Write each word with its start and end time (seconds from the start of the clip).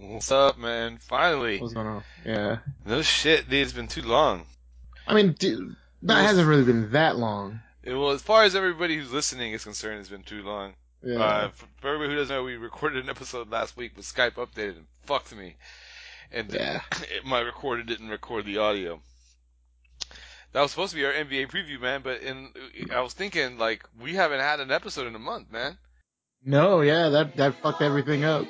What's 0.00 0.32
up, 0.32 0.58
man? 0.58 0.96
Finally. 0.98 1.60
What's 1.60 1.74
going 1.74 1.86
on? 1.86 2.02
Yeah. 2.24 2.58
No 2.86 3.02
shit, 3.02 3.48
dude. 3.50 3.62
It's 3.62 3.72
been 3.72 3.86
too 3.88 4.02
long. 4.02 4.44
I 5.06 5.14
mean, 5.14 5.32
dude, 5.32 5.76
that 6.02 6.16
was- 6.16 6.26
hasn't 6.26 6.48
really 6.48 6.64
been 6.64 6.90
that 6.92 7.16
long. 7.16 7.60
It, 7.82 7.94
well, 7.94 8.10
as 8.10 8.22
far 8.22 8.44
as 8.44 8.54
everybody 8.54 8.96
who's 8.96 9.12
listening 9.12 9.52
is 9.52 9.64
concerned, 9.64 10.00
it's 10.00 10.08
been 10.08 10.22
too 10.22 10.42
long. 10.42 10.74
Yeah. 11.02 11.18
Uh, 11.22 11.48
for, 11.50 11.66
for 11.80 11.88
everybody 11.88 12.10
who 12.12 12.16
doesn't 12.16 12.34
know, 12.34 12.42
we 12.42 12.56
recorded 12.56 13.04
an 13.04 13.10
episode 13.10 13.50
last 13.50 13.76
week, 13.76 13.92
but 13.94 14.04
Skype 14.04 14.32
updated 14.34 14.76
and 14.78 14.86
fucked 15.04 15.34
me. 15.34 15.56
And 16.32 16.52
Yeah. 16.52 16.80
it, 17.14 17.24
my 17.24 17.40
recorder 17.40 17.82
didn't 17.82 18.08
record 18.08 18.44
the 18.46 18.58
audio. 18.58 19.00
That 20.52 20.62
was 20.62 20.70
supposed 20.72 20.90
to 20.92 20.96
be 20.96 21.04
our 21.04 21.12
NBA 21.12 21.48
preview, 21.50 21.80
man. 21.80 22.00
But 22.02 22.22
in 22.22 22.48
I 22.92 23.00
was 23.02 23.12
thinking, 23.14 23.56
like, 23.58 23.84
we 24.00 24.14
haven't 24.14 24.40
had 24.40 24.60
an 24.60 24.70
episode 24.70 25.06
in 25.06 25.14
a 25.14 25.18
month, 25.20 25.50
man. 25.52 25.78
no, 26.44 26.80
yeah, 26.80 27.08
that 27.10 27.36
that 27.36 27.54
fucked 27.62 27.82
everything 27.82 28.24
up. 28.24 28.46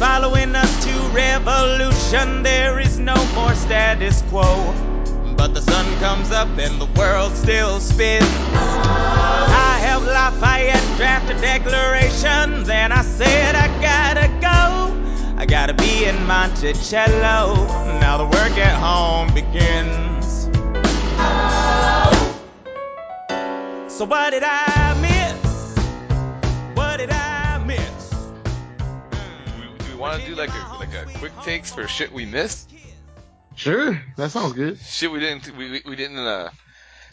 Following 0.00 0.56
us 0.56 0.84
to 0.84 0.92
revolution. 1.14 2.42
There 2.42 2.80
is 2.80 2.98
no 2.98 3.14
more 3.34 3.54
status 3.54 4.22
quo. 4.30 4.74
But 5.36 5.52
the 5.52 5.60
sun 5.60 5.98
comes 5.98 6.32
up 6.32 6.48
and 6.58 6.80
the 6.80 6.88
world 6.98 7.34
still 7.36 7.80
spins. 7.80 8.24
I 8.24 9.78
helped 9.82 10.06
Lafayette 10.06 10.96
draft 10.96 11.30
a 11.30 11.34
declaration. 11.34 12.64
Then 12.64 12.92
I 12.92 13.02
said, 13.02 13.54
I 13.54 13.68
gotta 13.82 14.28
go. 14.40 15.09
I 15.40 15.46
gotta 15.46 15.72
be 15.72 16.04
in 16.04 16.26
Monticello. 16.26 17.54
Now 17.98 18.18
the 18.18 18.24
work 18.26 18.58
at 18.58 18.76
home 18.78 19.32
begins. 19.32 20.44
So 23.90 24.04
what 24.04 24.30
did 24.32 24.42
I 24.44 24.98
miss? 25.00 26.76
What 26.76 26.98
did 26.98 27.08
I 27.10 27.56
miss? 27.66 28.10
Do 28.10 29.62
we, 29.88 29.92
we 29.94 29.98
want 29.98 30.20
to 30.20 30.26
do 30.28 30.34
like 30.34 30.50
a 30.50 30.76
like 30.78 30.92
a 30.92 31.06
quick 31.18 31.32
takes 31.42 31.72
for 31.72 31.88
shit 31.88 32.12
we 32.12 32.26
missed? 32.26 32.70
Sure, 33.56 33.98
that 34.18 34.30
sounds 34.32 34.52
good. 34.52 34.78
Shit 34.78 35.10
we 35.10 35.20
didn't 35.20 35.56
we 35.56 35.70
we, 35.70 35.82
we 35.86 35.96
didn't 35.96 36.18
uh 36.18 36.50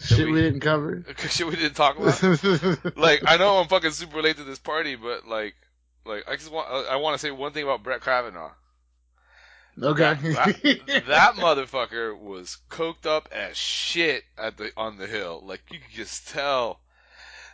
Shit 0.02 0.26
we- 0.26 0.34
we 0.34 0.42
didn't 0.42 0.60
cover. 0.60 1.06
shit 1.30 1.48
we 1.48 1.56
didn't 1.56 1.76
talk 1.76 1.98
about. 1.98 2.22
like 2.98 3.22
I 3.26 3.38
know 3.38 3.56
I'm 3.60 3.70
fucking 3.70 3.92
super 3.92 4.22
late 4.22 4.36
to 4.36 4.44
this 4.44 4.60
party, 4.60 4.96
but 4.98 5.26
like 5.30 5.56
like 6.08 6.28
I 6.28 6.36
just 6.36 6.52
want 6.52 6.68
I 6.70 6.96
want 6.98 7.16
to 7.16 7.20
say 7.20 7.32
one 7.32 7.52
thing 7.54 7.64
about 7.64 7.84
Brett 7.84 8.02
Kavanaugh. 8.02 8.52
okay. 9.82 10.14
That, 10.34 10.56
that 11.08 11.36
motherfucker 11.36 12.18
was 12.18 12.58
coked 12.70 13.06
up 13.06 13.30
as 13.32 13.58
shit 13.58 14.24
at 14.38 14.58
the 14.58 14.72
on 14.78 14.98
the 14.98 15.08
hill. 15.08 15.42
Like 15.46 15.62
you 15.72 15.80
could 15.80 15.92
just 15.94 16.28
tell. 16.30 16.80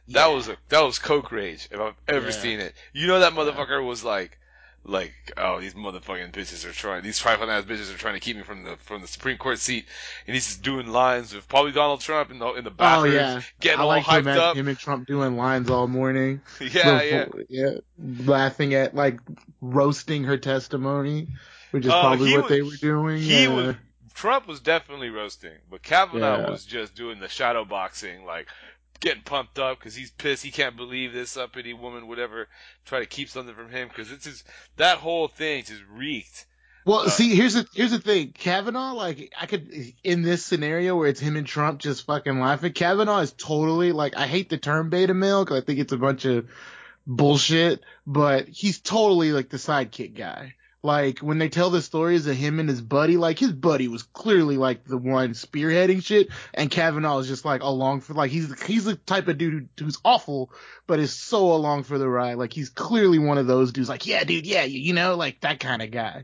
That 0.09 0.27
was 0.27 0.49
a 0.49 0.57
that 0.69 0.81
was 0.81 0.99
coke 0.99 1.31
rage 1.31 1.69
if 1.71 1.79
I've 1.79 1.95
ever 2.07 2.25
Yeah. 2.27 2.31
seen 2.31 2.59
it. 2.59 2.73
You 2.91 3.07
know 3.07 3.19
that 3.21 3.33
motherfucker 3.33 3.85
was 3.85 4.03
like 4.03 4.37
like 4.86 5.14
oh 5.38 5.62
these 5.62 5.76
motherfucking 5.76 6.31
bitches 6.34 6.66
are 6.70 6.73
trying 6.73 7.02
these 7.03 7.17
trifling 7.17 7.50
ass 7.50 7.64
bitches 7.64 7.94
are 7.94 7.98
trying 7.98 8.16
to 8.16 8.20
keep 8.20 8.36
me 8.36 8.44
from 8.44 8.64
the 8.64 8.76
from 8.78 9.02
the 9.02 9.08
Supreme 9.08 9.38
Court 9.38 9.58
seat 9.58 9.86
and 10.28 10.34
he's 10.34 10.45
just 10.45 10.62
doing 10.62 10.88
lines 10.88 11.34
with 11.34 11.48
probably 11.48 11.72
Donald 11.72 12.02
Trump 12.02 12.31
in 12.31 12.39
the 12.39 12.48
in 12.53 12.66
the 12.66 12.72
oh 12.80 13.04
yeah, 13.06 13.42
getting 13.61 13.80
I 13.80 13.84
all 13.84 13.88
like 13.88 14.04
hyped 14.04 14.20
him, 14.22 14.28
up. 14.39 14.56
him 14.58 14.67
and 14.67 14.78
Trump 14.78 15.08
doing 15.08 15.38
lines 15.38 15.70
all 15.70 15.88
morning. 15.88 16.42
yeah, 16.59 17.02
yeah. 17.02 17.26
Before- 17.26 17.44
yeah, 17.50 17.72
laughing 17.98 18.73
at 18.73 18.94
like 18.94 19.20
roasting 19.61 20.26
her 20.26 20.38
testimony, 20.38 21.28
which 21.72 21.86
is 21.86 21.92
Oh, 21.92 22.02
probably 22.02 22.34
what 22.34 22.44
was- 22.44 22.50
they 22.52 22.61
were 22.61 22.76
doing. 22.76 23.20
He 23.22 23.44
yeah. 23.44 23.54
was 23.54 23.76
Trump 24.14 24.48
was 24.48 24.59
definitely 24.59 25.09
roasting, 25.09 25.58
but 25.72 25.81
Kavanaugh 25.81 26.39
Yeah. 26.42 26.50
was 26.50 26.66
just 26.66 26.94
doing 26.94 27.20
the 27.20 27.28
shadow 27.28 27.66
boxing, 27.66 28.26
like 28.26 28.48
getting 29.03 29.21
pumped 29.21 29.59
up 29.59 29.77
because 29.77 29.93
he's 29.93 30.09
pissed. 30.11 30.43
He 30.43 30.49
can't 30.49 30.77
believe 30.77 31.14
this 31.14 31.37
uppity 31.37 31.73
woman 31.73 32.08
would 32.08 32.19
ever 32.19 32.47
try 32.86 32.99
to 32.99 33.05
keep 33.05 33.30
something 33.30 33.53
from 33.53 33.69
him 33.69 33.89
because 33.89 34.11
it's 34.11 34.23
just 34.23 34.47
that 34.77 34.97
whole 34.97 35.27
thing 35.27 35.64
just 35.64 35.83
reeked. 35.91 36.45
Well, 36.86 36.99
Uh, 36.99 37.09
see, 37.09 37.36
here's 37.36 37.53
the 37.53 37.67
here's 37.73 37.92
the 37.92 37.99
thing. 37.99 38.31
Kavanaugh, 38.33 38.93
like, 38.93 39.33
I 39.39 39.45
could 39.45 39.93
in 40.03 40.21
this 40.21 40.45
scenario 40.45 40.95
where 40.95 41.08
it's 41.09 41.19
him 41.19 41.36
and 41.36 41.45
Trump 41.45 41.80
just 41.80 42.05
fucking 42.05 42.39
laughing. 42.39 42.73
Kavanaugh 42.73 43.19
is 43.19 43.33
totally 43.33 43.92
like 43.92 44.15
I 44.17 44.25
hate 44.25 44.49
the 44.49 44.58
term 44.58 44.89
beta 44.89 45.13
male 45.13 45.43
because 45.43 45.61
I 45.61 45.65
think 45.65 45.80
it's 45.80 45.93
a 45.93 45.97
bunch 45.97 46.25
of 46.25 46.49
bullshit, 47.05 47.81
but 48.08 48.47
he's 48.47 48.80
totally 48.80 49.31
like 49.33 49.49
the 49.49 49.58
sidekick 49.58 50.15
guy. 50.15 50.55
Like 50.86 51.20
when 51.20 51.38
they 51.38 51.48
tell 51.48 51.70
the 51.70 51.82
stories 51.82 52.27
of 52.27 52.36
him 52.36 52.60
and 52.60 52.67
his 52.67 52.82
buddy, 52.82 53.16
like 53.16 53.39
his 53.39 53.54
buddy 53.54 53.88
was 53.88 54.04
clearly 54.04 54.58
like 54.58 54.83
the 54.83 54.98
one 54.98 55.30
spearheading 55.30 56.04
shit, 56.04 56.27
and 56.54 56.70
Kavanaugh 56.70 57.20
is 57.20 57.27
just 57.30 57.45
like 57.45 57.64
along 57.64 58.02
for 58.02 58.14
like 58.14 58.32
he's 58.32 58.61
he's 58.64 58.83
the 58.83 58.95
type 58.95 59.30
of 59.30 59.38
dude 59.38 59.70
who's 59.80 59.98
awful, 60.04 60.52
but 60.86 60.99
is 60.99 61.14
so 61.14 61.54
along 61.54 61.83
for 61.83 61.98
the 61.98 62.10
ride. 62.10 62.33
Like 62.33 62.52
he's 62.52 62.67
clearly 62.70 63.17
one 63.17 63.38
of 63.38 63.48
those 63.48 63.72
dudes. 63.72 63.88
Like 63.88 64.05
yeah, 64.05 64.26
dude, 64.26 64.45
yeah, 64.45 64.64
you, 64.66 64.77
you 64.82 64.92
know, 64.92 65.16
like 65.16 65.39
that 65.39 65.61
kind 65.61 65.82
of 65.82 65.89
guy. 65.89 66.23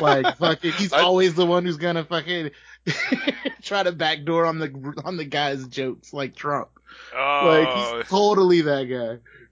Like 0.00 0.36
fucking, 0.38 0.72
he's 0.72 0.94
I- 0.94 1.02
always 1.02 1.34
the 1.34 1.44
one 1.44 1.66
who's 1.66 1.76
gonna 1.76 2.04
fucking 2.04 2.52
try 3.62 3.82
to 3.82 3.92
backdoor 3.92 4.46
on 4.46 4.58
the 4.58 4.94
on 5.04 5.18
the 5.18 5.26
guy's 5.26 5.66
jokes, 5.68 6.14
like 6.14 6.34
Trump. 6.34 6.70
Like 7.12 7.68
Oh, 7.68 7.98
he's 7.98 8.08
totally 8.08 8.62
that 8.62 8.84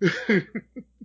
guy. 0.00 0.40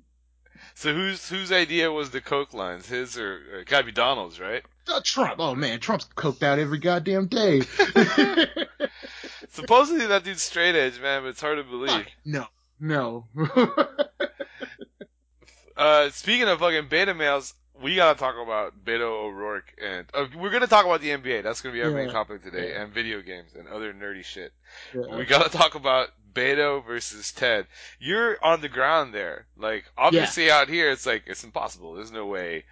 so 0.81 0.91
whose 0.95 1.29
whose 1.29 1.51
idea 1.51 1.91
was 1.91 2.09
the 2.09 2.21
coke 2.21 2.55
lines? 2.55 2.87
His 2.87 3.15
or, 3.15 3.41
or 3.53 3.59
it 3.59 3.67
gotta 3.67 3.85
be 3.85 3.91
Donald's, 3.91 4.39
right? 4.39 4.63
Uh, 4.87 4.99
Trump, 5.03 5.35
oh 5.37 5.53
man, 5.53 5.79
Trump's 5.79 6.07
coked 6.15 6.41
out 6.41 6.57
every 6.57 6.79
goddamn 6.79 7.27
day. 7.27 7.61
Supposedly 9.49 10.07
that 10.07 10.23
dude's 10.23 10.41
straight 10.41 10.73
edge, 10.73 10.99
man, 10.99 11.21
but 11.21 11.29
it's 11.29 11.41
hard 11.41 11.59
to 11.59 11.63
believe. 11.63 11.91
Fuck, 11.91 12.07
no, 12.25 12.47
no. 12.79 13.25
Uh, 15.77 16.11
speaking 16.11 16.47
of 16.47 16.59
fucking 16.59 16.87
beta 16.89 17.11
males, 17.11 17.55
we 17.83 17.95
gotta 17.95 18.17
talk 18.19 18.35
about 18.41 18.73
Beto 18.85 19.01
O'Rourke, 19.25 19.73
and 19.83 20.05
uh, 20.13 20.25
we're 20.37 20.49
gonna 20.51 20.67
talk 20.67 20.85
about 20.85 21.01
the 21.01 21.09
NBA. 21.09 21.43
That's 21.43 21.61
gonna 21.61 21.73
be 21.73 21.81
our 21.83 21.91
main 21.91 22.09
topic 22.09 22.43
today, 22.43 22.69
Yeah. 22.73 22.83
and 22.83 22.93
video 22.93 23.21
games 23.21 23.51
and 23.57 23.67
other 23.67 23.93
nerdy 23.93 24.23
shit. 24.23 24.53
Yeah. 24.93 25.15
We 25.17 25.25
gotta 25.25 25.49
talk 25.49 25.75
about 25.75 26.09
Beto 26.33 26.85
versus 26.85 27.31
Ted. 27.31 27.67
You're 27.99 28.37
on 28.43 28.61
the 28.61 28.69
ground 28.69 29.13
there. 29.13 29.45
Like, 29.57 29.85
obviously 29.97 30.49
out 30.51 30.69
here, 30.69 30.91
it's 30.91 31.05
like, 31.05 31.23
it's 31.27 31.43
impossible. 31.43 31.95
There's 31.95 32.11
no 32.11 32.25
way, 32.27 32.63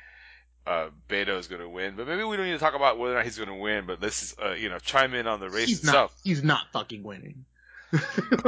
uh, 0.65 0.89
Beto's 1.09 1.47
gonna 1.47 1.69
win. 1.69 1.95
But 1.95 2.07
maybe 2.07 2.23
we 2.23 2.37
don't 2.37 2.45
need 2.45 2.53
to 2.53 2.59
talk 2.59 2.75
about 2.75 2.97
whether 2.99 3.13
or 3.13 3.17
not 3.17 3.25
he's 3.25 3.37
gonna 3.37 3.57
win, 3.57 3.85
but 3.85 4.01
let's, 4.01 4.19
just, 4.21 4.41
uh, 4.41 4.51
you 4.51 4.69
know, 4.69 4.79
chime 4.79 5.13
in 5.13 5.27
on 5.27 5.39
the 5.39 5.49
race 5.49 5.67
he's 5.67 5.79
itself. 5.79 6.11
not. 6.11 6.19
He's 6.23 6.43
not 6.43 6.61
fucking 6.73 7.03
winning. 7.03 7.45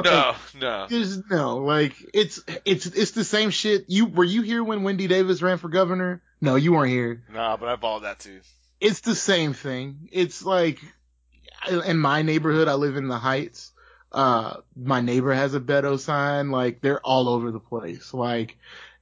No, 0.03 0.35
no. 0.59 0.85
There's 0.87 1.27
no 1.29 1.57
like 1.57 1.93
it's 2.13 2.41
it's 2.63 2.85
it's 2.85 3.11
the 3.11 3.23
same 3.23 3.49
shit. 3.49 3.85
You 3.87 4.05
were 4.05 4.23
you 4.23 4.43
here 4.43 4.63
when 4.63 4.83
Wendy 4.83 5.07
Davis 5.07 5.41
ran 5.41 5.57
for 5.57 5.67
governor? 5.67 6.21
No, 6.41 6.55
you 6.55 6.73
weren't 6.73 6.91
here. 6.91 7.23
Nah, 7.31 7.55
but 7.57 7.69
I 7.69 7.75
followed 7.77 8.03
that 8.03 8.19
too. 8.19 8.41
It's 8.79 9.01
the 9.01 9.15
same 9.15 9.53
thing. 9.53 10.09
It's 10.11 10.43
like 10.43 10.79
in 11.69 11.99
my 11.99 12.23
neighborhood, 12.23 12.67
I 12.67 12.73
live 12.73 12.97
in 12.97 13.07
the 13.07 13.17
Heights. 13.17 13.71
Uh, 14.11 14.57
my 14.75 15.01
neighbor 15.01 15.33
has 15.33 15.53
a 15.53 15.59
Beto 15.59 15.99
sign. 15.99 16.49
Like 16.51 16.81
they're 16.81 16.99
all 16.99 17.29
over 17.29 17.51
the 17.51 17.59
place. 17.59 18.13
Like 18.13 18.57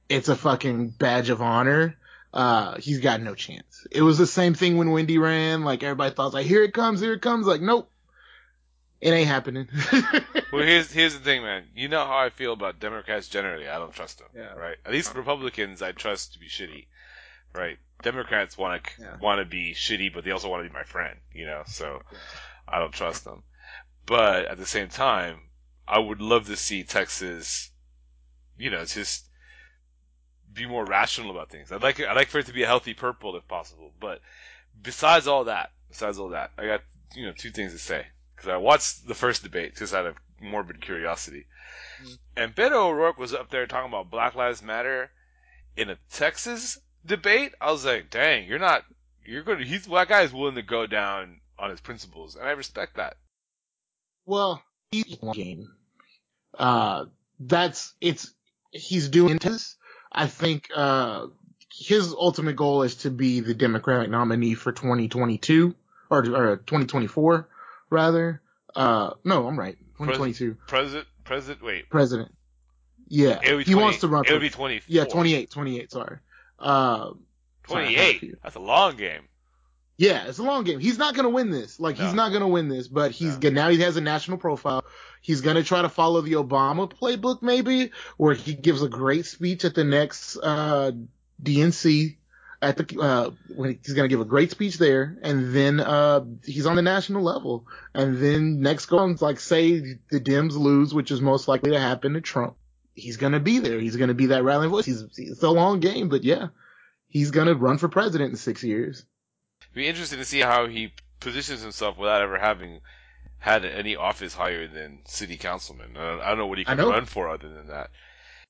it's 0.08 0.28
a 0.28 0.36
fucking 0.36 0.90
badge 0.90 1.30
of 1.30 1.40
honor. 1.40 1.96
Uh, 2.32 2.76
he's 2.76 3.00
got 3.00 3.20
no 3.20 3.34
chance. 3.34 3.86
It 3.90 4.02
was 4.02 4.18
the 4.18 4.26
same 4.26 4.54
thing 4.54 4.76
when 4.76 4.90
Wendy 4.90 5.18
ran. 5.18 5.64
Like 5.64 5.82
everybody 5.82 6.14
thought, 6.14 6.34
like 6.34 6.46
here 6.46 6.62
it 6.62 6.74
comes, 6.74 7.00
here 7.00 7.14
it 7.14 7.22
comes. 7.22 7.46
Like 7.46 7.62
nope, 7.62 7.90
it 9.00 9.10
ain't 9.10 9.28
happening. 9.28 9.68
Well, 10.52 10.64
here's 10.64 10.90
here's 10.90 11.14
the 11.14 11.20
thing, 11.20 11.42
man. 11.42 11.62
You 11.76 11.86
know 11.86 12.04
how 12.04 12.18
I 12.18 12.30
feel 12.30 12.52
about 12.52 12.80
Democrats 12.80 13.28
generally. 13.28 13.68
I 13.68 13.78
don't 13.78 13.92
trust 13.92 14.18
them. 14.18 14.26
Yeah. 14.34 14.52
Right. 14.54 14.76
At 14.84 14.90
least 14.90 15.14
Republicans, 15.14 15.80
I 15.80 15.92
trust 15.92 16.32
to 16.32 16.40
be 16.40 16.48
shitty. 16.48 16.86
Right. 17.54 17.78
Democrats 18.02 18.56
want 18.56 18.84
to 18.84 19.02
Yeah. 19.02 19.16
want 19.18 19.40
to 19.40 19.44
be 19.44 19.74
shitty, 19.74 20.12
but 20.12 20.24
they 20.24 20.30
also 20.30 20.48
want 20.48 20.64
to 20.64 20.68
be 20.68 20.72
my 20.72 20.84
friend. 20.84 21.18
You 21.32 21.46
know. 21.46 21.62
So 21.66 22.02
I 22.66 22.78
don't 22.78 22.92
trust 22.94 23.24
them. 23.24 23.42
But 24.06 24.46
at 24.46 24.58
the 24.58 24.66
same 24.66 24.88
time, 24.88 25.50
I 25.86 25.98
would 25.98 26.20
love 26.20 26.46
to 26.46 26.56
see 26.56 26.84
Texas. 26.84 27.70
You 28.56 28.70
know, 28.70 28.84
just 28.84 29.26
be 30.52 30.66
more 30.66 30.84
rational 30.84 31.30
about 31.30 31.50
things. 31.50 31.72
I'd 31.72 31.82
like 31.82 32.00
I'd 32.00 32.16
like 32.16 32.28
for 32.28 32.38
it 32.38 32.46
to 32.46 32.52
be 32.52 32.62
a 32.62 32.66
healthy 32.66 32.94
purple 32.94 33.36
if 33.36 33.46
possible. 33.48 33.92
But 34.00 34.20
besides 34.80 35.26
all 35.26 35.44
that, 35.44 35.72
besides 35.88 36.18
all 36.18 36.30
that, 36.30 36.52
I 36.58 36.66
got 36.66 36.82
you 37.14 37.26
know 37.26 37.32
two 37.32 37.50
things 37.50 37.72
to 37.72 37.78
say 37.78 38.06
because 38.34 38.48
I 38.48 38.56
watched 38.56 39.06
the 39.06 39.14
first 39.14 39.42
debate 39.42 39.76
just 39.76 39.94
out 39.94 40.06
of 40.06 40.16
morbid 40.40 40.80
curiosity. 40.80 41.46
Mm. 42.02 42.18
And 42.36 42.54
Beto 42.54 42.72
O'Rourke 42.72 43.18
was 43.18 43.34
up 43.34 43.50
there 43.50 43.66
talking 43.66 43.88
about 43.90 44.10
Black 44.10 44.34
Lives 44.34 44.62
Matter 44.62 45.10
in 45.76 45.90
a 45.90 45.96
Texas 46.10 46.78
debate. 47.04 47.54
I 47.60 47.70
was 47.72 47.84
like, 47.84 48.10
dang, 48.10 48.46
you're 48.46 48.58
not, 48.58 48.84
you're 49.24 49.42
going 49.42 49.58
to, 49.58 49.64
he's, 49.64 49.86
that 49.86 50.08
guy's 50.08 50.32
willing 50.32 50.54
to 50.56 50.62
go 50.62 50.86
down 50.86 51.40
on 51.58 51.70
his 51.70 51.80
principles, 51.80 52.36
and 52.36 52.46
I 52.46 52.52
respect 52.52 52.96
that. 52.96 53.16
Well, 54.26 54.62
he's 54.90 55.16
game. 55.34 55.72
Uh, 56.58 57.06
that's, 57.38 57.94
it's, 58.00 58.32
he's 58.70 59.08
doing 59.08 59.38
this. 59.38 59.76
I 60.12 60.26
think, 60.26 60.68
uh, 60.74 61.26
his 61.72 62.12
ultimate 62.12 62.56
goal 62.56 62.82
is 62.82 62.96
to 62.96 63.10
be 63.10 63.40
the 63.40 63.54
Democratic 63.54 64.10
nominee 64.10 64.54
for 64.54 64.72
2022. 64.72 65.74
or, 66.10 66.18
or 66.18 66.56
2024 66.56 67.48
rather. 67.88 68.42
Uh, 68.74 69.10
no, 69.24 69.46
I'm 69.46 69.58
right. 69.58 69.76
2022 69.98 70.56
President, 70.66 71.06
president, 71.24 71.64
wait. 71.64 71.88
president. 71.88 72.34
Yeah, 73.08 73.40
It 73.42 73.54
would 73.54 73.66
be 73.66 73.70
he 73.70 73.74
wants 73.74 73.98
to 74.00 74.08
run. 74.08 74.24
It 74.24 74.30
For, 74.30 74.38
be 74.40 74.50
24. 74.50 74.84
yeah, 74.88 75.04
28, 75.04 75.50
28. 75.50 75.90
Sorry. 75.90 76.18
Uh, 76.60 77.12
sorry, 77.68 77.94
28. 77.94 78.42
That's 78.42 78.56
a 78.56 78.60
long 78.60 78.96
game. 78.96 79.22
Yeah, 79.96 80.28
it's 80.28 80.38
a 80.38 80.42
long 80.42 80.64
game. 80.64 80.80
He's 80.80 80.96
not 80.96 81.14
gonna 81.14 81.28
win 81.28 81.50
this. 81.50 81.78
Like 81.78 81.96
he's 81.96 82.14
not 82.14 82.32
gonna 82.32 82.48
win 82.48 82.68
this, 82.68 82.88
but 82.88 83.10
he's 83.10 83.38
No. 83.38 83.50
Now 83.50 83.68
he 83.68 83.78
has 83.82 83.98
a 83.98 84.00
national 84.00 84.38
profile. 84.38 84.82
He's 85.20 85.42
gonna 85.42 85.62
try 85.62 85.82
to 85.82 85.90
follow 85.90 86.22
the 86.22 86.32
Obama 86.32 86.90
playbook, 86.90 87.42
maybe, 87.42 87.90
where 88.16 88.32
he 88.32 88.54
gives 88.54 88.82
a 88.82 88.88
great 88.88 89.26
speech 89.26 89.66
at 89.66 89.74
the 89.74 89.84
next 89.84 90.38
uh, 90.42 90.92
DNC. 91.42 92.16
At 92.62 92.78
the 92.78 92.98
uh, 92.98 93.30
when 93.54 93.78
he's 93.82 93.92
gonna 93.94 94.08
give 94.08 94.20
a 94.20 94.24
great 94.24 94.50
speech 94.50 94.78
there, 94.78 95.18
and 95.22 95.54
then 95.54 95.80
uh, 95.80 96.24
he's 96.46 96.64
on 96.64 96.76
the 96.76 96.82
national 96.82 97.22
level, 97.22 97.66
and 97.94 98.16
then 98.16 98.62
next 98.62 98.86
go 98.86 98.98
on, 99.00 99.16
like 99.20 99.38
say 99.38 99.80
the 100.10 100.20
Dems 100.20 100.52
lose, 100.52 100.94
which 100.94 101.10
is 101.10 101.20
most 101.20 101.46
likely 101.46 101.72
to 101.72 101.78
happen 101.78 102.14
to 102.14 102.22
Trump. 102.22 102.56
He's 102.94 103.16
gonna 103.16 103.40
be 103.40 103.58
there. 103.58 103.78
He's 103.78 103.96
gonna 103.96 104.14
be 104.14 104.26
that 104.26 104.44
rallying 104.44 104.70
voice. 104.70 104.84
He's 104.84 105.02
it's 105.16 105.42
a 105.42 105.50
long 105.50 105.80
game, 105.80 106.08
but 106.08 106.24
yeah, 106.24 106.48
he's 107.08 107.30
gonna 107.30 107.54
run 107.54 107.78
for 107.78 107.88
president 107.88 108.30
in 108.30 108.36
six 108.36 108.62
years. 108.62 109.04
It'd 109.62 109.74
be 109.74 109.88
interesting 109.88 110.18
to 110.18 110.24
see 110.24 110.40
how 110.40 110.66
he 110.66 110.92
positions 111.20 111.62
himself 111.62 111.98
without 111.98 112.22
ever 112.22 112.38
having 112.38 112.80
had 113.38 113.64
any 113.64 113.96
office 113.96 114.34
higher 114.34 114.68
than 114.68 115.00
city 115.06 115.36
councilman. 115.36 115.96
I 115.96 116.10
don't, 116.10 116.20
I 116.20 116.28
don't 116.28 116.38
know 116.38 116.46
what 116.46 116.58
he 116.58 116.64
can 116.64 116.78
run 116.78 117.06
for 117.06 117.28
other 117.28 117.48
than 117.48 117.68
that. 117.68 117.90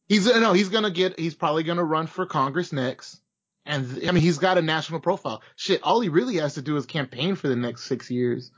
He's 0.08 0.26
uh, 0.28 0.40
no, 0.40 0.52
he's 0.52 0.68
gonna 0.68 0.90
get. 0.90 1.18
He's 1.18 1.34
probably 1.34 1.62
gonna 1.62 1.84
run 1.84 2.06
for 2.08 2.26
Congress 2.26 2.72
next, 2.72 3.20
and 3.64 4.00
I 4.06 4.10
mean 4.10 4.22
he's 4.22 4.38
got 4.38 4.58
a 4.58 4.62
national 4.62 5.00
profile. 5.00 5.42
Shit, 5.54 5.82
all 5.84 6.00
he 6.00 6.08
really 6.08 6.36
has 6.36 6.54
to 6.54 6.62
do 6.62 6.76
is 6.76 6.86
campaign 6.86 7.36
for 7.36 7.48
the 7.48 7.56
next 7.56 7.84
six 7.84 8.10
years. 8.10 8.50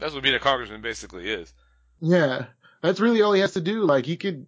That's 0.00 0.12
what 0.12 0.24
being 0.24 0.34
a 0.34 0.40
congressman 0.40 0.82
basically 0.82 1.30
is. 1.30 1.52
Yeah, 2.00 2.46
that's 2.84 3.00
really 3.00 3.22
all 3.22 3.32
he 3.32 3.40
has 3.40 3.54
to 3.54 3.62
do. 3.62 3.84
Like 3.84 4.04
he 4.04 4.18
could, 4.18 4.46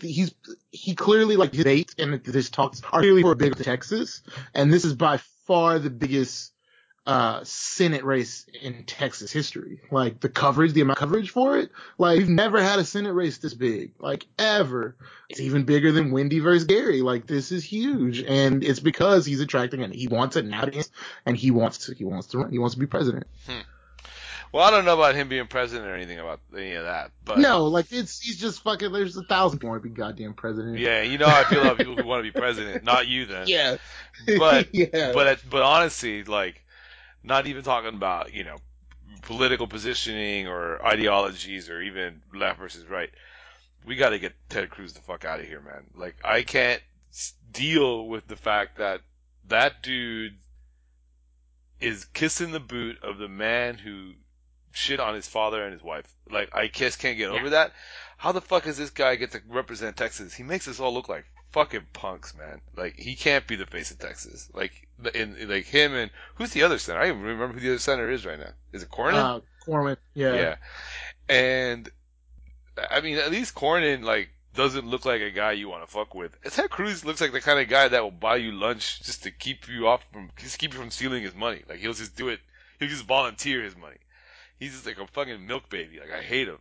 he's 0.00 0.32
he 0.70 0.94
clearly 0.94 1.36
like 1.36 1.52
his 1.52 1.86
and 1.98 2.22
this 2.22 2.48
talks 2.48 2.80
are 2.92 3.00
clearly 3.00 3.22
for 3.22 3.34
big 3.34 3.56
Texas, 3.56 4.22
and 4.54 4.72
this 4.72 4.84
is 4.84 4.94
by 4.94 5.16
far 5.46 5.80
the 5.80 5.90
biggest 5.90 6.52
uh 7.04 7.40
Senate 7.42 8.04
race 8.04 8.46
in 8.62 8.84
Texas 8.84 9.32
history. 9.32 9.80
Like 9.90 10.20
the 10.20 10.28
coverage, 10.28 10.74
the 10.74 10.82
amount 10.82 10.98
of 10.98 11.00
coverage 11.00 11.30
for 11.30 11.58
it, 11.58 11.70
like 11.98 12.18
we've 12.18 12.28
never 12.28 12.62
had 12.62 12.78
a 12.78 12.84
Senate 12.84 13.14
race 13.14 13.38
this 13.38 13.54
big, 13.54 13.94
like 13.98 14.26
ever. 14.38 14.94
It's 15.28 15.40
even 15.40 15.64
bigger 15.64 15.90
than 15.90 16.12
Wendy 16.12 16.38
versus 16.38 16.62
Gary. 16.62 17.02
Like 17.02 17.26
this 17.26 17.50
is 17.50 17.64
huge, 17.64 18.22
and 18.22 18.62
it's 18.62 18.78
because 18.78 19.26
he's 19.26 19.40
attracting 19.40 19.82
and 19.82 19.92
he 19.92 20.06
wants 20.06 20.36
it 20.36 20.44
now, 20.44 20.68
and 21.26 21.36
he 21.36 21.50
wants 21.50 21.86
to 21.86 21.94
he 21.94 22.04
wants 22.04 22.28
to 22.28 22.38
run, 22.38 22.52
he 22.52 22.60
wants 22.60 22.76
to 22.76 22.80
be 22.80 22.86
president. 22.86 23.26
Well, 24.52 24.62
I 24.62 24.70
don't 24.70 24.84
know 24.84 24.92
about 24.94 25.14
him 25.14 25.28
being 25.28 25.46
president 25.46 25.88
or 25.90 25.94
anything 25.94 26.18
about 26.18 26.40
any 26.54 26.74
of 26.74 26.84
that, 26.84 27.10
but 27.24 27.38
No, 27.38 27.64
like 27.66 27.90
it's 27.90 28.20
he's 28.20 28.36
just 28.38 28.62
fucking. 28.62 28.92
There's 28.92 29.16
a 29.16 29.22
thousand 29.22 29.58
people 29.60 29.70
want 29.70 29.82
to 29.82 29.88
be 29.88 29.94
goddamn 29.94 30.34
president. 30.34 30.78
yeah, 30.78 31.00
you 31.02 31.16
know 31.16 31.26
how 31.26 31.40
I 31.40 31.44
feel 31.44 31.62
about 31.62 31.78
people 31.78 31.96
who 31.96 32.06
want 32.06 32.24
to 32.24 32.30
be 32.30 32.38
president, 32.38 32.84
not 32.92 33.08
you 33.08 33.24
then. 33.24 33.46
Yeah. 33.48 33.78
But- 34.26 34.68
yeah. 34.74 35.12
But 35.14 35.42
but 35.48 35.62
honestly, 35.62 36.22
like, 36.24 36.62
not 37.24 37.46
even 37.46 37.62
talking 37.62 37.94
about 37.94 38.34
you 38.34 38.44
know 38.44 38.56
political 39.22 39.66
positioning 39.66 40.48
or 40.48 40.84
ideologies 40.84 41.70
or 41.70 41.80
even 41.80 42.20
left 42.34 42.58
versus 42.58 42.86
right. 42.86 43.10
We 43.86 43.96
got 43.96 44.10
to 44.10 44.18
get 44.18 44.34
Ted 44.48 44.68
Cruz 44.70 44.92
the 44.92 45.00
fuck 45.00 45.24
out 45.24 45.40
of 45.40 45.46
here, 45.46 45.60
man. 45.60 45.84
Like, 45.96 46.16
I 46.24 46.42
can't 46.42 46.80
deal 47.52 48.06
with 48.06 48.26
the 48.28 48.36
fact 48.36 48.76
that 48.78 49.00
that 49.48 49.82
dude 49.82 50.36
is 51.80 52.04
kissing 52.04 52.52
the 52.52 52.60
boot 52.60 53.02
of 53.02 53.18
the 53.18 53.28
man 53.28 53.76
who 53.78 54.12
shit 54.72 55.00
on 55.00 55.14
his 55.14 55.28
father 55.28 55.62
and 55.62 55.72
his 55.72 55.82
wife. 55.82 56.06
Like, 56.30 56.54
I 56.54 56.68
just 56.68 56.98
can't 56.98 57.18
get 57.18 57.30
over 57.30 57.50
that. 57.50 57.72
How 58.16 58.32
the 58.32 58.40
fuck 58.40 58.64
does 58.64 58.78
this 58.78 58.90
guy 58.90 59.16
get 59.16 59.32
to 59.32 59.40
represent 59.48 59.96
Texas? 59.96 60.34
He 60.34 60.42
makes 60.42 60.68
us 60.68 60.80
all 60.80 60.94
look 60.94 61.08
like 61.08 61.24
fucking 61.50 61.86
punks, 61.92 62.36
man. 62.36 62.60
Like, 62.76 62.96
he 62.96 63.14
can't 63.14 63.46
be 63.46 63.56
the 63.56 63.66
face 63.66 63.90
of 63.90 63.98
Texas. 63.98 64.48
Like, 64.54 64.72
in, 65.14 65.48
like 65.48 65.66
him 65.66 65.94
and 65.94 66.10
who's 66.36 66.52
the 66.52 66.62
other 66.62 66.78
senator? 66.78 67.02
I 67.02 67.08
don't 67.08 67.18
even 67.18 67.28
remember 67.30 67.54
who 67.54 67.60
the 67.60 67.70
other 67.70 67.78
senator 67.78 68.10
is 68.10 68.24
right 68.24 68.38
now. 68.38 68.50
Is 68.72 68.82
it 68.82 68.90
Cornyn? 68.90 69.14
uh, 69.14 69.40
Corwin. 69.64 69.96
Yeah. 70.14 70.34
yeah. 70.34 70.56
And 71.28 71.90
I 72.90 73.00
mean, 73.00 73.18
at 73.18 73.30
least 73.30 73.54
Cornyn 73.54 74.02
like 74.02 74.30
doesn't 74.54 74.86
look 74.86 75.04
like 75.04 75.20
a 75.20 75.30
guy 75.30 75.52
you 75.52 75.68
want 75.68 75.84
to 75.84 75.90
fuck 75.90 76.14
with. 76.14 76.32
Ted 76.42 76.70
Cruz 76.70 77.04
looks 77.04 77.20
like 77.20 77.32
the 77.32 77.40
kind 77.40 77.60
of 77.60 77.68
guy 77.68 77.88
that 77.88 78.02
will 78.02 78.10
buy 78.10 78.36
you 78.36 78.52
lunch 78.52 79.02
just 79.02 79.22
to 79.24 79.30
keep 79.30 79.68
you 79.68 79.88
off 79.88 80.04
from 80.12 80.30
just 80.36 80.58
keep 80.58 80.72
you 80.72 80.78
from 80.78 80.90
stealing 80.90 81.22
his 81.22 81.34
money. 81.34 81.62
Like 81.68 81.78
he'll 81.78 81.94
just 81.94 82.16
do 82.16 82.28
it. 82.28 82.40
He'll 82.78 82.88
just 82.88 83.04
volunteer 83.04 83.62
his 83.62 83.76
money. 83.76 83.96
He's 84.62 84.74
just 84.74 84.86
like 84.86 84.98
a 84.98 85.08
fucking 85.08 85.44
milk 85.44 85.68
baby. 85.68 85.98
Like 85.98 86.12
I 86.12 86.22
hate 86.22 86.46
him. 86.46 86.58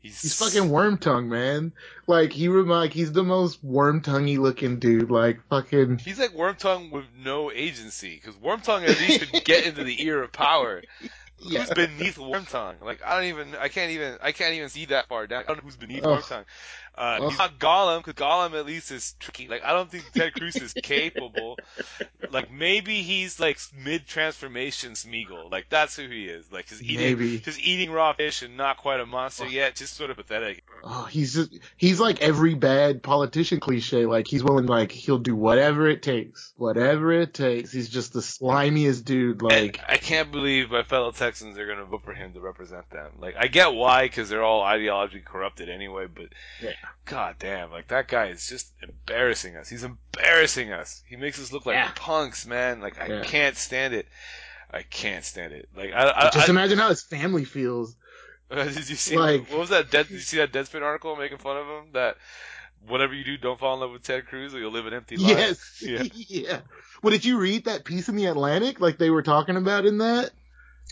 He's, 0.00 0.20
He's 0.20 0.36
fucking 0.36 0.68
worm 0.68 0.98
tongue, 0.98 1.28
man. 1.28 1.72
Like 2.08 2.32
he 2.32 2.48
like 2.48 2.92
he's 2.92 3.12
the 3.12 3.22
most 3.22 3.62
worm 3.62 4.02
tonguey 4.02 4.36
looking 4.36 4.80
dude. 4.80 5.12
Like 5.12 5.38
fucking. 5.48 5.98
He's 5.98 6.18
like 6.18 6.34
worm 6.34 6.56
tongue 6.56 6.90
with 6.90 7.04
no 7.16 7.52
agency, 7.52 8.16
because 8.16 8.36
worm 8.40 8.62
tongue 8.62 8.82
at 8.82 8.98
least 8.98 9.30
could 9.30 9.44
get 9.44 9.64
into 9.64 9.84
the 9.84 10.02
ear 10.02 10.24
of 10.24 10.32
power. 10.32 10.82
Yeah. 11.38 11.60
Who's 11.60 11.70
beneath 11.70 12.16
worm 12.16 12.46
tongue? 12.46 12.76
Like 12.80 13.02
I 13.04 13.14
don't 13.14 13.26
even, 13.26 13.54
I 13.60 13.68
can't 13.68 13.90
even, 13.90 14.16
I 14.22 14.32
can't 14.32 14.54
even 14.54 14.70
see 14.70 14.86
that 14.86 15.06
far 15.06 15.26
down. 15.26 15.42
I 15.42 15.48
don't 15.48 15.58
know 15.58 15.64
who's 15.64 15.76
beneath 15.76 16.02
worm 16.02 16.22
Wormtongue. 16.22 16.46
Uh, 16.96 17.28
he's 17.28 17.38
not 17.38 17.58
Gollum, 17.58 17.98
because 18.04 18.14
Gollum 18.14 18.58
at 18.58 18.66
least 18.66 18.90
is 18.90 19.14
tricky. 19.18 19.48
Like 19.48 19.64
I 19.64 19.72
don't 19.72 19.90
think 19.90 20.04
Ted 20.12 20.34
Cruz 20.34 20.56
is 20.56 20.72
capable. 20.72 21.58
Like 22.30 22.50
maybe 22.50 23.02
he's 23.02 23.38
like 23.38 23.58
mid 23.84 24.06
transformation 24.06 24.92
Smeagol. 24.92 25.50
Like 25.50 25.68
that's 25.68 25.96
who 25.96 26.08
he 26.08 26.26
is. 26.26 26.50
Like 26.50 26.66
just 26.66 26.82
eating, 26.82 26.98
Maybe. 26.98 27.38
just 27.38 27.60
eating 27.60 27.90
raw 27.90 28.12
fish 28.12 28.42
and 28.42 28.56
not 28.56 28.78
quite 28.78 29.00
a 29.00 29.06
monster 29.06 29.46
yet. 29.46 29.76
Just 29.76 29.94
sort 29.94 30.10
of 30.10 30.16
pathetic. 30.16 30.64
Oh, 30.84 31.04
he's 31.04 31.34
just 31.34 31.58
he's 31.76 32.00
like 32.00 32.22
every 32.22 32.54
bad 32.54 33.02
politician 33.02 33.60
cliche. 33.60 34.06
Like 34.06 34.26
he's 34.26 34.42
willing, 34.42 34.66
like 34.66 34.90
he'll 34.92 35.18
do 35.18 35.36
whatever 35.36 35.88
it 35.88 36.02
takes, 36.02 36.52
whatever 36.56 37.12
it 37.12 37.34
takes. 37.34 37.72
He's 37.72 37.88
just 37.88 38.12
the 38.12 38.20
slimiest 38.20 39.04
dude. 39.04 39.42
Like 39.42 39.78
And 39.78 39.86
I 39.88 39.96
can't 39.98 40.32
believe 40.32 40.70
my 40.70 40.82
fellow 40.82 41.12
Texans 41.12 41.58
are 41.58 41.66
going 41.66 41.78
to 41.78 41.84
vote 41.84 42.04
for 42.04 42.14
him 42.14 42.32
to 42.32 42.40
represent 42.40 42.88
them. 42.90 43.12
Like, 43.18 43.36
I 43.38 43.46
get 43.46 43.74
why, 43.74 44.04
because 44.06 44.28
they're 44.28 44.42
all 44.42 44.62
ideologically 44.62 45.24
corrupted 45.24 45.68
anyway, 45.68 46.06
but 46.12 46.26
Yeah. 46.62 46.72
God 47.04 47.36
damn, 47.38 47.70
like, 47.70 47.88
that 47.88 48.08
guy 48.08 48.26
is 48.26 48.48
just 48.48 48.72
embarrassing 48.82 49.56
us. 49.56 49.68
He's 49.68 49.84
embarrassing 49.84 50.72
us. 50.72 51.02
He 51.06 51.16
makes 51.16 51.40
us 51.40 51.52
look 51.52 51.66
like 51.66 51.74
Yeah. 51.76 51.90
punks, 51.94 52.46
man. 52.46 52.80
Like, 52.80 53.00
I 53.00 53.06
Yeah. 53.06 53.22
can't 53.22 53.56
stand 53.56 53.94
it. 53.94 54.06
I 54.70 54.82
can't 54.82 55.24
stand 55.24 55.52
it. 55.52 55.68
Like, 55.76 55.92
I, 55.92 56.10
I, 56.10 56.30
just 56.30 56.48
I 56.48 56.50
imagine 56.50 56.78
how 56.78 56.88
his 56.88 57.02
family 57.02 57.44
feels. 57.44 57.94
did 58.50 58.88
you 58.88 58.96
see, 58.96 59.16
like- 59.16 59.48
what 59.50 59.58
was 59.60 59.68
that, 59.70 59.90
Dead, 59.90 60.08
did 60.08 60.14
you 60.14 60.20
see 60.20 60.38
that 60.38 60.52
Deadspin 60.52 60.82
article 60.82 61.14
making 61.16 61.38
fun 61.38 61.56
of 61.56 61.66
him? 61.66 61.84
That, 61.92 62.16
whatever 62.86 63.14
you 63.14 63.24
do, 63.24 63.36
don't 63.36 63.58
fall 63.58 63.74
in 63.74 63.80
love 63.80 63.92
with 63.92 64.02
Ted 64.02 64.26
Cruz 64.26 64.54
or 64.54 64.58
you'll 64.58 64.72
live 64.72 64.86
an 64.86 64.94
empty 64.94 65.16
life. 65.16 65.30
Yes. 65.30 65.82
Yeah. 65.82 66.02
yeah. 66.14 66.60
Well, 67.02 67.10
did 67.12 67.24
you 67.24 67.38
read 67.38 67.64
that 67.66 67.84
piece 67.84 68.08
in 68.08 68.16
the 68.16 68.26
Atlantic? 68.26 68.80
Like 68.80 68.98
they 68.98 69.10
were 69.10 69.22
talking 69.22 69.56
about 69.56 69.86
in 69.86 69.98
that? 69.98 70.30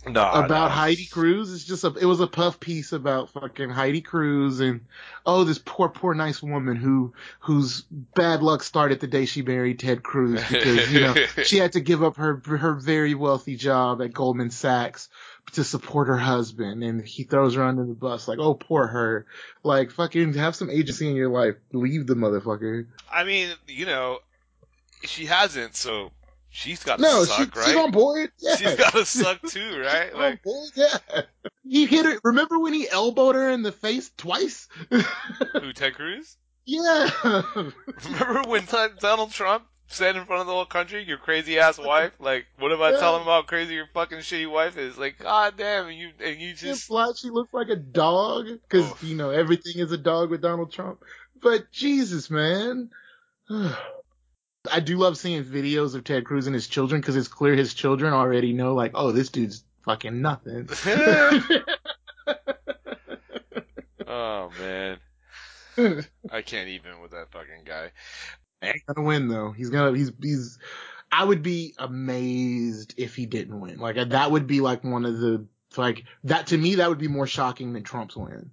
No, 0.06 0.30
about 0.30 0.48
no. 0.48 0.68
Heidi 0.68 1.06
Cruz. 1.06 1.52
It's 1.52 1.64
just 1.64 1.84
a, 1.84 1.94
it 1.94 2.04
was 2.04 2.20
a 2.20 2.26
puff 2.26 2.60
piece 2.60 2.92
about 2.92 3.30
fucking 3.30 3.70
Heidi 3.70 4.02
Cruz 4.02 4.60
and 4.60 4.84
oh, 5.24 5.44
this 5.44 5.58
poor, 5.58 5.88
poor, 5.88 6.12
nice 6.12 6.42
woman 6.42 6.76
who 6.76 7.14
whose 7.40 7.82
bad 7.90 8.42
luck 8.42 8.62
started 8.62 9.00
the 9.00 9.06
day 9.06 9.24
she 9.24 9.40
married 9.40 9.78
Ted 9.78 10.02
Cruz 10.02 10.42
because 10.46 10.92
you 10.92 11.00
know 11.00 11.14
she 11.44 11.56
had 11.56 11.72
to 11.72 11.80
give 11.80 12.02
up 12.02 12.16
her 12.16 12.42
her 12.44 12.74
very 12.74 13.14
wealthy 13.14 13.56
job 13.56 14.02
at 14.02 14.12
Goldman 14.12 14.50
Sachs 14.50 15.08
to 15.52 15.64
support 15.64 16.08
her 16.08 16.18
husband, 16.18 16.82
and 16.82 17.06
he 17.06 17.24
throws 17.24 17.54
her 17.54 17.62
under 17.62 17.84
the 17.84 17.94
bus 17.94 18.28
like, 18.28 18.38
oh, 18.38 18.54
poor 18.54 18.86
her. 18.86 19.26
Like 19.62 19.90
fucking 19.90 20.34
have 20.34 20.56
some 20.56 20.70
agency 20.70 21.08
in 21.08 21.16
your 21.16 21.30
life. 21.30 21.54
Leave 21.72 22.06
the 22.06 22.14
motherfucker. 22.14 22.86
I 23.10 23.24
mean, 23.24 23.50
you 23.68 23.86
know, 23.86 24.18
she 25.04 25.26
hasn't, 25.26 25.76
so 25.76 26.12
she's 26.54 26.82
got 26.84 26.96
to 26.96 27.02
No, 27.02 27.24
suck, 27.24 27.54
she, 27.54 27.58
right? 27.58 27.66
she's 27.68 27.76
on 27.76 27.90
board. 27.90 28.30
Yeah. 28.38 28.56
She's 28.56 28.74
got 28.76 28.92
to 28.92 29.04
suck 29.04 29.42
too, 29.42 29.80
right? 29.80 30.14
Like, 30.14 30.42
board, 30.42 30.70
yeah. 30.76 30.98
He 31.66 31.86
hit 31.86 32.06
her. 32.06 32.18
Remember 32.22 32.58
when 32.58 32.72
he 32.72 32.88
elbowed 32.88 33.34
her 33.34 33.50
in 33.50 33.62
the 33.62 33.72
face 33.72 34.10
twice? 34.16 34.68
who, 34.90 35.72
Ted 35.72 35.94
Cruz? 35.94 36.36
Yeah. 36.64 37.10
Remember 38.04 38.48
when 38.48 38.66
Donald 39.00 39.32
Trump 39.32 39.64
said 39.88 40.16
in 40.16 40.24
front 40.24 40.40
of 40.40 40.46
the 40.46 40.52
whole 40.52 40.64
country, 40.64 41.04
"Your 41.04 41.18
crazy 41.18 41.58
ass 41.58 41.78
wife"? 41.78 42.12
Like, 42.18 42.46
what 42.58 42.72
if 42.72 42.80
I 42.80 42.92
Yeah. 42.92 43.00
tell 43.00 43.18
him 43.18 43.24
how 43.24 43.42
crazy 43.42 43.74
your 43.74 43.88
fucking 43.92 44.18
shitty 44.18 44.50
wife 44.50 44.76
is? 44.78 44.96
Like, 44.96 45.18
god 45.18 45.54
damn, 45.56 45.88
and 45.88 45.98
you 45.98 46.10
and 46.22 46.40
you 46.40 46.50
Just 46.50 46.62
just 46.62 46.82
flat, 46.84 47.16
she 47.18 47.30
looks 47.30 47.52
like 47.52 47.68
a 47.68 47.76
dog 47.76 48.46
because 48.68 49.02
you 49.02 49.16
know 49.16 49.30
everything 49.30 49.74
is 49.76 49.92
a 49.92 49.98
dog 49.98 50.30
with 50.30 50.40
Donald 50.42 50.72
Trump. 50.72 51.02
But 51.42 51.70
Jesus, 51.70 52.30
man, 52.30 52.90
I 54.70 54.80
do 54.80 54.96
love 54.96 55.16
seeing 55.16 55.44
videos 55.44 55.94
of 55.94 56.04
Ted 56.04 56.24
Cruz 56.24 56.46
and 56.46 56.54
his 56.54 56.68
children 56.68 57.00
because 57.00 57.16
it's 57.16 57.28
clear 57.28 57.54
his 57.54 57.74
children 57.74 58.12
already 58.12 58.52
know, 58.52 58.74
like, 58.74 58.92
oh, 58.94 59.12
this 59.12 59.28
dude's 59.28 59.64
fucking 59.84 60.22
nothing. 60.22 60.68
oh 64.06 64.50
man, 64.58 64.98
I 66.30 66.42
can't 66.42 66.68
even 66.68 67.00
with 67.00 67.10
that 67.10 67.30
fucking 67.30 67.64
guy. 67.64 67.90
Ain't 68.62 68.86
gonna 68.86 69.06
win 69.06 69.28
though. 69.28 69.52
He's 69.52 69.70
gonna. 69.70 69.96
He's. 69.96 70.12
He's. 70.22 70.58
I 71.12 71.24
would 71.24 71.42
be 71.42 71.74
amazed 71.78 72.94
if 72.96 73.14
he 73.14 73.26
didn't 73.26 73.60
win. 73.60 73.78
Like 73.78 73.96
that 74.08 74.30
would 74.30 74.46
be 74.46 74.60
like 74.60 74.82
one 74.82 75.04
of 75.04 75.18
the 75.18 75.46
like 75.76 76.04
that 76.24 76.48
to 76.48 76.56
me 76.56 76.76
that 76.76 76.88
would 76.88 76.98
be 76.98 77.08
more 77.08 77.26
shocking 77.26 77.72
than 77.72 77.82
Trump's 77.82 78.16
win. 78.16 78.50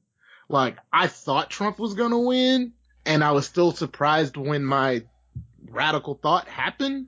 Like 0.50 0.77
I 0.91 1.08
thought 1.08 1.50
Trump 1.50 1.80
was 1.80 1.94
gonna 1.94 2.20
win, 2.20 2.74
and 3.06 3.24
I 3.24 3.32
was 3.32 3.46
still 3.46 3.72
surprised 3.72 4.36
when 4.36 4.65
my 4.65 5.03
radical 5.71 6.15
thought 6.15 6.47
happened. 6.47 7.07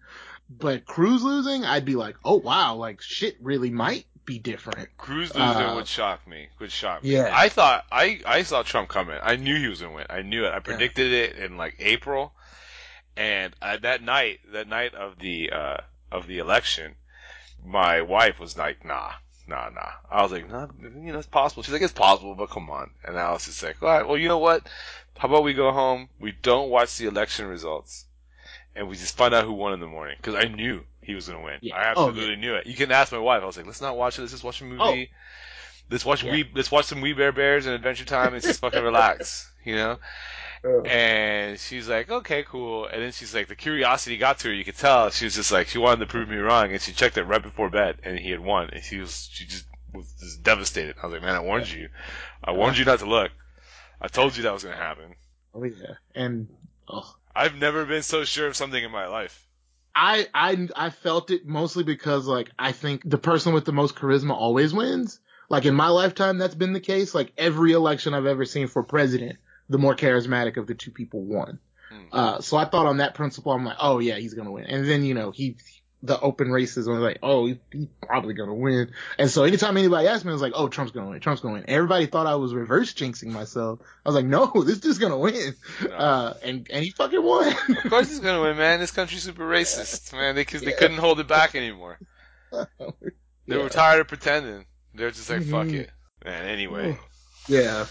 But 0.50 0.86
Cruz 0.86 1.24
losing, 1.24 1.66
I'd 1.66 1.86
be 1.86 1.96
like, 1.96 2.16
oh 2.24 2.36
wow, 2.36 2.76
like 2.76 3.02
shit 3.02 3.38
really 3.42 3.70
might 3.70 4.06
be 4.26 4.40
different. 4.40 4.96
Cruz 4.98 5.34
losing 5.36 5.42
Uh, 5.64 5.76
would 5.76 5.88
shock 5.88 6.26
me. 6.28 6.48
Would 6.60 6.72
shock 6.72 7.04
me. 7.04 7.12
yeah. 7.14 7.32
I 7.34 7.50
thought 7.50 7.86
I 7.92 8.22
I 8.26 8.44
saw 8.44 8.62
Trump 8.64 8.90
coming. 8.90 9.18
I 9.22 9.36
knew 9.36 9.58
he 9.58 9.68
was 9.68 9.82
gonna 9.82 9.96
win. 9.96 10.06
I 10.10 10.22
knew 10.22 10.46
it. 10.46 10.54
I 10.54 10.60
predicted 10.60 11.12
it 11.12 11.38
in 11.38 11.58
like 11.58 11.76
April, 11.80 12.34
and 13.18 13.56
uh, 13.62 13.78
that 13.78 14.04
night, 14.04 14.40
that 14.52 14.68
night 14.68 14.94
of 14.94 15.20
the 15.20 15.52
uh 15.52 15.78
of 16.12 16.28
the 16.28 16.38
election, 16.40 16.96
my 17.66 18.02
wife 18.02 18.40
was 18.40 18.58
like, 18.58 18.86
"Nah, 18.86 19.12
nah, 19.48 19.70
nah." 19.70 19.92
I 20.12 20.22
was 20.22 20.32
like, 20.32 20.50
"Nah, 20.50 20.68
you 20.82 21.12
know, 21.12 21.18
it's 21.18 21.28
possible." 21.28 21.64
She's 21.64 21.74
like, 21.74 21.82
"It's 21.82 21.94
possible, 21.94 22.36
but 22.36 22.50
come 22.50 22.70
on." 22.70 22.92
And 23.04 23.18
I 23.18 23.32
was 23.32 23.46
just 23.46 23.64
like, 23.64 23.82
"All 23.82 23.90
right, 23.90 24.08
well, 24.08 24.18
you 24.18 24.28
know 24.28 24.38
what? 24.40 24.68
How 25.18 25.28
about 25.28 25.44
we 25.44 25.54
go 25.54 25.72
home? 25.72 26.10
We 26.20 26.32
don't 26.32 26.70
watch 26.70 26.98
the 26.98 27.08
election 27.08 27.48
results, 27.48 28.06
and 28.76 28.88
we 28.88 28.96
just 28.96 29.16
find 29.18 29.34
out 29.34 29.46
who 29.46 29.54
won 29.54 29.74
in 29.74 29.80
the 29.80 29.88
morning." 29.88 30.16
Because 30.18 30.36
I 30.36 30.48
knew 30.48 30.84
he 31.02 31.16
was 31.16 31.28
gonna 31.28 31.44
win. 31.44 31.60
Yeah. 31.62 31.76
I 31.76 31.94
Oh, 31.96 32.08
absolutely 32.10 32.36
knew 32.38 32.56
it. 32.56 32.68
You 32.68 32.76
can 32.76 32.92
ask 32.92 33.12
my 33.12 33.18
wife. 33.20 33.44
I 33.44 33.46
was 33.46 33.58
like, 33.58 33.66
"Let's 33.66 33.82
not 33.82 33.98
watch 33.98 34.18
it. 34.18 34.22
Let's 34.22 34.32
just 34.34 34.44
watch 34.44 34.62
a 34.62 34.66
movie." 34.66 35.10
Oh. 35.12 35.16
Let's 35.90 36.06
watch 36.06 36.24
Yeah. 36.24 36.32
we 36.32 36.50
let's 36.56 36.72
watch 36.72 36.86
some 36.86 37.02
We 37.02 37.14
Bare 37.14 37.32
Bears 37.34 37.66
and 37.66 37.76
Adventure 37.76 38.06
Time 38.06 38.34
and 38.34 38.42
just 38.42 38.62
fucking 38.62 38.82
relax, 38.92 39.52
you 39.66 39.76
know. 39.76 40.00
And 40.86 41.60
she's 41.60 41.90
like, 41.90 42.10
okay, 42.10 42.44
cool. 42.44 42.86
And 42.86 43.02
then 43.02 43.12
she's 43.12 43.36
like, 43.36 43.50
the 43.50 43.56
curiosity 43.56 44.16
got 44.16 44.40
to 44.40 44.48
her. 44.48 44.54
You 44.54 44.64
could 44.64 44.78
tell 44.78 45.10
she 45.10 45.26
was 45.26 45.36
just 45.36 45.52
like, 45.52 45.68
she 45.68 45.78
wanted 45.78 46.00
to 46.00 46.06
prove 46.06 46.30
me 46.30 46.38
wrong, 46.38 46.72
and 46.72 46.82
she 46.82 46.94
checked 46.94 47.18
it 47.18 47.24
right 47.26 47.44
before 47.44 47.70
bed, 47.70 47.98
and 48.04 48.18
he 48.18 48.32
had 48.32 48.40
won, 48.40 48.70
and 48.72 48.82
she 48.82 48.98
was 48.98 49.28
she 49.32 49.46
just 49.46 49.66
was 49.94 50.12
just 50.22 50.42
devastated. 50.42 50.96
I 51.04 51.06
was 51.06 51.14
like, 51.14 51.22
man, 51.22 51.36
I 51.36 51.42
warned 51.42 51.70
you. 51.70 51.90
I 52.42 52.52
warned 52.54 52.78
you 52.78 52.86
not 52.86 53.00
to 53.00 53.06
look. 53.06 53.32
I 54.02 54.08
told 54.08 54.38
you 54.38 54.44
that 54.44 54.54
was 54.54 54.64
gonna 54.64 54.78
happen. 54.78 55.16
Oh 55.54 55.64
yeah, 55.66 55.96
and 56.16 56.48
oh, 56.88 57.14
I've 57.36 57.56
never 57.56 57.86
been 57.86 58.04
so 58.04 58.24
sure 58.24 58.48
of 58.48 58.56
something 58.56 58.84
in 58.84 58.92
my 58.92 59.08
life. 59.08 59.48
I 59.96 60.28
I 60.34 60.68
I 60.76 60.90
felt 60.90 61.32
it 61.32 61.46
mostly 61.46 61.84
because 61.84 62.28
like 62.28 62.50
I 62.58 62.72
think 62.72 63.02
the 63.06 63.18
person 63.18 63.54
with 63.54 63.66
the 63.66 63.72
most 63.72 63.96
charisma 63.96 64.32
always 64.32 64.74
wins. 64.74 65.20
Like 65.50 65.66
in 65.66 65.76
my 65.76 65.90
lifetime, 65.90 66.38
that's 66.38 66.56
been 66.56 66.74
the 66.74 66.80
case. 66.80 67.14
Like 67.14 67.32
every 67.38 67.74
election 67.74 68.14
I've 68.14 68.26
ever 68.26 68.46
seen 68.46 68.68
for 68.68 68.82
president, 68.84 69.38
the 69.70 69.78
more 69.78 69.96
charismatic 69.96 70.58
of 70.58 70.68
the 70.68 70.74
two 70.74 70.92
people 70.92 71.24
won. 71.24 71.60
Hmm. 71.90 72.04
Uh, 72.12 72.42
so 72.42 72.58
I 72.58 72.66
thought 72.66 72.88
on 72.88 72.98
that 72.98 73.14
principle, 73.14 73.52
I'm 73.52 73.66
like, 73.66 73.78
oh 73.80 74.00
yeah, 74.00 74.16
he's 74.16 74.34
gonna 74.34 74.52
win. 74.52 74.66
And 74.66 74.88
then 74.88 75.04
you 75.04 75.14
know 75.14 75.32
he, 75.32 75.58
the 76.06 76.20
open 76.20 76.52
races, 76.52 76.88
I 76.88 76.92
was 76.92 77.00
like, 77.00 77.20
oh, 77.24 77.46
he, 77.48 77.60
he's 77.72 77.88
probably 78.06 78.34
gonna 78.34 78.54
win. 78.54 78.92
And 79.18 79.30
so 79.32 79.44
anytime 79.46 79.78
anybody 79.78 80.08
asked 80.08 80.26
me, 80.26 80.32
I 80.32 80.34
was 80.34 80.42
like, 80.42 80.52
oh, 80.56 80.68
Trump's 80.68 80.92
gonna 80.92 81.10
win. 81.10 81.20
Trump's 81.22 81.42
gonna 81.42 81.54
win. 81.56 81.66
Everybody 81.68 82.06
thought 82.08 82.28
I 82.28 82.36
was 82.36 82.54
reverse 82.54 82.94
jinxing 82.94 83.28
myself. 83.32 83.80
I 84.06 84.10
was 84.10 84.16
like, 84.16 84.26
no, 84.26 84.48
this 84.66 84.80
dude's 84.80 84.98
gonna 85.00 85.18
win. 85.18 85.56
Uh, 85.90 86.34
and 86.44 86.68
and 86.70 86.84
he 86.84 86.92
fucking 86.92 87.24
won. 87.24 87.48
Of 87.48 87.90
course 87.90 88.10
he's 88.10 88.20
gonna 88.20 88.42
win, 88.42 88.58
man. 88.58 88.80
This 88.82 88.92
country's 88.92 89.24
super 89.24 89.48
racist, 89.48 90.12
man. 90.14 90.36
They, 90.36 90.46
cause 90.46 90.62
they 90.62 90.72
Yeah. 90.72 90.78
couldn't 90.78 90.98
hold 90.98 91.20
it 91.22 91.28
back 91.28 91.56
anymore. 91.56 91.98
They 93.46 93.58
were 93.58 93.70
tired 93.70 94.00
of 94.00 94.08
pretending. 94.08 94.66
They're 94.94 95.12
just 95.12 95.30
like, 95.30 95.44
fuck 95.44 95.68
Mhm. 95.68 95.74
it. 95.82 95.90
Man, 96.24 96.46
anyway. 96.46 96.98
Yeah. 97.50 97.88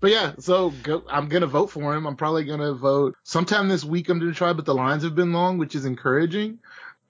But 0.00 0.10
yeah, 0.12 0.32
so 0.38 0.70
go, 0.70 1.02
I'm 1.08 1.28
gonna 1.28 1.46
vote 1.48 1.68
for 1.70 1.94
him. 1.94 2.06
I'm 2.06 2.16
probably 2.16 2.44
gonna 2.44 2.72
vote 2.74 3.16
sometime 3.24 3.68
this 3.68 3.84
week. 3.84 4.08
I'm 4.08 4.18
gonna 4.20 4.32
try, 4.32 4.52
but 4.52 4.64
the 4.64 4.74
lines 4.74 5.02
have 5.02 5.14
been 5.16 5.32
long, 5.32 5.58
which 5.58 5.74
is 5.74 5.84
encouraging. 5.86 6.58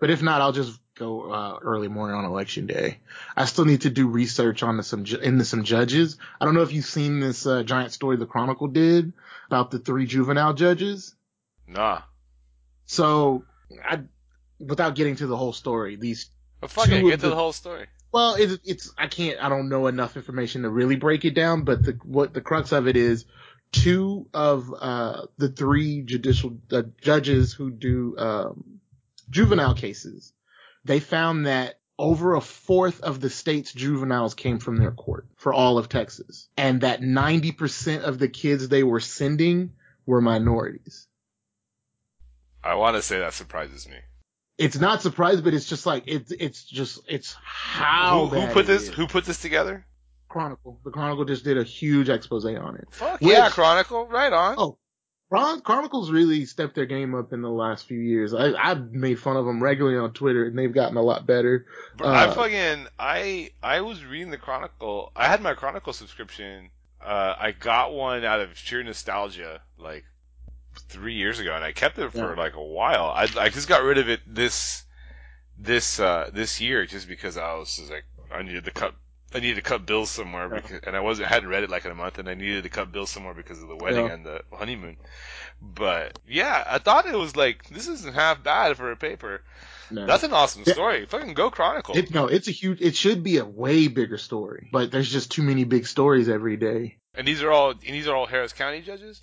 But 0.02 0.10
if 0.10 0.20
not, 0.20 0.40
I'll 0.40 0.50
just 0.50 0.80
go 0.96 1.30
uh, 1.30 1.58
early 1.62 1.86
morning 1.86 2.16
on 2.16 2.24
election 2.24 2.66
day. 2.66 2.98
I 3.36 3.44
still 3.44 3.64
need 3.66 3.82
to 3.82 3.90
do 3.90 4.08
research 4.08 4.64
on 4.64 4.76
the, 4.76 4.82
some 4.82 5.04
ju- 5.04 5.18
into 5.20 5.44
some 5.44 5.62
judges. 5.62 6.16
I 6.40 6.44
don't 6.44 6.54
know 6.54 6.62
if 6.62 6.72
you've 6.72 6.84
seen 6.84 7.20
this 7.20 7.46
uh, 7.46 7.62
giant 7.62 7.92
story 7.92 8.16
the 8.16 8.26
Chronicle 8.26 8.66
did 8.66 9.12
about 9.46 9.70
the 9.70 9.78
three 9.78 10.06
juvenile 10.06 10.54
judges. 10.54 11.14
Nah. 11.68 12.00
So, 12.86 13.44
I, 13.88 14.00
without 14.58 14.96
getting 14.96 15.14
to 15.16 15.28
the 15.28 15.36
whole 15.36 15.52
story, 15.52 15.94
these 15.94 16.30
But 16.60 16.70
fuck 16.72 16.88
it, 16.88 17.00
get 17.04 17.10
to 17.12 17.16
the- 17.18 17.28
the 17.28 17.36
whole 17.36 17.52
story. 17.52 17.86
Well, 18.10 18.34
it's, 18.34 18.58
it's 18.64 18.92
I 18.98 19.06
can't 19.06 19.40
I 19.40 19.48
don't 19.48 19.68
know 19.68 19.86
enough 19.86 20.16
information 20.16 20.62
to 20.62 20.68
really 20.68 20.96
break 20.96 21.24
it 21.24 21.34
down, 21.34 21.62
but 21.62 21.84
the 21.84 21.92
what 22.02 22.34
the 22.34 22.40
crux 22.40 22.72
of 22.72 22.88
it 22.88 22.96
is 22.96 23.24
two 23.70 24.26
of 24.34 24.68
uh 24.78 25.26
the 25.38 25.48
three 25.48 26.02
judicial 26.02 26.58
uh, 26.72 26.82
judges 27.00 27.52
who 27.54 27.70
do 27.70 28.16
um 28.18 28.71
juvenile 29.32 29.74
cases, 29.74 30.32
they 30.84 31.00
found 31.00 31.46
that 31.46 31.80
over 31.98 32.34
a 32.34 32.40
fourth 32.40 33.00
of 33.00 33.20
the 33.20 33.30
state's 33.30 33.72
juveniles 33.72 34.34
came 34.34 34.58
from 34.58 34.76
their 34.76 34.92
court 34.92 35.26
for 35.36 35.52
all 35.52 35.78
of 35.78 35.88
Texas, 35.88 36.48
and 36.56 36.82
that 36.82 37.00
90% 37.00 38.02
of 38.02 38.18
the 38.18 38.28
kids 38.28 38.68
they 38.68 38.82
were 38.82 39.00
sending 39.00 39.72
were 40.06 40.20
minorities. 40.20 41.06
I 42.62 42.74
want 42.76 42.96
to 42.96 43.02
say 43.02 43.18
that 43.18 43.34
surprises 43.34 43.88
me. 43.88 43.96
It's 44.58 44.78
not 44.78 45.02
surprising, 45.02 45.42
but 45.42 45.54
it's 45.54 45.68
just 45.68 45.86
like 45.86 46.04
it's 46.06 46.30
it's 46.30 46.64
just 46.64 47.00
it's 47.08 47.36
how 47.42 48.26
who, 48.26 48.40
who 48.40 48.52
put 48.52 48.66
this? 48.66 48.82
is. 48.82 48.88
Who 48.90 49.06
put 49.06 49.24
this 49.24 49.40
together? 49.40 49.86
Chronicle. 50.28 50.80
The 50.84 50.90
Chronicle 50.90 51.24
just 51.24 51.44
did 51.44 51.58
a 51.58 51.64
huge 51.64 52.08
expose 52.08 52.44
on 52.44 52.76
it. 52.76 52.88
Fuck 52.90 53.20
Which- 53.20 53.32
yeah, 53.32 53.48
Chronicle, 53.48 54.06
right 54.06 54.32
on. 54.32 54.54
Oh, 54.58 54.78
Chron- 55.32 55.62
Chronicle's 55.62 56.10
really 56.10 56.44
stepped 56.44 56.74
their 56.74 56.84
game 56.84 57.14
up 57.14 57.32
in 57.32 57.40
the 57.40 57.48
last 57.50 57.86
few 57.86 57.98
years. 57.98 58.34
I, 58.34 58.52
I've 58.52 58.92
made 58.92 59.18
fun 59.18 59.38
of 59.38 59.46
them 59.46 59.62
regularly 59.62 59.96
on 59.96 60.12
Twitter, 60.12 60.44
and 60.44 60.58
they've 60.58 60.72
gotten 60.74 60.98
a 60.98 61.02
lot 61.02 61.26
better. 61.26 61.64
Bro, 61.96 62.08
I 62.08 62.24
uh, 62.26 62.32
fucking 62.34 62.86
I 62.98 63.50
I 63.62 63.80
was 63.80 64.04
reading 64.04 64.28
the 64.30 64.36
Chronicle. 64.36 65.10
I 65.16 65.28
had 65.28 65.40
my 65.40 65.54
Chronicle 65.54 65.94
subscription. 65.94 66.68
Uh, 67.00 67.34
I 67.38 67.52
got 67.52 67.94
one 67.94 68.24
out 68.26 68.40
of 68.40 68.58
sheer 68.58 68.82
nostalgia, 68.82 69.62
like 69.78 70.04
three 70.90 71.14
years 71.14 71.38
ago, 71.38 71.54
and 71.54 71.64
I 71.64 71.72
kept 71.72 71.98
it 71.98 72.12
for 72.12 72.18
Yeah. 72.18 72.34
like 72.34 72.54
a 72.56 72.62
while. 72.62 73.06
I 73.06 73.26
I 73.38 73.48
just 73.48 73.68
got 73.68 73.82
rid 73.84 73.96
of 73.96 74.10
it 74.10 74.20
this 74.26 74.82
this 75.58 75.98
uh 75.98 76.28
this 76.30 76.60
year 76.60 76.84
just 76.84 77.08
because 77.08 77.38
I 77.38 77.54
was 77.54 77.74
just 77.74 77.90
like 77.90 78.04
I 78.30 78.42
needed 78.42 78.66
to 78.66 78.70
cut. 78.70 78.94
I 79.36 79.40
needed 79.40 79.56
to 79.56 79.62
cut 79.62 79.86
bills 79.86 80.10
somewhere 80.10 80.48
Yeah. 80.52 80.60
because, 80.60 80.80
and 80.86 80.96
I 80.96 81.00
wasn't 81.00 81.28
hadn't 81.28 81.48
read 81.48 81.62
it 81.62 81.70
like 81.70 81.84
in 81.84 81.90
a 81.90 81.94
month, 81.94 82.18
and 82.18 82.28
I 82.28 82.34
needed 82.34 82.64
to 82.64 82.68
cut 82.68 82.92
bills 82.92 83.10
somewhere 83.10 83.34
because 83.34 83.62
of 83.62 83.68
the 83.68 83.76
wedding 83.76 84.06
Yeah. 84.06 84.12
and 84.12 84.24
the 84.26 84.42
honeymoon. 84.52 84.96
But 85.60 86.18
yeah, 86.26 86.64
I 86.68 86.78
thought 86.78 87.06
it 87.06 87.14
was 87.16 87.36
like 87.36 87.68
this 87.68 87.88
isn't 87.88 88.14
half 88.14 88.42
bad 88.42 88.76
for 88.76 88.90
a 88.90 88.96
paper. 88.96 89.42
No. 89.90 90.06
That's 90.06 90.22
an 90.22 90.32
awesome 90.32 90.62
Yeah. 90.66 90.72
story. 90.72 91.06
Fucking 91.06 91.34
go 91.34 91.50
Chronicle. 91.50 91.96
it, 91.96 92.12
no, 92.12 92.26
it's 92.26 92.48
a 92.48 92.50
huge. 92.50 92.80
It 92.80 92.96
should 92.96 93.22
be 93.22 93.36
a 93.38 93.44
way 93.44 93.88
bigger 93.88 94.18
story, 94.18 94.68
but 94.72 94.90
there's 94.90 95.10
just 95.10 95.30
too 95.30 95.42
many 95.42 95.64
big 95.64 95.86
stories 95.86 96.28
every 96.28 96.56
day. 96.56 96.96
And 97.14 97.28
these 97.28 97.42
are 97.42 97.50
all 97.50 97.70
and 97.70 97.80
these 97.80 98.08
are 98.08 98.16
all 98.16 98.26
Harris 98.26 98.52
County 98.52 98.80
judges. 98.80 99.20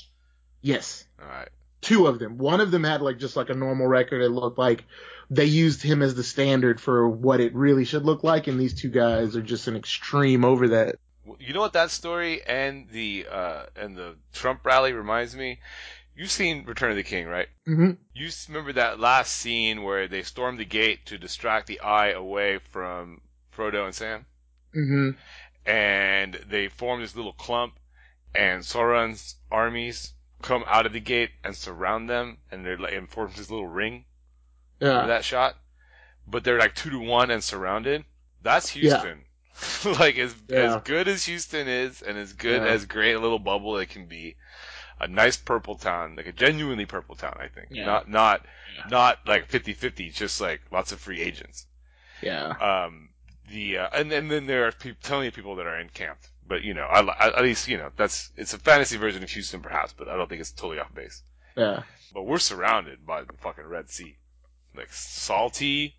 Yes, 0.62 1.06
All 1.22 1.28
right. 1.28 1.50
two 1.82 2.06
of 2.08 2.20
them. 2.20 2.38
One 2.38 2.60
of 2.62 2.70
them 2.72 2.84
had 2.84 3.02
like 3.02 3.18
just 3.18 3.36
like 3.36 3.50
a 3.50 3.54
normal 3.56 3.88
record. 3.88 4.22
It 4.22 4.30
looked 4.30 4.58
like 4.60 4.84
they 5.30 5.46
used 5.46 5.84
him 5.84 6.02
as 6.02 6.16
the 6.16 6.24
standard 6.24 6.82
for 6.82 7.08
what 7.08 7.40
it 7.40 7.54
really 7.54 7.86
should 7.86 8.04
look 8.04 8.24
like, 8.24 8.48
and 8.48 8.60
these 8.60 8.74
two 8.74 8.90
guys 8.90 9.36
are 9.36 9.42
just 9.42 9.68
an 9.68 9.76
extreme 9.76 10.44
over 10.44 10.70
that. 10.70 10.96
You 11.40 11.54
know 11.54 11.60
what 11.60 11.74
that 11.74 11.92
story 11.92 12.42
and 12.44 12.90
the 12.90 13.28
uh 13.32 13.66
and 13.76 13.96
the 13.96 14.16
Trump 14.34 14.66
rally 14.66 14.94
reminds 14.94 15.36
me? 15.36 15.60
You've 16.16 16.32
seen 16.32 16.66
Return 16.66 16.90
of 16.90 16.98
the 16.98 17.04
King, 17.04 17.28
right? 17.28 17.48
hmm 17.66 17.92
You 18.14 18.30
remember 18.48 18.74
that 18.74 19.00
last 19.00 19.34
scene 19.36 19.84
where 19.84 20.08
they 20.08 20.24
storm 20.24 20.58
the 20.58 20.66
gate 20.66 21.06
to 21.08 21.18
distract 21.18 21.68
the 21.68 21.80
eye 21.82 22.10
away 22.10 22.60
from 22.72 23.22
Frodo 23.56 23.86
and 23.86 23.96
Sam, 23.96 24.26
hmm 24.74 25.12
and 25.66 26.34
they 26.50 26.68
form 26.68 27.02
this 27.02 27.16
little 27.16 27.34
clump, 27.34 27.74
and 28.34 28.64
Sauron's 28.64 29.36
armies 29.52 30.14
come 30.42 30.64
out 30.66 30.88
of 30.88 30.94
the 30.94 31.00
gate 31.00 31.30
and 31.44 31.56
surround 31.56 32.10
them, 32.10 32.38
and 32.50 32.66
they're 32.66 32.78
like 32.78 32.94
and 32.94 33.08
forms 33.08 33.36
this 33.36 33.52
little 33.52 33.68
ring. 33.68 34.06
Yeah. 34.80 35.06
that 35.08 35.24
shot? 35.26 35.56
But 36.28 36.44
they're 36.44 36.60
like 36.60 36.76
two 36.76 36.90
to 36.92 37.00
one 37.00 37.32
and 37.32 37.44
surrounded. 37.44 38.06
That's 38.42 38.76
Yeah. 38.76 39.02
Houston. 39.02 39.24
like 40.00 40.18
as 40.18 40.36
Yeah. 40.48 40.76
as 40.78 40.82
good 40.84 41.08
as 41.08 41.26
Houston 41.26 41.68
is, 41.68 42.02
and 42.02 42.18
as 42.18 42.34
good 42.34 42.62
Yeah. 42.62 42.70
as 42.70 42.86
great 42.86 43.14
a 43.14 43.20
little 43.20 43.40
bubble 43.40 43.78
it 43.78 43.90
can 43.90 44.06
be, 44.06 44.36
a 45.00 45.08
nice 45.08 45.38
purple 45.38 45.76
town, 45.76 46.16
like 46.16 46.28
a 46.28 46.32
genuinely 46.32 46.86
purple 46.86 47.16
town, 47.16 47.38
I 47.40 47.48
think. 47.48 47.68
Yeah. 47.72 47.86
Not 47.86 48.10
not 48.10 48.46
Yeah. 48.76 48.84
not 48.90 49.20
like 49.28 49.50
50-50, 49.50 50.14
just 50.14 50.40
like 50.40 50.62
lots 50.72 50.92
of 50.92 51.00
free 51.00 51.22
agents. 51.22 51.66
Yeah. 52.22 52.48
Um, 52.48 53.10
the 53.50 53.80
uh, 53.80 53.90
and, 53.94 54.12
and 54.12 54.30
then 54.30 54.46
there 54.46 54.68
are 54.68 54.72
pe- 54.72 54.94
plenty 54.94 55.28
of 55.28 55.34
people 55.34 55.56
that 55.56 55.66
are 55.68 55.80
encamped. 55.80 56.30
But 56.48 56.64
you 56.64 56.74
know, 56.74 56.86
I, 56.86 57.02
li- 57.02 57.14
at 57.20 57.42
least 57.44 57.68
you 57.68 57.78
know 57.78 57.92
that's 57.96 58.32
it's 58.36 58.54
a 58.54 58.60
fantasy 58.60 58.98
version 58.98 59.24
of 59.24 59.30
Houston, 59.30 59.62
perhaps, 59.62 59.94
but 59.94 60.08
I 60.08 60.16
don't 60.16 60.28
think 60.30 60.42
it's 60.42 60.52
totally 60.52 60.80
off 60.80 60.94
base. 60.94 61.22
Yeah. 61.58 61.84
But 62.14 62.24
we're 62.24 62.40
surrounded 62.40 63.06
by 63.06 63.22
the 63.24 63.34
fucking 63.40 63.66
Red 63.66 63.90
Sea. 63.90 64.16
Like, 64.76 64.92
salty. 64.92 65.96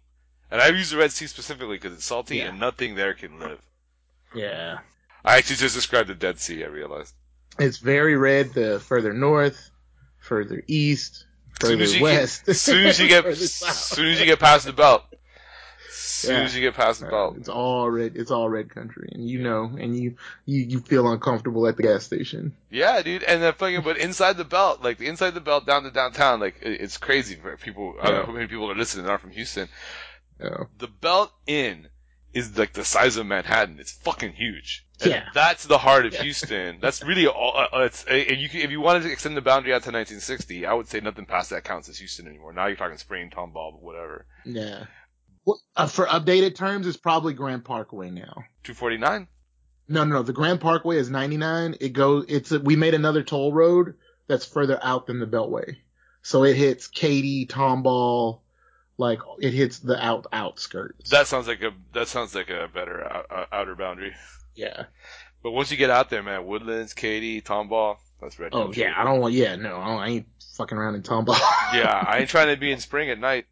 And 0.51 0.61
I 0.61 0.69
use 0.69 0.91
the 0.91 0.97
Red 0.97 1.13
Sea 1.13 1.27
specifically 1.27 1.77
because 1.77 1.93
it's 1.95 2.05
salty 2.05 2.39
Yeah. 2.39 2.49
and 2.49 2.59
nothing 2.61 2.95
there 2.95 3.15
can 3.15 3.39
live. 3.39 3.61
Yeah. 4.35 4.79
I 5.25 5.37
actually 5.39 5.57
just 5.57 5.75
described 5.75 6.09
the 6.09 6.15
Dead 6.15 6.39
Sea, 6.39 6.65
I 6.65 6.69
realized. 6.69 7.15
It's 7.59 7.79
very 7.79 8.17
red 8.17 8.55
the 8.55 8.81
further 8.81 9.13
north, 9.13 9.71
further 10.19 10.63
east, 10.67 11.27
further 11.61 11.73
soon 11.75 11.81
as 11.83 12.01
west. 12.01 12.47
get, 12.47 12.57
soon 12.57 12.87
as 12.87 12.99
you 12.99 13.09
get, 13.09 13.25
further 13.25 13.37
south. 13.37 13.75
soon 13.77 14.07
as 14.07 14.21
you 14.21 14.27
get 14.27 14.39
past 14.41 14.65
the 14.67 14.73
belt, 14.73 15.05
soon 16.01 16.37
Yeah. 16.37 16.43
as 16.43 16.55
you 16.55 16.63
get 16.63 16.75
past 16.75 17.01
the 17.01 17.07
belt, 17.07 17.37
It's 17.37 17.49
all 17.49 17.91
red. 17.91 18.17
It's 18.17 18.31
all 18.31 18.49
red 18.49 18.71
country, 18.71 19.09
and 19.13 19.29
you 19.29 19.43
know, 19.43 19.65
and 19.79 19.97
you 19.97 20.17
you 20.47 20.61
you 20.63 20.81
feel 20.81 21.11
uncomfortable 21.11 21.67
at 21.67 21.77
the 21.77 21.83
gas 21.83 22.05
station. 22.05 22.55
yeah, 22.71 23.01
dude. 23.03 23.23
And 23.23 23.43
then 23.43 23.53
fucking, 23.55 23.83
but 23.83 23.99
inside 23.99 24.37
the 24.37 24.45
belt, 24.45 24.83
like 24.83 24.99
the 24.99 25.07
inside 25.07 25.35
the 25.35 25.41
belt 25.41 25.67
down 25.67 25.83
to 25.85 25.91
downtown, 25.91 26.41
like 26.41 26.57
it's 26.63 26.97
crazy 26.97 27.35
for 27.37 27.57
people. 27.57 27.95
I 28.01 28.05
don't 28.07 28.13
know 28.15 28.21
Yeah. 28.21 28.27
how 28.27 28.33
many 28.33 28.47
people 28.47 28.71
are 28.71 28.77
listening 28.77 29.05
that 29.07 29.13
are 29.13 29.19
from 29.19 29.31
Houston. 29.33 29.69
Yeah. 30.41 30.65
The 30.79 30.89
belt 30.89 31.33
in 31.47 31.89
is 32.33 32.57
like 32.57 32.73
the 32.73 32.85
size 32.85 33.17
of 33.17 33.27
Manhattan. 33.27 33.79
It's 33.81 33.91
fucking 33.93 34.33
huge. 34.33 34.87
And 35.03 35.11
Yeah. 35.11 35.25
that's 35.35 35.65
the 35.65 35.79
heart 35.79 36.07
of 36.07 36.13
Yeah. 36.15 36.23
Houston. 36.23 36.79
That's 36.81 37.03
really 37.03 37.27
all. 37.27 37.55
Uh, 37.57 37.77
uh, 37.77 37.81
it's 37.87 38.05
and 38.05 38.39
you 38.39 38.49
can, 38.49 38.61
if 38.61 38.71
you 38.71 38.81
wanted 38.81 39.03
to 39.03 39.11
extend 39.11 39.37
the 39.37 39.41
boundary 39.41 39.73
out 39.75 39.83
to 39.83 39.91
1960, 39.91 40.65
I 40.65 40.73
would 40.75 40.87
say 40.87 41.01
nothing 41.01 41.27
past 41.27 41.51
that 41.51 41.65
counts 41.65 41.89
as 41.89 41.99
Houston 41.99 42.29
anymore. 42.29 42.53
Now 42.53 42.67
you're 42.67 42.77
talking 42.77 42.99
spring, 42.99 43.31
tomball, 43.31 43.81
whatever. 43.81 44.27
Yeah. 44.45 44.85
Well, 45.45 45.61
uh, 45.77 45.87
for 45.87 46.07
updated 46.07 46.55
terms, 46.55 46.87
it's 46.87 46.97
probably 46.97 47.33
Grand 47.35 47.65
Parkway 47.65 48.11
now. 48.11 48.45
249. 48.65 49.27
No, 49.89 50.05
no, 50.05 50.17
no. 50.17 50.23
The 50.23 50.33
Grand 50.33 50.61
Parkway 50.61 50.97
is 50.99 51.11
99. 51.11 51.77
It 51.81 51.93
goes. 51.93 52.27
It's 52.29 52.53
a, 52.53 52.61
we 52.61 52.77
made 52.77 52.95
another 52.95 53.23
toll 53.23 53.53
road 53.53 53.95
that's 54.29 54.45
further 54.47 54.79
out 54.83 55.07
than 55.07 55.19
the 55.19 55.27
Beltway, 55.27 55.77
so 56.23 56.45
it 56.45 56.57
hits 56.57 56.87
Katy, 56.87 57.47
Tomball, 57.47 58.41
like 58.99 59.19
it 59.41 59.53
hits 59.53 59.81
the 59.81 60.03
out 60.05 60.27
outskirts. 60.33 61.11
That 61.11 61.27
sounds 61.27 61.49
like 61.49 61.63
a 61.63 61.73
that 61.95 62.07
sounds 62.07 62.35
like 62.35 62.51
a 62.51 62.69
better 62.73 63.03
out, 63.05 63.27
out- 63.31 63.49
outer 63.53 63.75
boundary. 63.75 64.15
yeah. 64.55 64.85
But 65.43 65.53
once 65.53 65.71
you 65.71 65.79
get 65.79 65.89
out 65.89 66.11
there, 66.11 66.23
man, 66.23 66.45
Woodlands, 66.45 66.93
Katy, 66.93 67.41
Tomball, 67.41 67.97
that's 68.21 68.39
red. 68.39 68.51
Oh 68.53 68.73
yeah. 68.73 68.93
I 68.97 69.05
don't 69.05 69.21
want. 69.21 69.33
Yeah. 69.35 69.57
No. 69.57 69.79
I, 69.79 69.87
don't, 69.87 69.99
I 70.01 70.09
ain't 70.09 70.27
fucking 70.57 70.77
around 70.77 70.97
in 70.97 71.03
Tomball. 71.03 71.39
Yeah, 71.73 72.05
I 72.07 72.19
ain't 72.19 72.29
trying 72.29 72.49
to 72.55 72.61
be 72.61 72.71
in 72.71 72.79
spring 72.89 73.09
at 73.11 73.19
night. 73.19 73.47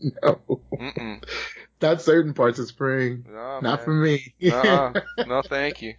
no. 0.22 0.40
Mm-mm. 0.72 1.22
Not 1.80 2.02
certain 2.02 2.34
parts 2.34 2.58
of 2.58 2.66
spring. 2.68 3.24
No, 3.28 3.60
Not 3.60 3.62
man. 3.62 3.78
for 3.84 3.92
me. 3.94 4.34
Uh-uh. 4.50 4.92
No, 5.26 5.42
thank 5.42 5.82
you. 5.82 5.94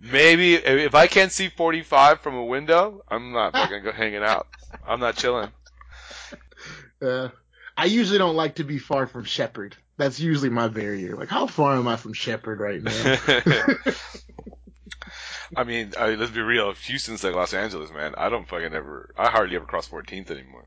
Maybe 0.00 0.54
if 0.54 0.94
I 0.94 1.06
can't 1.06 1.32
see 1.32 1.48
45 1.48 2.20
from 2.20 2.34
a 2.34 2.44
window, 2.44 3.02
I'm 3.08 3.32
not 3.32 3.52
fucking 3.52 3.82
go 3.84 3.92
hanging 3.92 4.22
out. 4.22 4.48
I'm 4.86 5.00
not 5.00 5.16
chilling. 5.16 5.50
Uh, 7.02 7.28
I 7.76 7.84
usually 7.84 8.16
don't 8.18 8.36
like 8.36 8.54
to 8.54 8.64
be 8.64 8.78
far 8.78 9.06
from 9.06 9.24
Shepherd. 9.24 9.76
That's 9.98 10.18
usually 10.18 10.48
my 10.48 10.68
barrier. 10.68 11.16
Like, 11.16 11.28
how 11.28 11.46
far 11.46 11.74
am 11.76 11.86
I 11.86 11.96
from 11.96 12.14
Shepherd 12.14 12.60
right 12.60 12.82
now? 12.82 13.16
I 15.56 15.64
mean, 15.64 15.92
I 15.98 16.10
mean, 16.10 16.18
let's 16.18 16.30
be 16.30 16.40
real. 16.40 16.72
Houston's 16.72 17.22
like 17.22 17.34
Los 17.34 17.52
Angeles, 17.52 17.90
man. 17.92 18.14
I 18.16 18.30
don't 18.30 18.48
fucking 18.48 18.72
ever. 18.72 19.12
I 19.18 19.28
hardly 19.28 19.56
ever 19.56 19.66
cross 19.66 19.86
14th 19.88 20.30
anymore. 20.30 20.66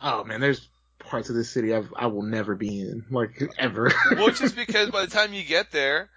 oh 0.00 0.24
man, 0.24 0.40
there's 0.40 0.68
parts 1.04 1.30
of 1.30 1.36
the 1.36 1.44
city 1.44 1.74
I've, 1.74 1.92
I 1.96 2.06
will 2.06 2.22
never 2.22 2.54
be 2.54 2.80
in, 2.80 3.04
like 3.10 3.42
ever. 3.58 3.92
Well, 4.14 4.30
just 4.30 4.56
because 4.56 4.90
by 4.90 5.02
the 5.04 5.10
time 5.10 5.32
you 5.32 5.44
get 5.44 5.70
there, 5.70 6.10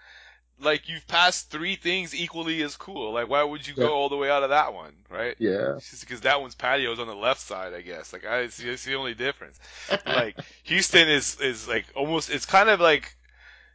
like 0.60 0.90
you've 0.90 1.08
passed 1.08 1.52
three 1.52 1.76
things 1.76 2.16
equally 2.16 2.62
as 2.64 2.78
cool. 2.78 3.14
Like, 3.14 3.30
why 3.30 3.44
would 3.44 3.68
you 3.68 3.76
Yeah. 3.76 3.90
go 3.90 3.94
all 3.94 4.10
the 4.10 4.18
way 4.18 4.30
out 4.30 4.44
of 4.44 4.50
that 4.50 4.74
one, 4.74 4.96
right? 5.10 5.38
yeah. 5.40 5.78
It's 5.78 5.92
just 5.92 6.02
because 6.04 6.22
that 6.22 6.42
one's 6.42 6.56
patio 6.56 6.92
is 6.94 7.00
on 7.00 7.08
the 7.08 7.16
left 7.16 7.42
side, 7.42 7.74
I 7.74 7.82
guess. 7.82 8.14
Like, 8.14 8.26
I 8.26 8.48
see, 8.50 8.70
it's 8.70 8.86
the 8.86 8.96
only 8.96 9.14
difference. 9.16 9.60
like 10.06 10.38
Houston 10.64 11.10
is 11.10 11.40
is 11.42 11.68
like 11.68 11.86
almost 11.96 12.30
it's 12.30 12.46
kind 12.46 12.70
of 12.70 12.80
like 12.80 13.16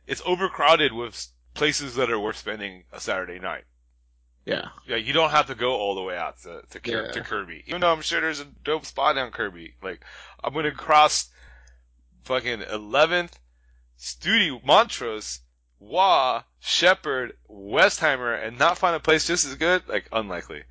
it's 0.06 0.22
overcrowded 0.26 0.92
with 0.92 1.26
places 1.54 1.96
that 1.96 2.10
are 2.10 2.20
worth 2.20 2.38
spending 2.38 2.84
a 2.92 3.00
Saturday 3.00 3.38
night. 3.38 3.64
Yeah. 4.44 4.68
Yeah, 4.86 4.96
you 4.96 5.12
don't 5.12 5.30
have 5.30 5.46
to 5.46 5.54
go 5.54 5.72
all 5.72 5.94
the 5.94 6.02
way 6.02 6.16
out 6.16 6.38
to 6.42 6.62
to, 6.70 6.80
Kir- 6.80 7.06
Yeah. 7.06 7.12
to 7.12 7.20
Kirby. 7.22 7.62
Even 7.66 7.80
though 7.80 7.92
I'm 7.92 8.02
sure 8.02 8.20
there's 8.20 8.40
a 8.40 8.44
dope 8.64 8.84
spot 8.86 9.16
on 9.18 9.30
Kirby. 9.30 9.74
Like 9.82 10.04
I'm 10.42 10.52
gonna 10.52 10.72
cross 10.72 11.28
fucking 12.24 12.60
11th, 12.60 13.32
Studewood 13.98 14.64
Montrose, 14.64 15.40
Waugh, 15.78 16.42
Shepherd, 16.60 17.34
Westheimer, 17.50 18.44
and 18.46 18.58
not 18.58 18.78
find 18.78 18.96
a 18.96 19.00
place 19.00 19.26
just 19.26 19.44
as 19.46 19.54
good. 19.54 19.86
Like 19.88 20.08
unlikely. 20.12 20.62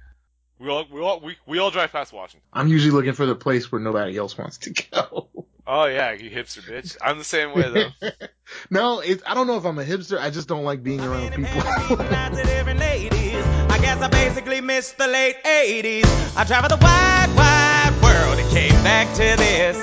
We 0.59 0.69
all 0.69 0.85
we 0.91 1.01
all 1.01 1.19
we, 1.21 1.37
we 1.47 1.59
all 1.59 1.71
drive 1.71 1.91
past 1.91 2.13
Washington. 2.13 2.45
I'm 2.53 2.67
usually 2.67 2.91
looking 2.91 3.13
for 3.13 3.25
the 3.25 3.35
place 3.35 3.71
where 3.71 3.81
nobody 3.81 4.15
else 4.17 4.37
wants 4.37 4.57
to 4.59 4.69
go. 4.91 5.29
Oh 5.67 5.85
yeah, 5.85 6.11
you 6.13 6.29
hipster 6.29 6.61
bitch. 6.61 6.97
I'm 7.01 7.17
the 7.17 7.23
same 7.23 7.55
way 7.55 7.69
though. 7.69 8.09
no, 8.69 8.99
it's, 8.99 9.21
I 9.25 9.33
don't 9.35 9.47
know 9.47 9.57
if 9.57 9.65
I'm 9.65 9.77
a 9.79 9.83
hipster. 9.83 10.19
I 10.19 10.29
just 10.29 10.47
don't 10.47 10.63
like 10.63 10.83
being 10.83 10.99
around 11.01 11.29
Many, 11.29 11.43
many 11.43 11.53
people, 11.61 11.71
people. 11.87 12.05
lots 12.11 12.37
of 12.39 12.45
different 12.45 12.79
ladies. 12.79 13.35
I 13.69 13.77
guess 13.79 14.01
I 14.01 14.07
basically 14.07 14.61
missed 14.61 14.97
the 14.97 15.07
late 15.07 15.35
80s. 15.43 16.35
I 16.37 16.43
traveled 16.45 16.71
the 16.71 16.83
wide, 16.83 17.29
wide 17.35 18.01
world 18.01 18.39
and 18.39 18.49
came 18.51 18.83
back 18.83 19.07
to 19.15 19.37
this. 19.37 19.77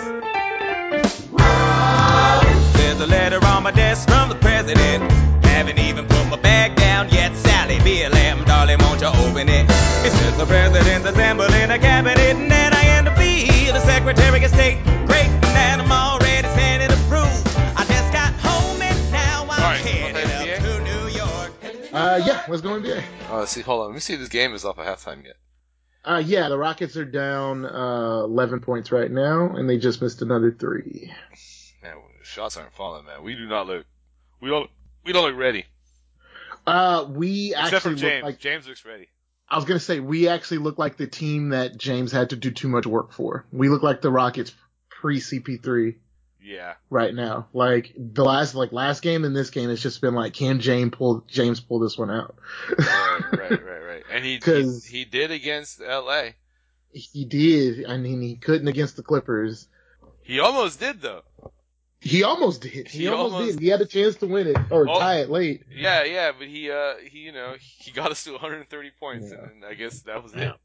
There's 2.76 3.00
a 3.00 3.06
letter 3.06 3.44
on 3.46 3.62
my 3.62 3.70
desk 3.70 4.08
from 4.08 4.28
the 4.28 4.34
president. 4.36 5.10
Haven't 5.44 5.78
even 5.78 6.06
put 6.06 6.28
my 6.28 6.36
bag 6.36 6.76
down 6.76 7.08
yet. 7.10 7.34
Sally, 7.36 7.78
be 7.80 8.02
a 8.02 8.10
lamb, 8.10 8.44
darling, 8.44 8.78
won't 8.80 9.00
you 9.00 9.06
open 9.08 9.48
it? 9.48 9.64
It 9.64 10.12
says 10.12 10.36
the 10.36 10.46
president's 10.46 11.08
assembling 11.08 11.70
a 11.70 11.78
cabinet, 11.78 12.18
and 12.18 12.50
then 12.50 12.72
I 12.74 12.82
end 12.98 13.08
up 13.08 13.16
being 13.16 13.72
the 13.72 13.80
secretary 13.80 14.42
of 14.44 14.50
state. 14.50 14.82
Great, 15.06 15.28
uh, 22.22 22.24
yeah, 22.26 22.44
let's 22.48 22.62
go 22.62 22.70
NBA. 22.80 23.02
Oh, 23.30 23.38
let's 23.38 23.52
see, 23.52 23.60
hold 23.62 23.80
on. 23.82 23.86
Let 23.88 23.94
me 23.94 24.00
see 24.00 24.14
if 24.14 24.20
this 24.20 24.28
game 24.28 24.54
is 24.54 24.64
off 24.64 24.78
at 24.78 24.86
halftime 24.86 25.24
yet. 25.24 25.36
Uh, 26.04 26.22
yeah, 26.24 26.48
the 26.48 26.56
Rockets 26.56 26.96
are 26.96 27.04
down, 27.04 27.66
uh, 27.66 28.22
11 28.24 28.60
points 28.60 28.92
right 28.92 29.10
now, 29.10 29.54
and 29.56 29.68
they 29.68 29.78
just 29.78 30.00
missed 30.00 30.22
another 30.22 30.50
three. 30.52 31.12
Man, 31.82 31.96
shots 32.22 32.56
aren't 32.56 32.72
falling, 32.72 33.04
man. 33.04 33.22
We 33.22 33.34
do 33.34 33.46
not 33.46 33.66
look. 33.66 33.84
We 34.40 34.48
don't. 34.48 34.70
We 35.04 35.12
don't 35.12 35.24
look 35.24 35.36
ready. 35.36 35.64
Uh, 36.66 37.06
we 37.08 37.54
Except 37.56 37.82
for 37.82 37.94
James. 37.94 38.22
look 38.22 38.24
like, 38.24 38.38
James 38.38 38.66
looks 38.66 38.84
ready. 38.84 39.08
I 39.48 39.56
was 39.56 39.64
gonna 39.64 39.80
say, 39.80 40.00
we 40.00 40.28
actually 40.28 40.58
look 40.58 40.78
like 40.78 40.98
the 40.98 41.06
team 41.06 41.50
that 41.50 41.78
James 41.78 42.12
had 42.12 42.30
to 42.30 42.36
do 42.36 42.50
too 42.50 42.68
much 42.68 42.86
work 42.86 43.12
for. 43.12 43.46
We 43.50 43.68
look 43.68 43.82
like 43.82 44.02
the 44.02 44.10
Rockets 44.10 44.52
pre 44.90 45.18
CP3 45.20 45.96
Yeah. 46.42 46.74
right 46.90 47.14
now. 47.14 47.48
Like, 47.52 47.92
the 47.96 48.24
last, 48.24 48.54
like, 48.54 48.72
last 48.72 49.02
game 49.02 49.24
in 49.24 49.32
this 49.34 49.50
game, 49.50 49.70
it's 49.70 49.82
just 49.82 50.00
been 50.00 50.14
like, 50.14 50.32
can 50.34 50.60
James 50.60 50.92
pull, 50.96 51.24
James 51.28 51.60
pull 51.60 51.78
this 51.80 51.98
one 51.98 52.10
out? 52.10 52.36
Right, 52.78 53.20
right, 53.32 53.50
right, 53.50 53.82
right. 53.86 54.02
And 54.12 54.24
he, 54.24 54.34
he 54.34 54.38
'Cause- 54.40 54.84
he 54.84 55.04
did 55.04 55.30
against 55.30 55.80
L.A. 55.80 56.34
he 56.92 57.24
did. 57.24 57.86
I 57.86 57.96
mean, 57.96 58.20
he 58.22 58.36
couldn't 58.36 58.68
against 58.68 58.96
the 58.96 59.02
Clippers. 59.02 59.68
He 60.22 60.40
almost 60.40 60.78
did 60.80 61.00
though. 61.02 61.22
He 62.00 62.22
almost 62.22 62.60
did. 62.62 62.86
He, 62.88 63.00
He 63.00 63.08
almost, 63.08 63.34
almost- 63.34 63.52
did. 63.58 63.60
He 63.62 63.68
had 63.68 63.80
a 63.80 63.86
chance 63.86 64.16
to 64.16 64.26
win 64.26 64.46
it 64.46 64.56
or 64.70 64.88
Oh. 64.88 64.98
tie 64.98 65.20
it 65.20 65.30
late. 65.30 65.64
Yeah, 65.74 66.04
yeah, 66.04 66.32
but 66.38 66.46
he 66.48 66.70
uh 66.70 66.94
he 67.10 67.18
you 67.20 67.32
know 67.32 67.54
he 67.58 67.90
got 67.90 68.10
us 68.10 68.24
to 68.24 68.32
130 68.32 68.90
points, 69.00 69.30
Yeah. 69.30 69.38
and 69.44 69.64
I 69.64 69.74
guess 69.74 70.00
that 70.02 70.22
was 70.22 70.32
Yeah. 70.34 70.50
it. 70.50 70.56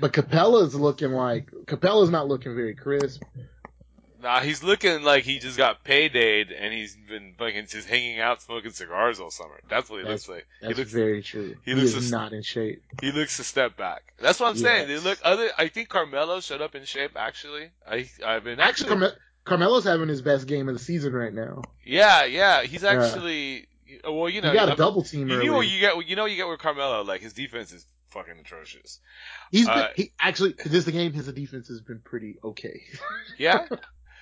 But 0.00 0.12
Capela's 0.12 0.74
looking 0.74 1.12
like 1.12 1.50
Capela's 1.66 2.10
not 2.10 2.28
looking 2.28 2.54
very 2.54 2.74
crisp. 2.74 3.22
Nah, 4.24 4.40
he's 4.40 4.62
looking 4.64 5.02
like 5.02 5.24
he 5.24 5.38
just 5.38 5.58
got 5.58 5.84
paydayed, 5.84 6.46
and 6.58 6.72
he's 6.72 6.96
been 6.96 7.34
fucking 7.38 7.66
just 7.68 7.86
hanging 7.86 8.20
out 8.20 8.40
smoking 8.40 8.70
cigars 8.70 9.20
all 9.20 9.30
summer. 9.30 9.60
That's 9.68 9.90
what 9.90 9.98
he 9.98 10.02
That's- 10.04 10.26
looks 10.26 10.28
like. 10.36 10.46
He 10.62 10.66
That's 10.66 10.78
looks 10.78 10.92
very 10.92 11.22
true. 11.22 11.56
he 11.62 11.72
He, 11.72 11.74
looks 11.74 11.94
is 11.94 12.08
a- 12.08 12.12
not 12.12 12.32
in 12.32 12.42
shape. 12.42 12.82
he 13.02 13.12
looks 13.12 13.38
a 13.38 13.44
step 13.44 13.76
back. 13.76 14.02
That's 14.18 14.40
what 14.40 14.48
I'm 14.48 14.56
saying. 14.56 14.88
They 14.88 14.98
look 14.98 15.18
other. 15.22 15.50
I 15.58 15.68
think 15.68 15.90
Carmelo 15.90 16.40
showed 16.40 16.62
up 16.62 16.74
in 16.74 16.86
shape. 16.86 17.12
Actually, 17.16 17.68
I 17.86 18.08
I've 18.24 18.44
been 18.44 18.60
Actually, 18.60 18.88
Carme- 18.88 19.12
Carmelo's 19.44 19.84
having 19.84 20.08
his 20.08 20.22
best 20.22 20.46
game 20.46 20.70
of 20.70 20.74
the 20.74 20.80
season 20.82 21.12
right 21.12 21.34
now. 21.34 21.60
Yeah, 21.84 22.24
yeah, 22.24 22.62
he's 22.62 22.82
actually. 22.82 23.66
Well, 24.08 24.30
you 24.30 24.40
know, 24.40 24.48
he 24.48 24.54
got 24.54 24.64
a 24.64 24.70
mean, 24.70 24.78
double 24.78 25.02
team 25.02 25.28
You 25.28 25.44
know 25.44 25.52
what 25.56 25.68
you 25.68 25.80
get. 25.80 26.08
You 26.08 26.16
know 26.16 26.24
you 26.24 26.36
get 26.36 26.48
with 26.48 26.60
Carmelo. 26.60 27.02
Like 27.04 27.20
his 27.20 27.34
defense 27.34 27.72
is 27.72 27.84
fucking 28.08 28.38
atrocious. 28.40 29.00
He's 29.50 29.66
been, 29.66 29.76
uh, 29.78 29.88
he 29.94 30.12
actually 30.18 30.54
this 30.64 30.86
the 30.86 30.92
game 30.92 31.12
his 31.12 31.26
defense 31.30 31.68
has 31.68 31.82
been 31.82 31.98
pretty 32.00 32.38
okay. 32.42 32.80
Yeah. 33.36 33.66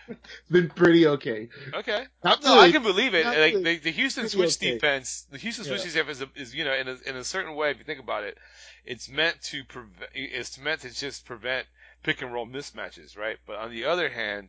it's 0.08 0.50
been 0.50 0.68
pretty 0.70 1.06
okay. 1.06 1.48
Okay. 1.74 2.04
Not 2.24 2.42
No, 2.42 2.58
I 2.58 2.70
can 2.72 2.82
believe 2.82 3.14
it. 3.14 3.24
Like 3.26 3.54
good. 3.54 3.64
the, 3.64 3.78
the 3.78 3.90
Houston 3.92 4.28
switch 4.28 4.56
okay. 4.58 4.74
defense, 4.74 5.26
the 5.30 5.38
Houston 5.38 5.64
switch 5.64 5.84
Yeah. 5.84 6.02
defense 6.02 6.20
is, 6.20 6.26
is 6.36 6.54
you 6.54 6.64
know 6.64 6.74
in 6.74 6.88
a, 6.88 6.96
in 7.06 7.16
a 7.16 7.24
certain 7.24 7.54
way. 7.54 7.70
If 7.70 7.78
you 7.78 7.84
think 7.84 8.00
about 8.00 8.24
it, 8.24 8.36
it's 8.84 9.08
meant 9.08 9.40
to 9.44 9.64
prevent. 9.64 10.10
It's 10.14 10.58
meant 10.58 10.80
to 10.82 10.90
just 10.90 11.24
prevent 11.24 11.66
pick 12.02 12.22
and 12.22 12.32
roll 12.32 12.46
mismatches, 12.46 13.16
right? 13.16 13.36
But 13.46 13.56
on 13.56 13.70
the 13.70 13.84
other 13.84 14.08
hand, 14.08 14.48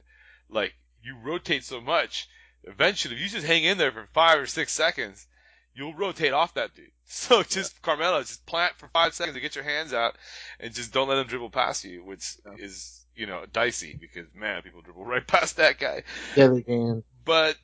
like 0.50 0.74
you 1.04 1.18
rotate 1.24 1.64
so 1.64 1.82
much, 1.82 2.28
eventually 2.64 3.16
if 3.16 3.22
you 3.22 3.30
just 3.30 3.46
hang 3.46 3.64
in 3.64 3.78
there 3.78 3.92
for 3.92 4.08
five 4.14 4.40
or 4.40 4.46
six 4.48 4.72
seconds, 4.74 5.28
you'll 5.76 5.94
rotate 5.94 6.34
off 6.34 6.54
that 6.56 6.74
dude. 6.76 6.88
So 7.06 7.44
just 7.44 7.80
Carmelo, 7.84 8.22
just 8.22 8.44
plant 8.48 8.74
for 8.78 8.88
five 8.88 9.14
seconds 9.14 9.36
to 9.36 9.42
get 9.42 9.56
your 9.56 9.66
hands 9.66 9.94
out, 9.94 10.16
and 10.60 10.74
just 10.74 10.92
don't 10.94 11.08
let 11.10 11.20
him 11.20 11.28
dribble 11.28 11.52
past 11.52 11.84
you, 11.84 12.04
which 12.04 12.38
Yeah. 12.46 12.66
is 12.66 13.03
you 13.16 13.26
know 13.26 13.44
dicey 13.52 13.98
because 14.00 14.26
man, 14.36 14.62
people 14.62 14.82
dribble 14.82 15.06
right 15.14 15.26
past 15.26 15.58
that 15.58 15.80
guy. 15.80 16.04
Yeah, 16.36 16.48
they 16.48 16.62
can. 16.62 17.04
But 17.26 17.58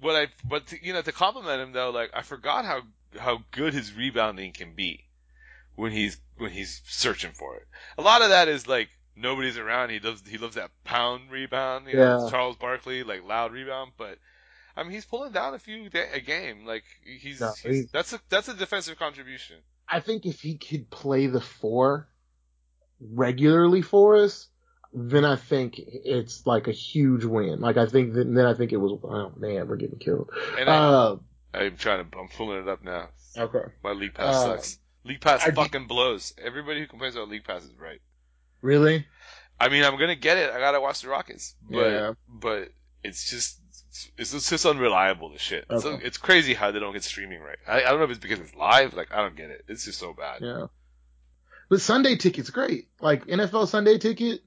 what 0.00 0.16
I 0.16 0.28
but 0.48 0.66
to, 0.68 0.84
you 0.84 0.92
know 0.92 1.02
to 1.02 1.12
compliment 1.12 1.60
him 1.60 1.72
though, 1.72 1.90
like 1.90 2.10
I 2.14 2.22
forgot 2.22 2.64
how 2.64 2.82
how 3.18 3.42
good 3.52 3.74
his 3.74 3.92
rebounding 3.94 4.52
can 4.52 4.74
be 4.74 5.04
when 5.76 5.92
he's 5.92 6.18
when 6.38 6.50
he's 6.50 6.82
searching 6.86 7.32
for 7.32 7.56
it. 7.56 7.66
A 7.98 8.02
lot 8.02 8.22
of 8.22 8.30
that 8.30 8.48
is 8.48 8.66
like 8.66 8.88
nobody's 9.16 9.56
around. 9.58 9.90
He 9.90 10.00
loves 10.00 10.22
he 10.28 10.38
loves 10.38 10.56
that 10.56 10.70
pound 10.84 11.30
rebound. 11.30 11.86
You 11.88 11.96
know, 11.96 12.24
Yeah. 12.24 12.30
Charles 12.30 12.56
Barkley 12.56 13.02
like 13.04 13.24
loud 13.26 13.52
rebound, 13.52 13.92
but. 13.96 14.18
I 14.76 14.82
mean, 14.82 14.90
he's 14.90 15.04
pulling 15.04 15.30
down 15.30 15.54
a 15.54 15.60
few 15.60 15.88
da- 15.88 16.10
a 16.14 16.18
game. 16.18 16.66
Like 16.66 16.82
he's, 17.04 17.40
No, 17.40 17.52
he's 17.62 17.62
he's- 17.76 17.90
that's 17.92 18.12
a 18.12 18.18
that's 18.28 18.48
a 18.48 18.54
defensive 18.54 18.98
contribution. 18.98 19.58
I 19.88 20.00
think 20.00 20.26
if 20.26 20.40
he 20.40 20.56
could 20.56 20.90
play 20.90 21.28
the 21.28 21.40
four 21.40 22.08
regularly 23.00 23.82
for 23.82 24.16
us, 24.16 24.48
then 24.94 25.24
I 25.24 25.36
think 25.36 25.74
it's 25.78 26.46
like 26.46 26.68
a 26.68 26.72
huge 26.72 27.24
win. 27.24 27.60
Like 27.60 27.76
I 27.76 27.86
think 27.86 28.14
that, 28.14 28.32
then 28.32 28.46
I 28.46 28.54
think 28.54 28.72
it 28.72 28.76
was, 28.76 28.98
oh 29.02 29.32
man, 29.36 29.66
we're 29.68 29.76
getting 29.76 29.98
killed. 29.98 30.30
And 30.58 30.68
I, 30.68 30.76
Uh, 30.76 31.16
I'm 31.52 31.76
trying 31.76 32.08
to 32.08 32.18
I'm 32.18 32.28
fooling 32.28 32.60
it 32.62 32.68
up 32.68 32.82
now. 32.84 33.08
okay. 33.36 33.64
My 33.82 33.92
league 33.92 34.14
pass 34.14 34.34
Uh, 34.36 34.56
sucks. 34.56 34.78
League 35.04 35.20
pass 35.20 35.42
I- 35.46 35.50
fucking 35.50 35.86
blows. 35.86 36.32
Everybody 36.42 36.80
who 36.80 36.86
complains 36.86 37.16
about 37.16 37.28
league 37.28 37.44
pass 37.44 37.62
is 37.64 37.72
right. 37.78 38.00
Really? 38.62 39.06
I 39.60 39.68
mean, 39.68 39.84
I'm 39.84 39.98
gonna 39.98 40.14
get 40.16 40.38
it. 40.38 40.50
I 40.50 40.58
gotta 40.58 40.80
watch 40.80 41.02
the 41.02 41.08
Rockets, 41.08 41.54
but 41.68 41.90
Yeah. 41.90 42.12
but 42.28 42.68
it's 43.02 43.28
just 43.30 43.60
it's, 44.18 44.34
it's 44.34 44.50
just 44.50 44.66
unreliable. 44.66 45.30
The 45.30 45.38
shit. 45.38 45.66
It's, 45.70 45.84
Okay. 45.84 46.04
it's 46.04 46.16
crazy 46.18 46.54
how 46.54 46.70
they 46.72 46.80
don't 46.80 46.92
get 46.92 47.04
streaming 47.04 47.40
right. 47.40 47.58
I, 47.68 47.78
I 47.78 47.90
don't 47.90 47.98
know 47.98 48.04
if 48.04 48.10
it's 48.10 48.18
because 48.18 48.40
it's 48.40 48.54
live. 48.54 48.94
Like 48.94 49.12
I 49.12 49.18
don't 49.18 49.36
get 49.36 49.50
it. 49.50 49.64
It's 49.68 49.84
just 49.84 49.98
so 49.98 50.12
bad. 50.14 50.38
Yeah. 50.40 50.66
But 51.70 51.80
Sunday 51.80 52.16
ticket's 52.16 52.50
great. 52.50 52.88
Like 53.00 53.26
NFL 53.26 53.68
Sunday 53.68 53.98
ticket, 53.98 54.40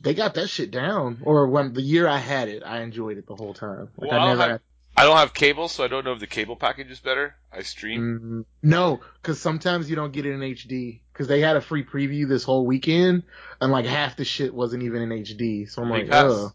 they 0.00 0.14
got 0.14 0.34
that 0.34 0.48
shit 0.48 0.70
down. 0.70 1.18
Or 1.22 1.46
when 1.48 1.72
the 1.72 1.82
year 1.82 2.06
I 2.06 2.18
had 2.18 2.48
it, 2.48 2.62
I 2.64 2.82
enjoyed 2.82 3.18
it 3.18 3.26
the 3.26 3.34
whole 3.36 3.54
time. 3.54 3.88
Like 3.96 4.10
Well, 4.10 4.20
I 4.20 4.28
never 4.28 4.42
have- 4.52 4.60
I 4.98 5.04
don't 5.04 5.18
have 5.18 5.34
cable, 5.34 5.68
so 5.68 5.84
I 5.84 5.88
don't 5.88 6.04
know 6.06 6.12
if 6.14 6.20
the 6.20 6.26
cable 6.26 6.56
package 6.56 6.90
is 6.90 7.00
better. 7.00 7.36
I 7.52 7.60
stream. 7.62 8.20
Mm, 8.22 8.44
no, 8.62 9.00
because 9.20 9.38
sometimes 9.38 9.90
you 9.90 9.96
don't 9.96 10.10
get 10.12 10.24
it 10.24 10.32
in 10.32 10.40
HD. 10.40 11.02
Because 11.12 11.28
they 11.28 11.40
had 11.40 11.56
a 11.56 11.60
free 11.60 11.84
preview 11.84 12.26
this 12.26 12.44
whole 12.44 12.64
weekend, 12.64 13.22
and 13.60 13.70
like 13.70 13.84
half 13.84 14.16
the 14.16 14.24
shit 14.24 14.54
wasn't 14.54 14.82
even 14.84 15.02
in 15.02 15.10
HD. 15.10 15.68
So 15.68 15.82
I'm 15.82 15.90
League 15.90 16.04
like, 16.04 16.10
Pass? 16.12 16.24
oh, 16.30 16.52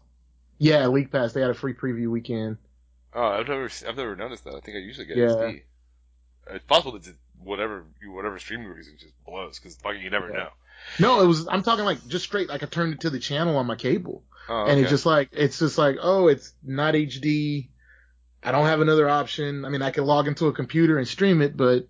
yeah, 0.58 0.86
League 0.88 1.12
Pass. 1.12 1.32
They 1.32 1.40
had 1.40 1.50
a 1.50 1.54
free 1.54 1.74
preview 1.74 2.08
weekend. 2.10 2.58
Oh, 3.14 3.22
I've 3.26 3.46
never 3.46 3.64
I've 3.86 3.96
never 3.96 4.16
noticed 4.16 4.42
that. 4.44 4.54
I 4.56 4.60
think 4.60 4.76
I 4.76 4.80
usually 4.80 5.06
get 5.06 5.16
Yeah. 5.18 5.26
HD. 5.28 5.62
It's 6.50 6.64
possible 6.64 6.98
that 6.98 7.14
whatever 7.38 7.84
whatever 8.08 8.38
streaming 8.40 8.68
reason 8.68 8.94
just 8.98 9.14
blows 9.24 9.58
because 9.60 9.76
fucking 9.76 10.00
you 10.02 10.10
never 10.10 10.28
Yeah. 10.30 10.36
know. 10.36 10.48
No, 10.98 11.22
it 11.22 11.26
was. 11.26 11.48
I'm 11.48 11.62
talking 11.62 11.84
like 11.84 12.06
just 12.06 12.24
straight. 12.24 12.48
Like 12.48 12.62
I 12.62 12.66
turned 12.66 12.94
it 12.94 13.00
to 13.00 13.10
the 13.10 13.18
channel 13.18 13.56
on 13.56 13.66
my 13.66 13.76
cable, 13.76 14.22
Oh, 14.48 14.66
and 14.66 14.80
it's 14.80 14.90
just 14.90 15.06
like 15.06 15.30
it's 15.32 15.58
just 15.58 15.78
like 15.78 15.96
oh, 16.00 16.28
it's 16.28 16.52
not 16.62 16.94
HD. 16.94 17.68
I 18.42 18.50
don't 18.50 18.66
have 18.66 18.80
another 18.80 19.08
option. 19.08 19.64
I 19.64 19.68
mean, 19.68 19.82
I 19.82 19.90
can 19.90 20.04
log 20.04 20.26
into 20.26 20.48
a 20.48 20.52
computer 20.52 20.98
and 20.98 21.06
stream 21.06 21.42
it, 21.42 21.56
but 21.56 21.86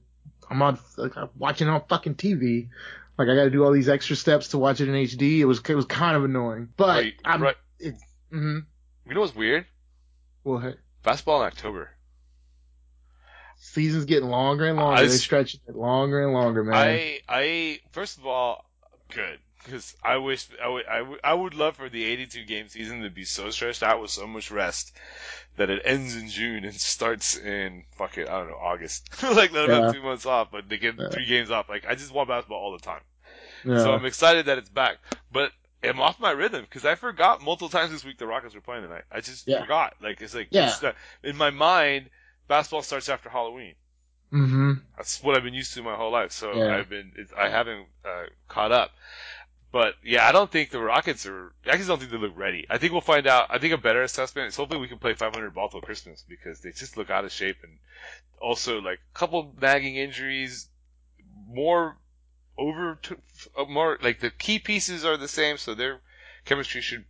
I'm 0.50 0.60
on 0.60 0.78
like, 0.96 1.16
I'm 1.16 1.30
watching 1.36 1.66
it 1.66 1.70
on 1.70 1.82
fucking 1.88 2.16
TV. 2.16 2.68
Like 3.18 3.28
I 3.28 3.34
got 3.34 3.44
to 3.44 3.50
do 3.50 3.64
all 3.64 3.72
these 3.72 3.88
extra 3.88 4.16
steps 4.16 4.48
to 4.48 4.58
watch 4.58 4.80
it 4.80 4.88
in 4.88 4.94
HD. 4.94 5.38
It 5.38 5.46
was 5.46 5.60
it 5.66 5.74
was 5.74 5.86
kind 5.86 6.16
of 6.16 6.24
annoying, 6.24 6.68
but 6.76 6.88
Right, 6.88 7.14
I'm 7.24 7.42
right. 7.42 7.56
it's 7.78 8.02
mm-hmm. 8.32 8.58
You 9.08 9.14
know 9.14 9.20
what's 9.20 9.34
weird? 9.34 9.66
Well, 10.44 10.58
hey, 10.58 10.74
Basketball 11.02 11.42
in 11.42 11.46
October. 11.46 11.90
season's 13.56 14.04
getting 14.04 14.28
longer 14.28 14.66
and 14.66 14.76
longer. 14.76 15.02
I 15.02 15.06
They're 15.06 15.16
stretching 15.16 15.60
it 15.68 15.74
longer 15.74 16.22
and 16.22 16.32
longer, 16.32 16.64
man. 16.64 16.74
I 16.74 17.20
I 17.28 17.80
first 17.92 18.18
of 18.18 18.26
all, 18.26 18.64
good 19.14 19.38
because 19.64 19.94
I 20.02 20.16
wish 20.16 20.46
I 20.62 20.68
would 20.68 20.86
I 20.86 21.02
would 21.02 21.20
I 21.22 21.34
would 21.34 21.54
love 21.54 21.76
for 21.76 21.88
the 21.88 22.04
82 22.04 22.44
game 22.44 22.68
season 22.68 23.02
to 23.02 23.10
be 23.10 23.24
so 23.24 23.50
stretched 23.50 23.82
out 23.82 24.00
with 24.00 24.10
so 24.10 24.26
much 24.26 24.50
rest 24.50 24.92
that 25.56 25.70
it 25.70 25.82
ends 25.84 26.16
in 26.16 26.28
June 26.28 26.64
and 26.64 26.74
starts 26.74 27.36
in 27.36 27.84
fuck 27.96 28.18
it 28.18 28.28
I 28.28 28.38
don't 28.38 28.48
know 28.50 28.56
August 28.56 29.08
like 29.22 29.52
let 29.52 29.68
them 29.68 29.70
Yeah. 29.70 29.84
have 29.86 29.94
two 29.94 30.02
months 30.02 30.26
off 30.26 30.48
but 30.50 30.68
they 30.68 30.78
get 30.78 30.96
Yeah. 30.98 31.08
three 31.10 31.26
games 31.26 31.50
off 31.50 31.68
like 31.68 31.84
I 31.88 31.94
just 31.94 32.12
want 32.12 32.28
basketball 32.28 32.58
all 32.58 32.72
the 32.72 32.78
time 32.84 33.02
yeah. 33.64 33.78
so 33.78 33.92
I'm 33.92 34.04
excited 34.04 34.46
that 34.46 34.58
it's 34.58 34.70
back 34.70 34.98
but. 35.32 35.52
I'm 35.84 36.00
off 36.00 36.20
my 36.20 36.30
rhythm 36.30 36.62
because 36.62 36.84
I 36.84 36.94
forgot 36.94 37.42
multiple 37.42 37.68
times 37.68 37.90
this 37.90 38.04
week 38.04 38.16
the 38.16 38.24
Rockets 38.24 38.54
were 38.54 38.60
playing 38.60 38.84
tonight. 38.84 39.02
I 39.10 39.20
just 39.20 39.48
forgot. 39.62 39.94
Like 40.00 40.20
it's 40.20 40.32
like 40.32 40.46
Yeah. 40.52 40.68
it's 40.68 40.80
not- 40.80 40.94
in 41.24 41.36
my 41.36 41.50
mind, 41.50 42.08
basketball 42.46 42.82
starts 42.82 43.08
after 43.08 43.28
Halloween. 43.28 43.74
mm-hmm. 44.32 44.74
That's 44.96 45.20
what 45.24 45.36
I've 45.36 45.42
been 45.42 45.54
used 45.54 45.74
to 45.74 45.82
my 45.82 45.96
whole 45.96 46.12
life. 46.12 46.30
So. 46.30 46.52
I've 46.52 46.88
been, 46.88 47.10
it's, 47.16 47.32
I 47.32 47.48
haven't 47.48 47.86
uh, 48.04 48.26
caught 48.46 48.70
up. 48.70 48.92
But 49.72 49.94
yeah, 50.04 50.28
I 50.28 50.32
don't 50.32 50.50
think 50.50 50.70
the 50.70 50.80
Rockets 50.80 51.24
are. 51.24 51.50
I 51.66 51.78
just 51.78 51.88
don't 51.88 51.98
think 51.98 52.10
they 52.10 52.18
look 52.18 52.36
ready. 52.36 52.66
I 52.68 52.76
think 52.76 52.92
we'll 52.92 53.00
find 53.00 53.26
out. 53.26 53.46
I 53.48 53.58
think 53.58 53.72
a 53.72 53.78
better 53.78 54.02
assessment 54.02 54.48
is 54.48 54.56
hopefully 54.56 54.78
we 54.78 54.86
can 54.86 54.98
play 54.98 55.14
500 55.14 55.54
ball 55.54 55.70
till 55.70 55.80
Christmas 55.80 56.22
because 56.28 56.60
they 56.60 56.72
just 56.72 56.98
look 56.98 57.08
out 57.08 57.24
of 57.24 57.32
shape 57.32 57.56
and 57.62 57.72
also 58.38 58.82
like 58.82 58.98
a 58.98 59.18
couple 59.18 59.54
nagging 59.62 59.96
injuries, 59.96 60.68
more 61.48 61.96
over, 62.58 62.98
to, 63.00 63.16
uh, 63.56 63.64
more 63.64 63.98
like 64.02 64.20
the 64.20 64.28
key 64.28 64.58
pieces 64.58 65.06
are 65.06 65.16
the 65.16 65.26
same, 65.26 65.56
so 65.56 65.74
their 65.74 66.00
chemistry 66.44 66.82
should 66.82 67.06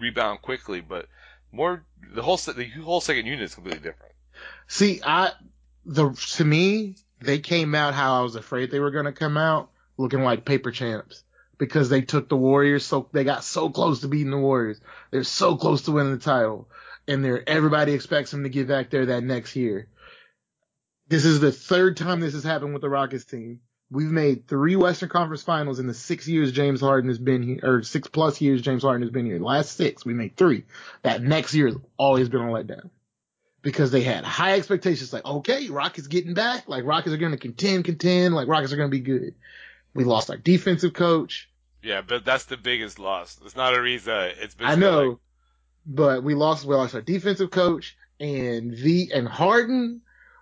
rebound 0.00 0.40
quickly. 0.40 0.80
But 0.80 1.06
more 1.52 1.84
the 2.14 2.22
whole 2.22 2.38
the 2.38 2.70
whole 2.82 3.02
second 3.02 3.26
unit 3.26 3.42
is 3.42 3.54
completely 3.54 3.82
different. 3.82 4.14
See, 4.68 5.02
I 5.04 5.32
the 5.84 6.12
to 6.36 6.44
me 6.46 6.96
they 7.20 7.40
came 7.40 7.74
out 7.74 7.92
how 7.92 8.20
I 8.20 8.22
was 8.22 8.36
afraid 8.36 8.70
they 8.70 8.80
were 8.80 8.90
going 8.90 9.04
to 9.04 9.12
come 9.12 9.36
out, 9.36 9.68
looking 9.98 10.22
like 10.22 10.46
paper 10.46 10.70
champs 10.70 11.24
because 11.58 11.88
they 11.88 12.02
took 12.02 12.28
the 12.28 12.36
Warriors 12.36 12.84
so 12.84 13.08
they 13.12 13.24
got 13.24 13.44
so 13.44 13.70
close 13.70 14.00
to 14.00 14.08
beating 14.08 14.30
the 14.30 14.38
Warriors. 14.38 14.80
They're 15.10 15.24
so 15.24 15.56
close 15.56 15.82
to 15.82 15.92
winning 15.92 16.12
the 16.12 16.18
title, 16.18 16.68
and 17.06 17.24
they're 17.24 17.48
everybody 17.48 17.92
expects 17.92 18.30
them 18.30 18.42
to 18.42 18.48
get 18.48 18.68
back 18.68 18.90
there 18.90 19.06
that 19.06 19.24
next 19.24 19.56
year. 19.56 19.88
This 21.08 21.24
is 21.24 21.40
the 21.40 21.52
third 21.52 21.96
time 21.96 22.20
this 22.20 22.34
has 22.34 22.44
happened 22.44 22.72
with 22.72 22.82
the 22.82 22.88
Rockets 22.88 23.24
team. 23.24 23.60
We've 23.90 24.10
made 24.10 24.48
three 24.48 24.76
Western 24.76 25.10
Conference 25.10 25.42
Finals 25.42 25.78
in 25.78 25.86
the 25.86 25.94
six 25.94 26.26
years 26.26 26.50
James 26.50 26.80
Harden 26.80 27.10
has 27.10 27.18
been 27.18 27.42
here, 27.42 27.60
or 27.62 27.82
six 27.82 28.08
plus 28.08 28.40
years 28.40 28.62
James 28.62 28.82
Harden 28.82 29.02
has 29.02 29.10
been 29.10 29.26
here. 29.26 29.38
Last 29.38 29.76
six, 29.76 30.04
we 30.04 30.14
made 30.14 30.36
three. 30.36 30.64
That 31.02 31.22
next 31.22 31.54
year 31.54 31.66
has 31.66 31.76
always 31.96 32.28
been 32.28 32.40
a 32.40 32.46
letdown 32.46 32.90
because 33.64 33.90
they 33.90 34.02
had 34.02 34.24
high 34.24 34.54
expectations. 34.54 35.12
Like, 35.12 35.24
okay, 35.24 35.68
Rockets 35.68 36.06
getting 36.06 36.34
back. 36.34 36.68
Like, 36.68 36.84
Rockets 36.84 37.14
are 37.14 37.18
going 37.18 37.32
to 37.32 37.38
contend, 37.38 37.84
contend. 37.84 38.34
Like, 38.34 38.48
Rockets 38.48 38.72
are 38.72 38.76
going 38.76 38.90
to 38.90 38.96
be 38.96 39.00
good. 39.00 39.34
We 39.94 40.04
lost 40.04 40.30
our 40.30 40.36
defensive 40.36 40.92
coach. 40.92 41.48
Yeah, 41.82 42.00
but 42.02 42.24
that's 42.24 42.44
the 42.46 42.56
biggest 42.56 42.98
loss. 42.98 43.38
It's 43.44 43.56
not 43.56 43.74
Ariza. 43.74 44.32
It's 44.40 44.56
I 44.60 44.74
know, 44.74 45.02
like- 45.08 45.18
but 45.86 46.22
we 46.22 46.34
lost. 46.34 46.64
We 46.64 46.74
lost 46.74 46.94
our 46.94 47.02
defensive 47.02 47.50
coach 47.50 47.96
and 48.18 48.76
the 48.76 49.10
and 49.14 49.28
Harden. 49.28 50.00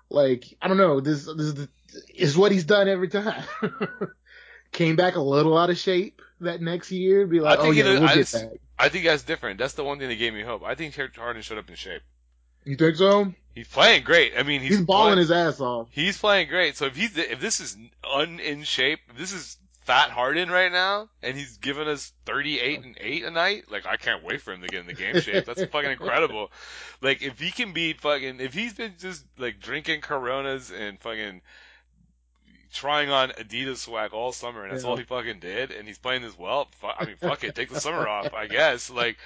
Like, 0.09 0.45
I 0.63 0.69
don't 0.69 0.77
know. 0.77 1.01
This 1.01 1.25
this 1.27 1.47
is, 1.47 1.55
the, 1.55 1.69
is 2.15 2.37
what 2.37 2.53
he's 2.53 2.65
done 2.65 2.89
every 2.89 3.09
time. 3.09 3.43
Came 4.73 4.97
back 4.97 5.17
a 5.17 5.21
little 5.21 5.57
out 5.59 5.69
of 5.71 5.77
shape 5.79 6.23
that 6.41 6.63
next 6.63 6.91
year. 6.91 7.27
Be 7.27 7.41
like, 7.41 7.59
I 7.59 7.61
oh 7.61 7.65
think 7.65 7.77
yeah, 7.77 7.85
it- 7.85 8.01
we'll 8.01 8.05
I 8.05 8.15
get 8.15 8.17
just- 8.17 8.35
back. 8.35 8.51
I 8.79 8.89
think 8.89 9.05
that's 9.05 9.23
different. 9.23 9.59
That's 9.59 9.75
the 9.75 9.85
one 9.85 9.99
thing 10.01 10.09
that 10.09 10.17
gave 10.17 10.33
me 10.35 10.43
hope. 10.43 10.63
I 10.65 10.75
think 10.75 10.97
Harden 11.17 11.43
showed 11.43 11.59
up 11.59 11.69
in 11.69 11.77
shape. 11.77 12.03
You 12.65 12.75
think 12.77 12.97
so? 12.97 13.33
He's 13.55 13.69
playing 13.69 14.05
great. 14.05 14.33
I 14.39 14.43
mean, 14.45 14.61
he's, 14.63 14.79
He's, 14.79 14.81
balling 14.87 15.09
playing- 15.15 15.19
his 15.19 15.31
ass 15.31 15.61
off. 15.61 15.89
He's 15.91 16.17
playing 16.19 16.49
great. 16.49 16.77
So 16.77 16.87
if 16.87 16.97
he's 16.97 17.17
if 17.17 17.41
this 17.41 17.61
is 17.61 17.77
un 18.11 18.41
in 18.41 18.63
shape, 18.65 19.01
if 19.11 19.17
this 19.19 19.33
is 19.33 19.59
fat 19.83 20.11
Harden 20.11 20.51
right 20.51 20.71
now, 20.73 21.09
and 21.23 21.37
he's 21.37 21.59
giving 21.59 21.87
us 21.89 22.13
thirty 22.25 22.59
eight 22.61 22.83
and 22.83 22.97
eight 23.01 23.25
a 23.25 23.31
night, 23.31 23.65
like 23.71 23.85
I 23.87 23.97
can't 23.97 24.23
wait 24.25 24.41
for 24.41 24.53
him 24.53 24.63
to 24.63 24.69
get 24.69 24.81
in 24.81 24.87
the 24.87 24.95
game 24.95 25.21
shape. 25.21 25.45
That's 25.45 25.65
fucking 25.65 25.91
incredible. 26.01 26.51
Like 27.03 27.21
if 27.23 27.39
he 27.41 27.51
can 27.51 27.73
be 27.73 27.93
fucking, 27.93 28.41
if 28.41 28.55
he's 28.55 28.73
been 28.75 28.95
just 28.99 29.25
like 29.39 29.61
drinking 29.61 30.01
Coronas 30.01 30.71
and 30.71 30.99
fucking 31.01 31.43
trying 32.73 33.11
on 33.11 33.29
Adidas 33.31 33.77
swag 33.79 34.13
all 34.15 34.33
summer, 34.33 34.63
and 34.65 34.73
that's 34.73 34.85
Yeah. 34.85 34.91
all 34.91 34.97
he 34.97 35.05
fucking 35.05 35.41
did, 35.41 35.73
and 35.73 35.87
he's 35.87 35.99
playing 35.99 36.23
this 36.23 36.39
well. 36.39 36.69
Fu- 36.81 36.87
I 36.87 37.05
mean, 37.05 37.17
fuck 37.17 37.45
it, 37.45 37.55
take 37.55 37.69
the 37.69 37.81
summer 37.81 38.09
off, 38.09 38.33
I 38.33 38.47
guess. 38.47 38.89
Like, 38.89 39.19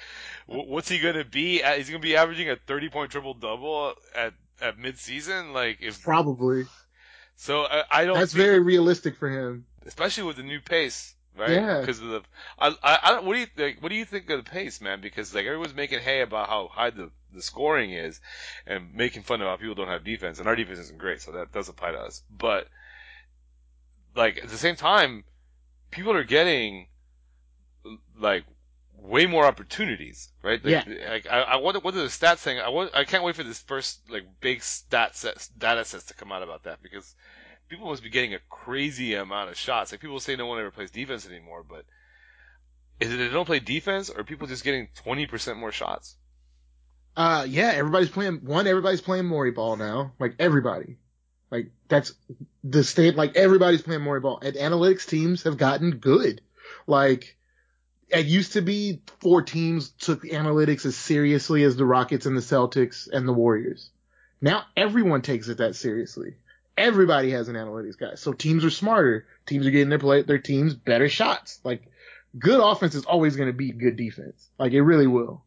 what's 0.47 0.89
he 0.89 0.99
gonna 0.99 1.25
be? 1.25 1.61
At? 1.61 1.77
He's 1.77 1.89
gonna 1.89 1.99
be 1.99 2.15
averaging 2.15 2.49
a 2.49 2.55
thirty 2.55 2.89
point 2.89 3.11
triple 3.11 3.33
double 3.33 3.93
at 4.15 4.33
at 4.61 4.77
mid 4.79 4.97
season. 4.97 5.53
Like, 5.53 5.77
if 5.81 6.01
Probably. 6.01 6.65
so, 7.35 7.63
I, 7.63 7.83
I 7.91 8.05
don't. 8.05 8.17
That's 8.17 8.33
think- 8.33 8.43
very 8.45 8.59
realistic 8.59 9.17
for 9.17 9.29
him. 9.29 9.65
especially 9.85 10.23
with 10.23 10.37
the 10.37 10.43
new 10.43 10.59
pace, 10.59 11.13
right? 11.37 11.51
Yeah. 11.51 11.79
Because 11.81 12.01
of 12.01 12.07
the, 12.09 12.21
I, 12.57 12.75
I, 12.81 12.99
I 13.03 13.11
don't. 13.11 13.25
What 13.25 13.33
do 13.33 13.39
you 13.39 13.45
think? 13.45 13.81
What 13.81 13.89
do 13.89 13.95
you 13.95 14.05
think 14.05 14.29
of 14.29 14.43
the 14.43 14.49
pace, 14.49 14.81
man? 14.81 15.01
Because 15.01 15.33
like 15.35 15.45
everyone's 15.45 15.75
making 15.75 15.99
hay 15.99 16.21
about 16.21 16.49
how 16.49 16.67
high 16.69 16.89
the 16.89 17.11
the 17.33 17.41
scoring 17.41 17.91
is, 17.91 18.19
and 18.65 18.93
making 18.95 19.21
fun 19.23 19.41
of 19.41 19.47
how 19.47 19.57
people 19.57 19.75
don't 19.75 19.89
have 19.89 20.03
defense, 20.03 20.39
and 20.39 20.47
our 20.47 20.55
defense 20.55 20.79
isn't 20.79 20.97
great, 20.97 21.21
so 21.21 21.33
that 21.33 21.51
does 21.51 21.67
apply 21.69 21.91
to 21.91 21.99
us. 21.99 22.23
But 22.35 22.67
like 24.15 24.37
at 24.41 24.49
the 24.49 24.57
same 24.57 24.75
time, 24.77 25.23
people 25.91 26.13
are 26.13 26.23
getting 26.23 26.87
like 28.19 28.45
way 28.97 29.25
more 29.25 29.45
opportunities, 29.45 30.29
right? 30.43 30.63
Like, 30.63 30.71
Like, 31.09 31.27
I, 31.27 31.41
I 31.41 31.55
wonder 31.57 31.79
what 31.79 31.95
are 31.95 32.01
the 32.01 32.05
stats 32.07 32.39
saying. 32.39 32.59
I 32.59 32.69
want, 32.69 32.91
I 32.95 33.03
can't 33.03 33.23
wait 33.23 33.35
for 33.35 33.43
this 33.43 33.61
first 33.61 33.99
like 34.09 34.25
big 34.41 34.61
stat 34.63 35.15
set, 35.15 35.47
data 35.57 35.85
sets 35.85 36.05
to 36.05 36.13
come 36.13 36.31
out 36.31 36.43
about 36.43 36.63
that 36.63 36.81
because 36.81 37.15
people 37.69 37.87
must 37.87 38.03
be 38.03 38.09
getting 38.09 38.33
a 38.33 38.39
crazy 38.49 39.15
amount 39.15 39.49
of 39.49 39.57
shots. 39.57 39.91
Like 39.91 40.01
people 40.01 40.19
say 40.19 40.35
no 40.35 40.47
one 40.47 40.59
ever 40.59 40.71
plays 40.71 40.91
defense 40.91 41.27
anymore, 41.27 41.63
but 41.67 41.85
is 42.99 43.13
it 43.13 43.17
they 43.17 43.29
don't 43.29 43.45
play 43.45 43.59
defense 43.59 44.09
or 44.09 44.21
are 44.21 44.23
people 44.23 44.47
just 44.47 44.63
getting 44.63 44.87
twenty 44.95 45.27
percent 45.27 45.59
more 45.59 45.71
shots? 45.71 46.17
Uh, 47.15 47.45
yeah, 47.49 47.71
everybody's 47.73 48.09
playing, 48.09 48.41
one, 48.43 48.67
everybody's 48.67 49.01
playing 49.01 49.25
Morey 49.25 49.49
ball 49.49 49.75
now. 49.75 50.13
Like, 50.19 50.35
everybody. 50.37 50.97
Like, 51.49 51.71
that's 51.87 52.13
the 52.63 52.83
state, 52.83 53.15
like, 53.15 53.35
everybody's 53.35 53.81
playing 53.81 54.03
Morey 54.03 54.19
ball. 54.19 54.39
And 54.39 54.55
analytics 54.55 55.07
teams 55.07 55.41
have 55.41 55.57
gotten 55.57 55.97
good. 55.97 56.41
Like, 56.85 57.35
it 58.09 58.25
used 58.25 58.53
to 58.53 58.61
be 58.61 59.01
four 59.19 59.41
teams 59.41 59.89
took 59.89 60.23
analytics 60.23 60.85
as 60.85 60.95
seriously 60.95 61.63
as 61.63 61.75
the 61.75 61.85
Rockets 61.85 62.25
and 62.25 62.37
the 62.37 62.41
Celtics 62.41 63.09
and 63.11 63.27
the 63.27 63.33
Warriors. 63.33 63.89
Now 64.41 64.63
everyone 64.75 65.21
takes 65.21 65.49
it 65.49 65.57
that 65.57 65.75
seriously. 65.75 66.35
Everybody 66.77 67.31
has 67.31 67.49
an 67.49 67.55
analytics 67.55 67.97
guy. 67.97 68.15
So 68.15 68.33
teams 68.33 68.63
are 68.63 68.69
smarter. 68.69 69.25
Teams 69.45 69.65
are 69.65 69.71
getting 69.71 69.89
their 69.89 69.99
play, 69.99 70.21
their 70.21 70.37
teams 70.37 70.73
better 70.73 71.09
shots. 71.09 71.59
Like 71.63 71.83
good 72.37 72.59
offense 72.59 72.95
is 72.95 73.05
always 73.05 73.35
going 73.35 73.49
to 73.49 73.53
beat 73.53 73.77
good 73.77 73.97
defense. 73.97 74.47
Like 74.59 74.73
it 74.73 74.81
really 74.81 75.07
will. 75.07 75.43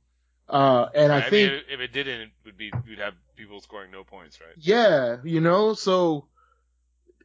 Uh, 0.49 0.89
and 0.95 1.13
I, 1.13 1.19
I 1.19 1.31
think, 1.31 1.53
mean, 1.53 1.61
if 1.71 1.81
it 1.81 1.93
didn't, 1.93 2.21
it 2.23 2.31
would 2.45 2.59
be 2.59 2.73
we'd 2.89 2.99
have 2.99 3.15
people 3.37 3.61
scoring 3.61 3.93
no 3.93 4.03
points, 4.03 4.41
right? 4.41 4.55
yeah, 4.59 5.19
you 5.23 5.41
know, 5.41 5.75
so 5.75 6.25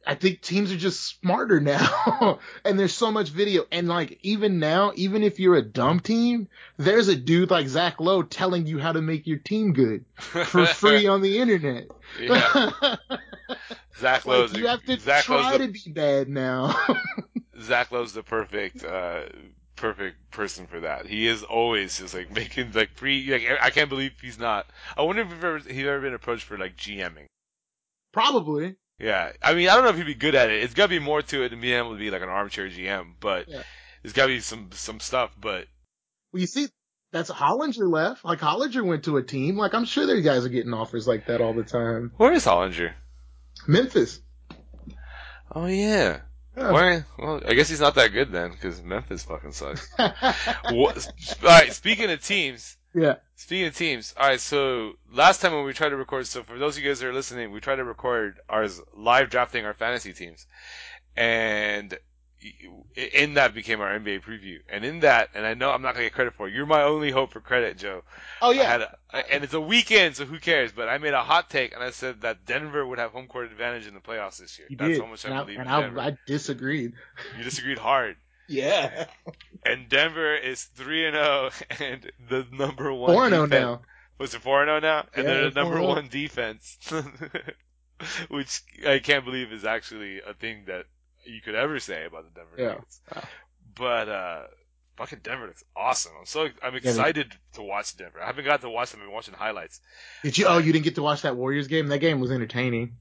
I 0.06 0.14
think 0.14 0.40
teams 0.40 0.70
are 0.70 0.76
just 0.76 1.00
smarter 1.00 1.60
now. 1.60 2.38
and 2.64 2.78
there's 2.78 2.94
so 2.94 3.10
much 3.10 3.30
video. 3.30 3.64
And 3.72 3.88
like, 3.88 4.20
even 4.22 4.60
now, 4.60 4.92
even 4.94 5.24
if 5.24 5.40
you're 5.40 5.56
a 5.56 5.62
dumb 5.62 5.98
team, 5.98 6.48
there's 6.76 7.08
a 7.08 7.16
dude 7.16 7.50
like 7.50 7.66
Zach 7.66 7.98
Lowe 7.98 8.22
telling 8.22 8.66
you 8.66 8.78
how 8.78 8.92
to 8.92 9.02
make 9.02 9.26
your 9.26 9.38
team 9.38 9.72
good 9.72 10.04
for 10.16 10.64
free 10.66 11.08
on 11.08 11.22
the 11.22 11.38
internet. 11.38 11.88
yeah, 12.20 12.70
Zach 13.98 14.24
Lowe's 14.26 14.52
like, 14.52 14.60
you 14.62 14.68
have 14.68 14.84
to 14.84 14.98
Zach 15.00 15.24
try 15.24 15.50
Lowe's 15.50 15.60
to 15.60 15.68
be 15.72 15.92
bad 15.92 16.28
now. 16.28 16.68
the, 17.52 17.62
Zach 17.62 17.90
Lowe's 17.90 18.12
the 18.12 18.22
perfect 18.22 18.84
uh 18.84 19.22
perfect 19.74 20.30
person 20.30 20.66
for 20.68 20.80
that. 20.80 21.06
He 21.06 21.26
is 21.26 21.42
always 21.42 21.98
just 21.98 22.14
like 22.14 22.32
making 22.32 22.72
like 22.72 22.90
free. 22.94 23.30
Like 23.30 23.58
I 23.60 23.70
can't 23.70 23.88
believe 23.88 24.12
he's 24.22 24.38
not. 24.38 24.66
I 24.96 25.02
wonder 25.02 25.22
if 25.22 25.28
he's 25.32 25.44
ever 25.44 25.58
he's 25.58 25.86
ever 25.86 26.00
been 26.00 26.14
approached 26.14 26.44
for 26.44 26.56
like 26.56 26.76
GMing. 26.76 27.26
Probably. 28.12 28.76
Yeah, 28.98 29.32
I 29.42 29.54
mean, 29.54 29.68
I 29.68 29.74
don't 29.74 29.84
know 29.84 29.90
if 29.90 29.96
he'd 29.96 30.06
be 30.06 30.14
good 30.14 30.34
at 30.34 30.50
it. 30.50 30.62
It's 30.62 30.72
got 30.74 30.84
to 30.84 30.88
be 30.90 30.98
more 30.98 31.20
to 31.22 31.42
it 31.42 31.50
than 31.50 31.60
being 31.60 31.76
able 31.78 31.92
to 31.92 31.98
be 31.98 32.10
like 32.10 32.22
an 32.22 32.28
armchair 32.30 32.68
GM, 32.68 33.14
but 33.20 33.48
Yeah. 33.48 33.62
there's 34.02 34.14
got 34.14 34.22
to 34.22 34.28
be 34.28 34.40
some 34.40 34.70
some 34.72 35.00
stuff. 35.00 35.32
But 35.38 35.66
Well, 36.32 36.40
you 36.40 36.46
see, 36.46 36.68
that's 37.12 37.30
Hollinger 37.30 37.90
left. 37.92 38.24
Like 38.24 38.40
Hollinger 38.40 38.84
went 38.86 39.04
to 39.04 39.18
a 39.18 39.22
team. 39.22 39.56
Like 39.56 39.74
I'm 39.74 39.84
sure 39.84 40.06
their 40.06 40.20
guys 40.22 40.46
are 40.46 40.50
getting 40.50 40.72
offers 40.72 41.06
like 41.06 41.26
that 41.26 41.40
all 41.42 41.52
the 41.52 41.62
time. 41.62 42.12
where 42.16 42.32
is 42.32 42.44
Hollinger? 42.46 42.94
Memphis. 43.68 44.20
Oh 45.54 45.66
yeah. 45.66 46.20
Yeah. 46.56 46.70
Why? 46.72 47.04
Well, 47.18 47.42
I 47.46 47.52
guess 47.52 47.68
he's 47.68 47.80
not 47.80 47.96
that 47.96 48.12
good 48.14 48.32
then, 48.32 48.50
because 48.50 48.82
Memphis 48.82 49.24
fucking 49.24 49.52
sucks. 49.52 49.86
what, 49.98 51.06
all 51.42 51.48
right. 51.48 51.70
Speaking 51.70 52.10
of 52.10 52.24
teams, 52.24 52.78
yeah. 52.96 53.16
speaking 53.36 53.66
of 53.66 53.76
teams, 53.76 54.14
all 54.16 54.26
right. 54.26 54.40
So 54.40 54.94
last 55.12 55.40
time 55.40 55.52
when 55.52 55.64
we 55.64 55.74
tried 55.74 55.90
to 55.90 55.96
record, 55.96 56.26
so 56.26 56.42
for 56.42 56.58
those 56.58 56.76
of 56.76 56.82
you 56.82 56.88
guys 56.88 57.00
that 57.00 57.06
are 57.06 57.12
listening, 57.12 57.52
we 57.52 57.60
tried 57.60 57.76
to 57.76 57.84
record 57.84 58.40
ours 58.48 58.80
live 58.94 59.28
drafting 59.28 59.66
our 59.66 59.74
fantasy 59.74 60.14
teams, 60.14 60.46
and 61.14 61.98
in 62.94 63.34
that 63.34 63.54
became 63.54 63.80
our 63.80 63.98
NBA 63.98 64.22
preview. 64.22 64.58
And 64.68 64.84
in 64.84 65.00
that, 65.00 65.30
and 65.34 65.44
I 65.44 65.52
know 65.54 65.70
I'm 65.70 65.82
not 65.82 65.92
gonna 65.92 66.06
get 66.06 66.14
credit 66.14 66.34
for 66.34 66.48
it. 66.48 66.54
You're 66.54 66.64
my 66.64 66.82
only 66.82 67.10
hope 67.10 67.32
for 67.32 67.40
credit, 67.40 67.76
Joe. 67.76 68.02
Oh 68.40 68.50
yeah. 68.50 68.86
a, 69.10 69.32
and 69.32 69.44
it's 69.44 69.54
a 69.54 69.60
weekend, 69.60 70.16
so 70.16 70.24
who 70.24 70.38
cares? 70.38 70.72
But 70.72 70.88
I 70.88 70.96
made 70.96 71.12
a 71.12 71.22
hot 71.22 71.50
take, 71.50 71.74
and 71.74 71.82
I 71.82 71.90
said 71.90 72.22
that 72.22 72.46
Denver 72.46 72.86
would 72.86 72.98
have 72.98 73.12
home 73.12 73.26
court 73.26 73.50
advantage 73.50 73.86
in 73.86 73.92
the 73.92 74.00
playoffs 74.00 74.38
this 74.38 74.58
year. 74.58 74.68
You 74.70 74.76
That's 74.78 74.92
did. 74.92 75.00
how 75.02 75.06
much 75.06 75.24
and 75.24 75.34
I 75.34 75.40
I, 75.40 75.44
believe 75.44 75.58
and 75.58 75.68
I, 75.68 76.06
I 76.06 76.18
disagreed. 76.26 76.94
You 77.36 77.44
disagreed 77.44 77.78
hard. 77.78 78.16
Yeah. 78.48 79.06
And 79.64 79.88
Denver 79.88 80.34
is 80.36 80.62
three 80.64 81.06
and 81.06 81.14
zero, 81.14 81.50
and 81.80 82.10
the 82.28 82.46
number 82.52 82.92
one. 82.92 83.12
Four 83.12 83.24
and 83.26 83.32
zero 83.34 83.46
now. 83.46 83.82
Was 84.18 84.34
it 84.34 84.40
four 84.42 84.62
and 84.62 84.68
zero 84.68 84.80
now? 84.80 85.06
And 85.14 85.26
Yeah, 85.26 85.34
they're 85.34 85.50
the 85.50 85.60
number 85.62 85.76
4-0. 85.78 85.86
one 85.88 86.08
defense, 86.08 86.78
which 88.28 88.62
I 88.86 88.98
can't 88.98 89.24
believe 89.24 89.52
is 89.52 89.64
actually 89.64 90.20
a 90.20 90.34
thing 90.34 90.64
that 90.66 90.84
you 91.24 91.40
could 91.40 91.54
ever 91.54 91.78
say 91.80 92.04
about 92.04 92.24
the 92.24 92.40
Denver 92.40 92.54
Yeah. 92.56 92.68
Nuggets. 92.74 93.00
But 93.74 94.08
uh, 94.08 94.42
fucking 94.96 95.20
Denver 95.22 95.46
looks 95.48 95.64
awesome. 95.76 96.12
I'm 96.20 96.26
so 96.26 96.48
I'm 96.62 96.72
they- 96.72 96.78
excited 96.78 97.32
to 97.54 97.62
watch 97.62 97.96
Denver. 97.96 98.22
I 98.22 98.26
haven't 98.26 98.44
got 98.44 98.60
to 98.62 98.70
watch 98.70 98.90
them. 98.92 99.00
I've 99.00 99.06
been 99.06 99.14
watching 99.14 99.34
highlights. 99.34 99.80
Did 100.22 100.38
you? 100.38 100.46
Oh, 100.46 100.58
you 100.58 100.72
didn't 100.72 100.84
get 100.84 100.94
to 100.96 101.02
watch 101.02 101.22
that 101.22 101.36
Warriors 101.36 101.66
game. 101.68 101.88
That 101.88 101.98
game 101.98 102.20
was 102.20 102.30
entertaining. 102.30 102.96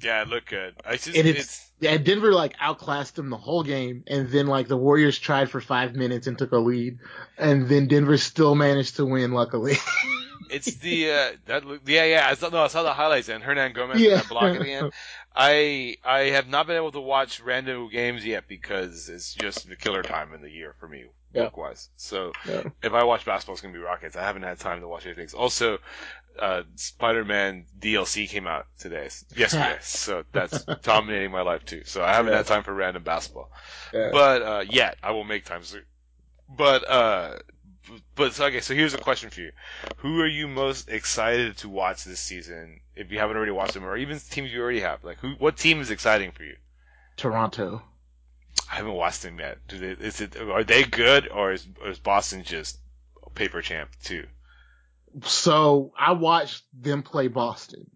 Yeah, 0.00 0.22
it 0.22 0.28
looked 0.28 0.48
good. 0.50 0.74
I 0.84 0.92
just 0.96 1.08
And 1.08 1.26
it's, 1.26 1.38
it's- 1.40 1.70
Yeah, 1.80 1.96
Denver 1.96 2.32
like 2.32 2.54
outclassed 2.60 3.16
them 3.16 3.30
the 3.30 3.36
whole 3.38 3.62
game, 3.64 4.04
and 4.06 4.28
then 4.28 4.46
like 4.46 4.68
the 4.68 4.76
Warriors 4.76 5.18
tried 5.18 5.50
for 5.50 5.60
five 5.60 5.94
minutes 5.94 6.26
and 6.26 6.36
took 6.38 6.52
a 6.52 6.58
lead, 6.58 6.98
and 7.38 7.68
then 7.68 7.88
Denver 7.88 8.16
still 8.18 8.54
managed 8.54 8.96
to 8.96 9.06
win. 9.06 9.32
Luckily. 9.32 9.74
it's 10.50 10.74
the 10.76 11.10
uh, 11.10 11.30
that 11.46 11.64
yeah 11.86 12.04
yeah 12.04 12.28
I 12.28 12.34
saw 12.34 12.48
no 12.50 12.62
I 12.64 12.68
saw 12.68 12.82
the 12.82 12.92
highlights 12.92 13.28
and 13.28 13.42
Hernangomez 13.42 13.98
Yeah. 13.98 14.16
that 14.16 14.28
block 14.28 14.54
at 14.56 14.60
the 14.62 14.72
end. 14.72 14.92
I 15.34 15.96
I 16.04 16.18
have 16.30 16.48
not 16.48 16.66
been 16.66 16.76
able 16.76 16.92
to 16.92 17.00
watch 17.00 17.40
random 17.40 17.88
games 17.88 18.24
yet 18.24 18.46
because 18.48 19.08
it's 19.08 19.32
just 19.34 19.68
the 19.68 19.76
killer 19.76 20.02
time 20.02 20.34
in 20.34 20.42
the 20.42 20.50
year 20.50 20.74
for 20.80 20.88
me 20.88 21.04
Yeah. 21.32 21.42
work 21.42 21.56
wise. 21.56 21.88
So 21.96 22.34
Yeah. 22.44 22.62
if 22.82 22.92
I 22.92 23.04
watch 23.04 23.24
basketball, 23.24 23.54
it's 23.54 23.62
gonna 23.62 23.74
be 23.74 23.80
Rockets. 23.80 24.16
I 24.16 24.22
haven't 24.22 24.42
had 24.42 24.58
time 24.58 24.80
to 24.80 24.88
watch 24.88 25.06
anything. 25.06 25.28
Also, 25.36 25.78
uh, 26.38 26.62
Spider-Man 26.76 27.66
DLC 27.78 28.26
came 28.26 28.46
out 28.46 28.66
today, 28.78 29.08
yesterday, 29.36 29.78
so 29.80 30.24
that's 30.32 30.64
dominating 30.82 31.30
my 31.30 31.42
life 31.42 31.64
too. 31.64 31.82
So 31.84 32.04
I 32.04 32.12
haven't 32.14 32.32
Yeah. 32.32 32.38
had 32.38 32.46
time 32.46 32.62
for 32.62 32.74
random 32.74 33.02
basketball. 33.02 33.50
But 34.10 34.42
uh, 34.42 34.64
yet 34.68 34.98
I 35.02 35.12
will 35.12 35.24
make 35.24 35.44
time 35.44 35.64
soon. 35.64 35.84
But 36.48 36.88
uh, 36.88 37.38
but 38.14 38.34
so, 38.34 38.46
okay. 38.46 38.60
So 38.60 38.74
here's 38.74 38.94
a 38.94 38.98
question 38.98 39.30
for 39.30 39.40
you: 39.40 39.52
Who 39.96 40.20
are 40.20 40.26
you 40.26 40.48
most 40.48 40.88
excited 40.88 41.56
to 41.58 41.68
watch 41.68 42.04
this 42.04 42.20
season? 42.20 42.80
If 42.94 43.10
you 43.12 43.18
haven't 43.18 43.36
already 43.36 43.52
watched 43.52 43.74
them, 43.74 43.84
or 43.84 43.96
even 43.96 44.18
teams 44.18 44.52
you 44.52 44.60
already 44.62 44.80
have, 44.80 45.04
like 45.04 45.18
who? 45.18 45.32
What 45.34 45.56
team 45.56 45.80
is 45.80 45.90
exciting 45.90 46.32
for 46.32 46.44
you? 46.44 46.56
Toronto. 47.16 47.84
I 48.70 48.76
haven't 48.76 48.92
watched 48.92 49.22
them 49.22 49.38
yet. 49.38 49.58
Do 49.68 49.78
they? 49.78 50.04
Is 50.04 50.20
it? 50.20 50.36
Are 50.36 50.64
they 50.64 50.84
good, 50.84 51.28
or 51.28 51.52
is, 51.52 51.66
or 51.82 51.88
is 51.88 51.98
Boston 51.98 52.42
just 52.42 52.78
a 53.24 53.30
paper 53.30 53.62
champ 53.62 53.90
too? 54.02 54.26
So 55.24 55.92
I 55.98 56.12
watched 56.12 56.64
them 56.72 57.02
play 57.02 57.28
Boston. 57.28 57.90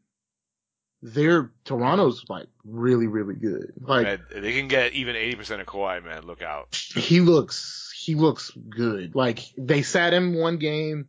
Their 1.02 1.50
Toronto's 1.64 2.24
like 2.28 2.46
really, 2.64 3.06
really 3.06 3.34
good. 3.34 3.74
Like 3.78 4.04
Man, 4.04 4.20
they 4.34 4.52
can 4.52 4.68
get 4.68 4.94
even 4.94 5.16
eighty 5.16 5.36
percent 5.36 5.60
of 5.60 5.66
Kawhi. 5.66 6.02
Man, 6.02 6.22
look 6.22 6.42
out! 6.42 6.74
he 6.74 7.20
looks, 7.20 7.92
he 7.94 8.14
looks 8.14 8.50
good. 8.50 9.14
Like 9.14 9.40
they 9.58 9.82
sat 9.82 10.14
him 10.14 10.34
one 10.34 10.56
game, 10.56 11.08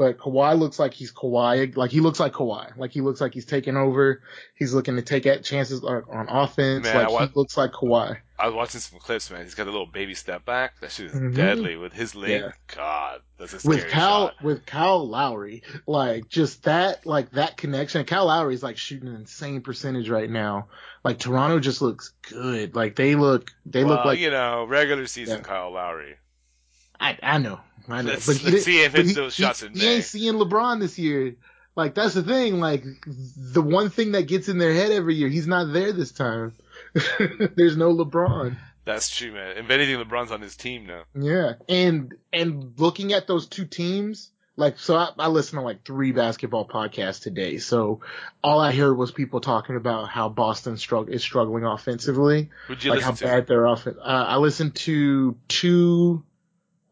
but 0.00 0.16
Kawhi 0.16 0.58
looks 0.58 0.78
like 0.78 0.94
he's 0.94 1.12
Kawhi. 1.12 1.76
Like 1.76 1.90
he 1.90 2.00
looks 2.00 2.18
like 2.18 2.32
Kawhi. 2.32 2.74
Like 2.78 2.90
he 2.90 3.02
looks 3.02 3.20
like 3.20 3.34
he's 3.34 3.44
taking 3.44 3.76
over. 3.76 4.22
He's 4.54 4.72
looking 4.72 4.96
to 4.96 5.02
take 5.02 5.26
at 5.26 5.44
chances 5.44 5.84
on 5.84 6.26
offense. 6.30 6.84
Man, 6.84 6.96
like 6.96 7.10
wa- 7.10 7.26
he 7.26 7.32
looks 7.34 7.58
like 7.58 7.72
Kawhi. 7.72 8.16
I 8.38 8.46
was 8.46 8.54
watching 8.54 8.80
some 8.80 8.98
clips, 8.98 9.30
man. 9.30 9.42
He's 9.44 9.54
got 9.54 9.64
a 9.66 9.70
little 9.70 9.84
baby 9.84 10.14
step 10.14 10.46
back. 10.46 10.80
That 10.80 10.90
shit 10.90 11.06
is 11.06 11.12
Mhm. 11.12 11.34
deadly 11.34 11.76
with 11.76 11.92
his 11.92 12.14
leg. 12.14 12.30
Yeah. 12.40 12.52
God, 12.74 13.20
that's 13.36 13.52
a 13.52 13.60
scary 13.60 13.76
With 13.76 13.88
Kyle 13.90 14.28
shot. 14.28 14.42
with 14.42 14.64
Kyle 14.64 15.06
Lowry, 15.06 15.62
like 15.86 16.30
just 16.30 16.62
that, 16.62 17.04
like 17.04 17.30
that 17.32 17.58
connection. 17.58 18.02
Kyle 18.06 18.24
Lowry 18.24 18.54
is 18.54 18.62
like 18.62 18.78
shooting 18.78 19.08
an 19.10 19.16
insane 19.16 19.60
percentage 19.60 20.08
right 20.08 20.30
now. 20.30 20.68
Like 21.04 21.18
Toronto 21.18 21.60
just 21.60 21.82
looks 21.82 22.14
good. 22.30 22.74
Like 22.74 22.96
they 22.96 23.16
look, 23.16 23.50
they 23.66 23.84
well, 23.84 23.96
look 23.96 24.06
like 24.06 24.18
you 24.18 24.30
know 24.30 24.64
regular 24.64 25.06
season 25.06 25.36
Yeah. 25.36 25.42
Kyle 25.42 25.70
Lowry. 25.70 26.14
I, 27.02 27.18
I 27.22 27.38
know, 27.38 27.60
I 27.88 28.02
know. 28.02 28.10
Let's- 28.10 28.26
but 28.26 28.42
let's 28.44 28.64
see 28.64 28.82
if 28.82 28.94
it's 28.94 29.10
he- 29.10 29.14
those 29.14 29.34
shots 29.34 29.62
in 29.62 29.74
he, 29.74 29.80
he 29.80 29.88
ain't 29.88 30.04
seeing 30.04 30.34
LeBron 30.34 30.80
this 30.80 30.98
year. 30.98 31.36
Like 31.76 31.94
that's 31.94 32.14
the 32.14 32.22
thing. 32.22 32.60
Like 32.60 32.84
the 33.06 33.62
one 33.62 33.90
thing 33.90 34.12
that 34.12 34.26
gets 34.26 34.48
in 34.48 34.58
their 34.58 34.72
head 34.74 34.90
every 34.90 35.14
year, 35.14 35.28
he's 35.28 35.46
not 35.46 35.72
there 35.72 35.92
this 35.92 36.12
time. 36.12 36.54
There's 37.56 37.76
no 37.76 37.94
LeBron. 37.94 38.56
That's 38.84 39.14
true, 39.14 39.32
man. 39.32 39.56
If 39.56 39.70
anything, 39.70 39.96
LeBron's 39.96 40.32
on 40.32 40.40
his 40.40 40.56
team 40.56 40.86
now. 40.86 41.02
Yeah, 41.14 41.52
and 41.68 42.14
and 42.32 42.72
looking 42.78 43.12
at 43.12 43.26
those 43.26 43.46
two 43.46 43.66
teams, 43.66 44.30
like 44.56 44.78
so, 44.78 44.96
I, 44.96 45.10
I 45.18 45.28
listened 45.28 45.60
to 45.60 45.64
like 45.64 45.84
three 45.84 46.12
basketball 46.12 46.66
podcasts 46.66 47.22
today. 47.22 47.58
So 47.58 48.00
all 48.42 48.58
I 48.60 48.72
heard 48.72 48.96
was 48.96 49.12
people 49.12 49.40
talking 49.40 49.76
about 49.76 50.08
how 50.08 50.28
Boston 50.28 50.74
is 50.74 51.22
struggling 51.22 51.64
offensively, 51.64 52.50
like 52.84 53.00
how 53.02 53.12
to? 53.12 53.24
bad 53.24 53.46
their 53.46 53.66
offense. 53.66 53.96
Uh, 54.00 54.24
I 54.28 54.36
listened 54.38 54.74
to 54.76 55.36
two. 55.46 56.24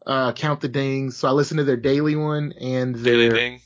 Uh, 0.09 0.33
count 0.33 0.59
the 0.59 0.67
dings. 0.67 1.17
So 1.17 1.27
I 1.27 1.31
listened 1.31 1.59
to 1.59 1.63
their 1.63 1.77
daily 1.77 2.15
one 2.15 2.53
and 2.59 2.95
their 2.95 3.13
Daily 3.13 3.29
Ding. 3.29 3.61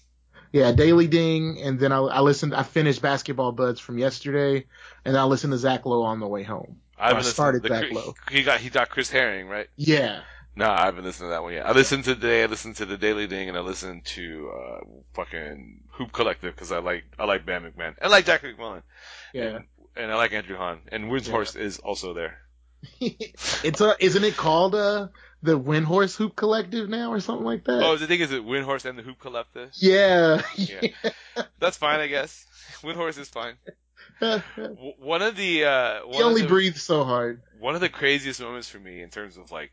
Yeah, 0.51 0.73
Daily 0.73 1.07
Ding, 1.07 1.61
and 1.61 1.79
then 1.79 1.93
I, 1.93 1.99
I 1.99 2.19
listened. 2.19 2.53
I 2.53 2.63
finished 2.63 3.01
Basketball 3.01 3.53
Buds 3.53 3.79
from 3.79 3.97
yesterday, 3.97 4.65
and 5.05 5.17
I 5.17 5.23
listened 5.23 5.51
to 5.53 5.57
Zach 5.57 5.85
Lowe 5.85 6.03
on 6.03 6.19
the 6.19 6.27
way 6.27 6.43
home. 6.43 6.81
I 6.99 7.07
haven't 7.07 7.25
I 7.25 7.29
started 7.29 7.65
Zach 7.65 7.91
Lowe. 7.91 8.13
He 8.29 8.43
got 8.43 8.59
he 8.59 8.69
got 8.69 8.89
Chris 8.89 9.09
Herring, 9.09 9.47
right? 9.47 9.69
Yeah, 9.77 10.21
No, 10.55 10.69
I 10.69 10.85
haven't 10.85 11.05
listened 11.05 11.27
to 11.27 11.29
that 11.29 11.43
one 11.43 11.53
yet. 11.53 11.65
I 11.65 11.71
listened 11.71 12.03
to 12.03 12.13
today. 12.13 12.43
I 12.43 12.47
listened 12.47 12.75
to 12.75 12.85
the 12.85 12.97
Daily 12.97 13.25
Ding, 13.25 13.47
and 13.47 13.57
I 13.57 13.61
listened 13.61 14.03
to 14.05 14.51
uh, 14.53 14.79
fucking 15.13 15.79
Hoop 15.91 16.11
Collective 16.11 16.53
because 16.53 16.73
I 16.73 16.79
like 16.79 17.05
I 17.17 17.23
like 17.23 17.45
Bam 17.45 17.63
McMahon. 17.63 17.95
I 18.01 18.09
like 18.09 18.25
Jack 18.25 18.43
MacMullan. 18.43 18.83
yeah. 19.33 19.55
And, 19.55 19.65
and 19.95 20.11
I 20.11 20.15
like 20.15 20.33
Andrew 20.33 20.57
Han. 20.57 20.81
And 20.91 21.05
Windhorst 21.05 21.55
is 21.55 21.79
also 21.79 22.13
there. 22.13 22.37
it's 22.99 23.79
a, 23.79 23.95
isn't 23.99 24.23
it 24.23 24.35
called 24.35 24.75
uh 24.75 25.07
the 25.43 25.59
Windhorst 25.59 26.15
Hoop 26.17 26.35
Collective 26.35 26.89
now 26.89 27.11
or 27.11 27.19
something 27.19 27.45
like 27.45 27.65
that? 27.65 27.83
Oh, 27.83 27.97
the 27.97 28.07
thing 28.07 28.21
is, 28.21 28.31
it 28.31 28.43
Windhorst 28.43 28.85
and 28.85 28.97
the 28.97 29.03
Hoop 29.03 29.19
Collective. 29.19 29.69
yeah. 29.75 30.41
Yeah. 30.55 30.81
That's 31.59 31.77
fine, 31.77 31.99
I 31.99 32.07
guess. 32.07 32.45
Windhorst 32.81 33.19
is 33.19 33.29
fine. 33.29 33.55
One 34.99 35.21
of 35.21 35.35
the 35.35 35.65
uh, 35.65 35.99
one 36.05 36.13
he 36.15 36.23
only 36.23 36.41
the, 36.43 36.47
breathes 36.47 36.81
so 36.83 37.03
hard. 37.03 37.41
one 37.59 37.75
of 37.75 37.81
the 37.81 37.89
craziest 37.89 38.39
moments 38.41 38.69
for 38.69 38.79
me 38.79 39.01
in 39.01 39.09
terms 39.09 39.37
of 39.37 39.51
like 39.51 39.71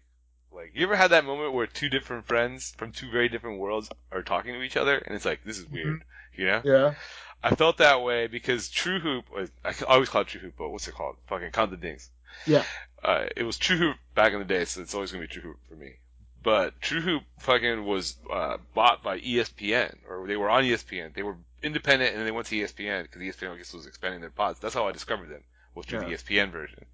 Like, 0.52 0.72
you 0.74 0.84
ever 0.84 0.96
had 0.96 1.12
that 1.12 1.24
moment 1.24 1.52
where 1.52 1.66
two 1.66 1.88
different 1.88 2.26
friends 2.26 2.72
from 2.76 2.90
two 2.92 3.10
very 3.10 3.28
different 3.28 3.58
worlds 3.60 3.88
are 4.10 4.22
talking 4.22 4.54
to 4.54 4.62
each 4.62 4.76
other, 4.76 4.96
and 4.98 5.14
it's 5.14 5.24
like, 5.24 5.44
this 5.44 5.58
is 5.58 5.66
weird, 5.66 6.02
you 6.36 6.46
know? 6.46 6.60
Yeah. 6.64 6.94
I 7.42 7.54
felt 7.54 7.78
that 7.78 8.02
way 8.02 8.26
because 8.26 8.68
True 8.68 8.98
Hoop 9.00 9.30
was, 9.32 9.50
I 9.64 9.72
always 9.86 10.08
call 10.08 10.22
it 10.22 10.26
True 10.28 10.40
Hoop, 10.40 10.54
but 10.58 10.70
what's 10.70 10.88
it 10.88 10.94
called? 10.94 11.16
Fucking 11.28 11.52
Count 11.52 11.70
the 11.70 11.76
Dings. 11.76 12.10
Yeah. 12.46 12.64
Uh, 13.02 13.26
it 13.36 13.42
was 13.44 13.56
True 13.58 13.76
Hoop 13.76 13.96
back 14.14 14.32
in 14.32 14.38
the 14.38 14.44
day, 14.44 14.64
so 14.64 14.82
it's 14.82 14.94
always 14.94 15.10
gonna 15.12 15.22
be 15.22 15.28
True 15.28 15.42
Hoop 15.42 15.58
for 15.68 15.74
me. 15.74 15.94
But 16.42 16.80
True 16.80 17.00
Hoop 17.00 17.22
fucking 17.40 17.84
was, 17.84 18.16
uh, 18.30 18.58
bought 18.74 19.02
by 19.02 19.18
ESPN, 19.20 19.98
or 20.08 20.26
they 20.26 20.36
were 20.36 20.48
on 20.50 20.64
ESPN. 20.64 21.14
They 21.14 21.22
were 21.22 21.36
independent 21.62 22.10
and 22.10 22.18
then 22.18 22.24
they 22.26 22.30
went 22.32 22.46
to 22.46 22.56
ESPN 22.56 23.02
because 23.02 23.20
ESPN 23.20 23.52
I 23.52 23.56
guess 23.58 23.72
was 23.74 23.86
expanding 23.86 24.20
their 24.20 24.30
pods. 24.30 24.58
That's 24.60 24.74
how 24.74 24.88
I 24.88 24.92
discovered 24.92 25.28
them, 25.28 25.42
was 25.74 25.86
through 25.86 26.00
the 26.00 26.10
E 26.10 26.14
ESPN 26.14 26.50
version. 26.50 26.86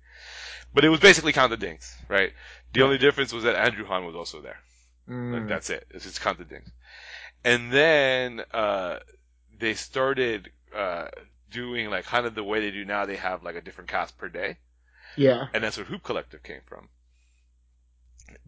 But 0.74 0.84
it 0.84 0.88
was 0.88 1.00
basically 1.00 1.32
Count 1.32 1.50
the 1.50 1.56
Dings, 1.56 1.96
right? 2.08 2.32
The 2.72 2.82
only 2.82 2.98
difference 2.98 3.32
was 3.32 3.44
that 3.44 3.54
Andrew 3.54 3.86
Han 3.86 4.04
was 4.04 4.16
also 4.16 4.40
there. 4.40 4.58
Like, 5.08 5.42
Mm. 5.42 5.48
that's 5.48 5.70
it. 5.70 5.86
It's 5.90 6.04
just 6.04 6.20
Count 6.20 6.38
the 6.38 6.44
Dings. 6.44 6.68
And 7.44 7.70
then, 7.72 8.42
uh, 8.52 8.98
they 9.58 9.74
started, 9.74 10.50
uh, 10.74 11.08
doing 11.50 11.88
like 11.90 12.04
kind 12.04 12.26
of 12.26 12.34
the 12.34 12.42
way 12.42 12.60
they 12.60 12.72
do 12.72 12.84
now. 12.84 13.06
They 13.06 13.16
have 13.16 13.44
like 13.44 13.54
a 13.54 13.60
different 13.60 13.88
cast 13.88 14.18
per 14.18 14.28
day. 14.28 14.58
Yeah. 15.16 15.46
And 15.54 15.62
that's 15.64 15.76
where 15.76 15.86
Hoop 15.86 16.02
Collective 16.02 16.42
came 16.42 16.60
from. 16.66 16.88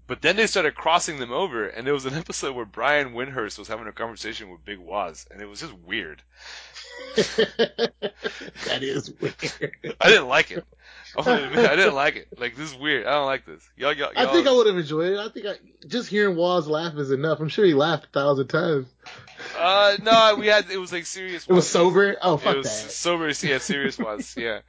But 0.06 0.22
then 0.22 0.36
they 0.36 0.46
started 0.46 0.74
crossing 0.74 1.18
them 1.18 1.32
over, 1.32 1.68
and 1.68 1.86
there 1.86 1.92
was 1.94 2.06
an 2.06 2.14
episode 2.24 2.56
where 2.56 2.64
Brian 2.64 3.12
Windhorst 3.12 3.58
was 3.58 3.68
having 3.68 3.86
a 3.86 3.92
conversation 3.92 4.50
with 4.50 4.64
Big 4.64 4.78
Waz, 4.78 5.26
and 5.30 5.40
it 5.42 5.46
was 5.46 5.60
just 5.60 5.74
weird. 5.74 6.22
that 7.16 8.78
is 8.82 9.12
weird. 9.20 9.34
I 10.00 10.08
didn't 10.08 10.28
like 10.28 10.50
it. 10.50 10.64
Admit, 11.16 11.58
I 11.70 11.76
didn't 11.76 11.94
like 11.94 12.16
it. 12.16 12.28
Like 12.38 12.56
this 12.56 12.70
is 12.72 12.76
weird. 12.78 13.06
I 13.06 13.12
don't 13.12 13.26
like 13.26 13.44
this. 13.46 13.66
Y'all, 13.76 13.92
y'all, 13.92 14.10
I 14.16 14.24
y'all- 14.24 14.32
think 14.32 14.46
I 14.46 14.52
would 14.52 14.66
have 14.66 14.76
enjoyed 14.78 15.12
it. 15.12 15.18
I 15.18 15.28
think 15.28 15.46
I, 15.46 15.54
just 15.86 16.08
hearing 16.08 16.36
Waz 16.36 16.66
laugh 16.66 16.94
is 16.96 17.10
enough. 17.10 17.40
I'm 17.40 17.48
sure 17.48 17.64
he 17.64 17.74
laughed 17.74 18.06
a 18.06 18.08
thousand 18.08 18.48
times. 18.48 18.86
Uh, 19.58 19.96
no, 20.02 20.36
we 20.38 20.46
had 20.46 20.70
it 20.70 20.78
was 20.78 20.92
like 20.92 21.06
serious. 21.06 21.46
It 21.46 21.52
was 21.52 21.68
sober. 21.68 22.16
Oh 22.22 22.34
It 22.34 22.40
fuck 22.40 22.56
was 22.56 22.64
that. 22.66 22.90
sober. 22.90 23.28
Yeah, 23.42 23.58
serious 23.58 23.98
was. 23.98 24.34
Yeah. 24.36 24.60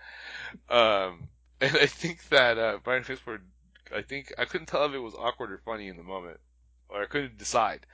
Um, 0.69 1.27
and 1.61 1.75
I 1.75 1.85
think 1.85 2.27
that 2.29 2.57
uh, 2.57 2.79
Brian 2.83 3.03
Fishford, 3.03 3.41
I 3.95 4.01
think 4.01 4.33
I 4.37 4.45
couldn't 4.45 4.67
tell 4.67 4.85
if 4.85 4.93
it 4.93 4.99
was 4.99 5.15
awkward 5.15 5.51
or 5.51 5.57
funny 5.57 5.87
in 5.87 5.97
the 5.97 6.03
moment, 6.03 6.39
or 6.89 7.01
I 7.01 7.05
couldn't 7.05 7.37
decide. 7.37 7.85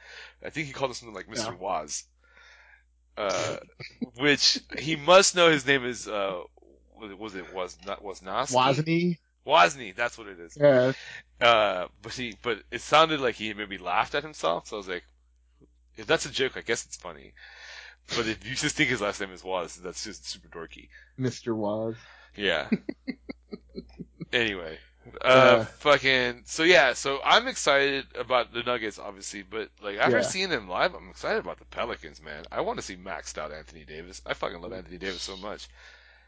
I 0.44 0.50
think 0.50 0.68
he 0.68 0.74
called 0.74 0.92
him 0.92 0.96
something 0.96 1.16
like 1.16 1.28
Mr. 1.28 1.52
Yeah. 1.52 1.58
Waz, 1.58 2.04
uh, 3.18 3.58
which 4.18 4.60
he 4.78 4.96
must 4.96 5.36
know. 5.36 5.50
His 5.50 5.66
name 5.66 5.86
is 5.86 6.08
uh, 6.08 6.42
was 6.96 7.36
it 7.36 7.54
was 7.54 7.78
not 7.86 8.04
was 8.04 8.22
not 8.22 8.52
was 8.52 8.78
Wozni. 8.78 9.18
Wozni. 9.46 9.96
That's 9.96 10.18
what 10.18 10.28
it 10.28 10.40
is. 10.40 10.58
Yeah. 10.60 10.94
Uh, 11.40 11.88
but 12.02 12.14
he, 12.14 12.36
but 12.42 12.60
it 12.72 12.82
sounded 12.82 13.20
like 13.20 13.36
he 13.36 13.54
maybe 13.54 13.78
laughed 13.78 14.16
at 14.16 14.24
himself. 14.24 14.68
So 14.68 14.78
I 14.78 14.80
was 14.80 14.88
like, 14.88 15.04
if 15.98 16.08
that's 16.08 16.26
a 16.26 16.32
joke, 16.32 16.54
I 16.56 16.62
guess 16.62 16.86
it's 16.86 16.98
funny. 16.98 17.34
But 18.10 18.28
if 18.28 18.48
you 18.48 18.56
just 18.56 18.76
think 18.76 18.90
his 18.90 19.02
last 19.02 19.20
name 19.20 19.32
is 19.32 19.44
Waz, 19.44 19.76
that's 19.78 20.04
just 20.04 20.30
super 20.30 20.48
dorky. 20.48 20.90
Mr. 21.20 21.56
Waz. 21.56 21.96
Yeah. 22.36 22.70
Anyway, 24.34 24.78
uh, 25.22 25.28
Uh. 25.28 25.66
fucking. 25.80 26.44
So 26.46 26.64
yeah, 26.64 26.94
so 26.94 27.20
I'm 27.24 27.48
excited 27.48 28.06
about 28.18 28.54
the 28.54 28.64
Nuggets, 28.64 29.00
obviously, 29.00 29.44
but 29.44 29.70
like 29.82 29.98
after 29.98 30.18
Yeah. 30.18 30.24
seeing 30.24 30.50
them 30.50 30.68
live, 30.68 30.94
I'm 30.96 31.10
excited 31.10 31.40
about 31.40 31.60
the 31.60 31.66
Pelicans, 31.66 32.22
man. 32.22 32.46
I 32.52 32.62
want 32.62 32.80
to 32.80 32.84
see 32.86 32.96
maxed 32.96 33.38
out 33.38 33.52
Anthony 33.52 33.86
Davis. 33.86 34.22
I 34.26 34.34
fucking 34.34 34.62
love 34.62 34.74
Anthony 34.74 34.98
Davis 34.98 35.22
so 35.22 35.38
much. 35.38 35.68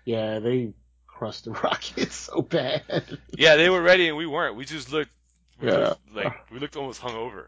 Yeah, 0.06 0.40
they 0.40 0.74
crushed 1.08 1.46
the 1.46 1.52
Rockets 1.64 2.16
so 2.16 2.42
bad. 2.42 3.18
Yeah, 3.38 3.56
they 3.56 3.70
were 3.70 3.82
ready 3.82 4.08
and 4.08 4.18
we 4.18 4.26
weren't. 4.28 4.56
We 4.56 4.66
just 4.66 4.92
looked, 4.92 5.12
we 5.60 5.68
Yeah. 5.70 5.78
looked 5.90 6.14
like 6.14 6.52
we 6.52 6.60
looked 6.60 6.76
almost 6.78 7.02
hungover. 7.02 7.48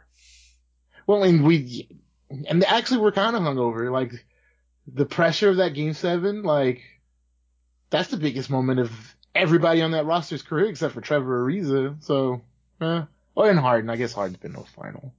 Well, 1.07 1.23
and 1.23 1.43
we, 1.43 1.89
and 2.29 2.63
actually 2.65 2.99
we're 3.01 3.11
kind 3.11 3.35
of 3.35 3.41
hungover. 3.41 3.91
Like 3.91 4.11
the 4.87 5.05
pressure 5.05 5.49
of 5.49 5.57
that 5.57 5.73
game 5.73 5.93
seven, 5.93 6.43
like 6.43 6.81
that's 7.91 8.09
the 8.09 8.17
biggest 8.17 8.49
moment 8.49 8.79
of 8.79 8.91
everybody 9.39 9.81
on 9.81 9.91
that 9.91 10.05
roster's 10.05 10.41
career 10.41 10.67
except 10.67 10.93
for 10.93 11.01
Trevor 11.01 11.45
Ariza. 11.45 12.03
So, 12.03 12.41
uh, 12.81 13.03
oh, 13.35 13.43
and 13.43 13.59
Harden. 13.59 13.89
I 13.89 13.95
guess 13.95 14.13
Harden's 14.13 14.37
been 14.39 14.53
no 14.53 14.65
final. 14.75 15.13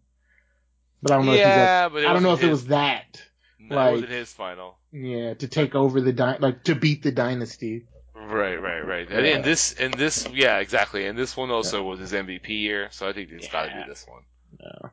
But 1.03 1.13
I 1.13 1.17
don't 1.17 1.27
know 1.27 1.33
if 1.33 1.39
he's 1.39 1.47
yeah, 1.47 1.83
at, 1.87 1.93
but 1.93 2.05
I 2.05 2.13
don't 2.13 2.23
know 2.23 2.29
if 2.35 2.43
wasn't 2.43 2.49
it 2.49 2.53
was 2.53 2.67
that. 2.67 3.23
No, 3.59 3.77
like- 3.77 3.89
it 3.89 3.93
wasn't 3.93 4.11
his 4.11 4.33
final. 4.33 4.77
Yeah, 4.93 5.35
to 5.35 5.47
take 5.49 5.75
over 5.75 6.01
the 6.01 6.13
dy- 6.13 6.39
like 6.41 6.65
to 6.65 6.75
beat 6.75 7.03
the 7.03 7.13
dynasty. 7.13 7.87
Right, 8.15 8.57
right, 8.57 8.81
right. 8.87 9.09
And 9.11 9.25
Yeah. 9.27 9.37
in 9.37 9.43
this, 9.43 9.73
and 9.75 9.95
this, 9.95 10.29
yeah, 10.33 10.59
exactly. 10.59 11.07
And 11.07 11.17
this 11.19 11.37
one 11.37 11.51
also 11.51 11.83
was 11.83 12.01
his 12.01 12.13
MVP 12.13 12.49
year, 12.49 12.89
so 12.91 13.09
I 13.09 13.13
think 13.13 13.31
it's 13.31 13.49
got 13.49 13.65
to 13.67 13.71
Yeah. 13.71 13.85
be 13.85 13.89
this 13.89 14.07
one. 14.07 14.91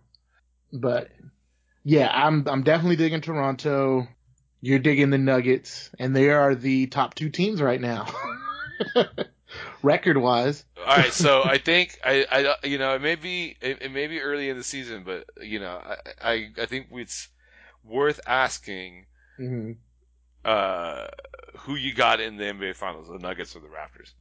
But 0.71 1.09
yeah, 1.83 2.09
I'm 2.13 2.47
I'm 2.47 2.63
definitely 2.63 2.95
digging 2.97 3.21
Toronto. 3.21 4.07
You're 4.61 4.79
digging 4.79 5.09
the 5.09 5.17
Nuggets, 5.17 5.89
and 5.99 6.15
they 6.15 6.29
are 6.29 6.55
the 6.55 6.87
top 6.87 7.13
two 7.15 7.29
teams 7.29 7.61
right 7.61 7.79
now, 7.79 8.07
record 9.83 10.17
wise. 10.17 10.65
All 10.77 10.95
right, 10.95 11.13
so 11.13 11.43
I 11.43 11.57
think 11.57 11.99
I, 12.03 12.25
I, 12.31 12.67
you 12.67 12.77
know, 12.77 12.95
it 12.95 13.01
may 13.01 13.15
be, 13.15 13.57
it, 13.61 13.81
it 13.81 13.91
may 13.91 14.07
be 14.07 14.21
early 14.21 14.49
in 14.49 14.57
the 14.57 14.63
season, 14.63 15.03
but 15.03 15.25
you 15.41 15.59
know, 15.59 15.81
I, 15.83 15.97
I, 16.21 16.49
I 16.61 16.65
think 16.65 16.87
it's 16.91 17.27
worth 17.83 18.19
asking 18.27 19.07
hmm 19.37 19.71
uh, 20.45 21.07
who 21.59 21.75
you 21.75 21.93
got 21.93 22.19
in 22.19 22.37
the 22.37 22.45
NBA 22.45 22.73
Finals, 22.73 23.07
the 23.07 23.19
Nuggets 23.19 23.55
or 23.55 23.59
the 23.59 23.67
Raptors. 23.67 24.13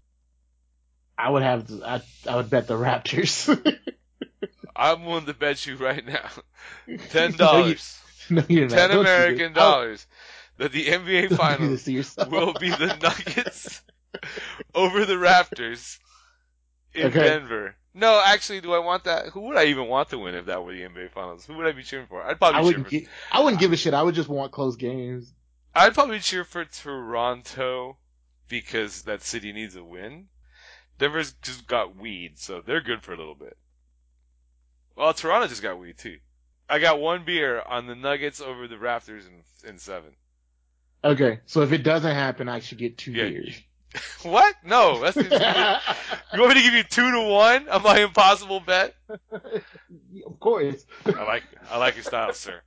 I 1.19 1.31
would 1.31 1.43
have 1.43 1.71
I 1.83 2.03
I 2.27 2.37
would 2.37 2.51
bet 2.51 2.67
the 2.69 2.75
Raptors. 2.75 3.49
I'm 4.77 5.05
willing 5.05 5.27
to 5.27 5.35
bet 5.35 5.67
you 5.67 5.77
right 5.77 6.05
now, 6.05 6.31
ten 7.09 7.37
No, 7.39 7.39
dollars, 7.39 8.03
no, 8.31 8.43
you're 8.49 8.69
ten 8.69 8.91
do 8.91 8.93
American. 8.93 9.53
Oh, 9.57 9.77
dollars, 9.77 10.07
that 10.59 10.73
the 10.73 10.89
NBA 10.89 11.29
don't 11.29 11.31
Finals 11.31 11.93
will 12.19 12.55
be 12.55 12.73
the 12.73 12.91
Nuggets 12.91 13.83
over 14.75 15.05
the 15.05 15.15
Raptors 15.15 15.99
in 16.95 17.07
Okay. 17.07 17.25
Denver. 17.25 17.75
No, 17.95 18.23
actually, 18.25 18.61
do 18.61 18.75
I 18.75 18.79
want 18.79 19.05
that? 19.05 19.29
Who 19.29 19.41
would 19.43 19.57
I 19.57 19.65
even 19.67 19.87
want 19.89 20.11
to 20.11 20.19
win 20.19 20.35
if 20.35 20.47
that 20.47 20.63
were 20.63 20.73
the 20.75 20.83
NBA 20.83 21.11
Finals? 21.13 21.47
Who 21.47 21.55
would 21.57 21.67
I 21.67 21.73
be 21.73 21.83
cheering 21.83 22.07
for? 22.07 22.23
I'd 22.23 22.39
probably 22.39 22.59
I 22.61 22.63
wouldn't, 22.63 22.85
for. 22.85 22.91
gi- 22.91 23.09
I 23.33 23.41
wouldn't 23.43 23.61
give 23.61 23.73
a 23.73 23.77
shit. 23.77 23.95
I 23.95 24.03
would 24.03 24.15
just 24.15 24.29
want 24.29 24.53
close 24.53 24.77
games. 24.77 25.33
I'd 25.75 25.95
probably 25.95 26.21
cheer 26.21 26.45
for 26.45 26.65
Toronto 26.65 27.97
because 28.49 29.03
that 29.03 29.23
city 29.23 29.53
needs 29.53 29.77
a 29.77 29.85
win. 29.85 30.29
Denver's 30.99 31.33
just 31.43 31.67
got 31.67 31.97
weed, 31.97 32.39
so 32.39 32.61
they're 32.65 32.81
good 32.83 33.03
for 33.03 33.13
a 33.13 33.17
little 33.17 33.35
bit. 33.35 33.57
Well, 34.95 35.13
Toronto 35.13 35.47
just 35.49 35.63
got 35.63 35.79
weed 35.79 35.99
too. 35.99 36.19
I 36.69 36.79
got 36.79 37.01
one 37.01 37.25
beer 37.25 37.61
on 37.63 37.87
the 37.87 37.95
Nuggets 37.95 38.41
over 38.41 38.67
the 38.67 38.77
Raptors 38.77 39.23
in, 39.27 39.69
in 39.69 39.79
seven. 39.79 40.13
Okay, 41.05 41.41
so 41.47 41.61
if 41.63 41.73
it 41.73 41.83
doesn't 41.83 42.15
happen, 42.15 42.49
I 42.49 42.61
should 42.61 42.79
get 42.79 42.99
two 42.99 43.13
Yeah, 43.13 43.29
beers. 43.29 43.61
What? 44.23 44.55
No, 44.65 45.01
that's 45.01 45.17
you 46.35 46.41
want 46.41 46.55
me 46.55 46.55
to 46.55 46.63
give 46.63 46.75
you 46.75 46.83
two 46.83 47.11
to 47.13 47.21
one 47.21 47.69
on 47.69 47.83
my 47.83 48.01
impossible 48.01 48.61
bet? 48.61 48.95
of 49.33 50.41
course. 50.41 50.85
I 51.07 51.23
like 51.23 51.45
I 51.71 51.79
like 51.79 51.95
your 51.95 52.05
style, 52.05 52.35
sir. 52.35 52.61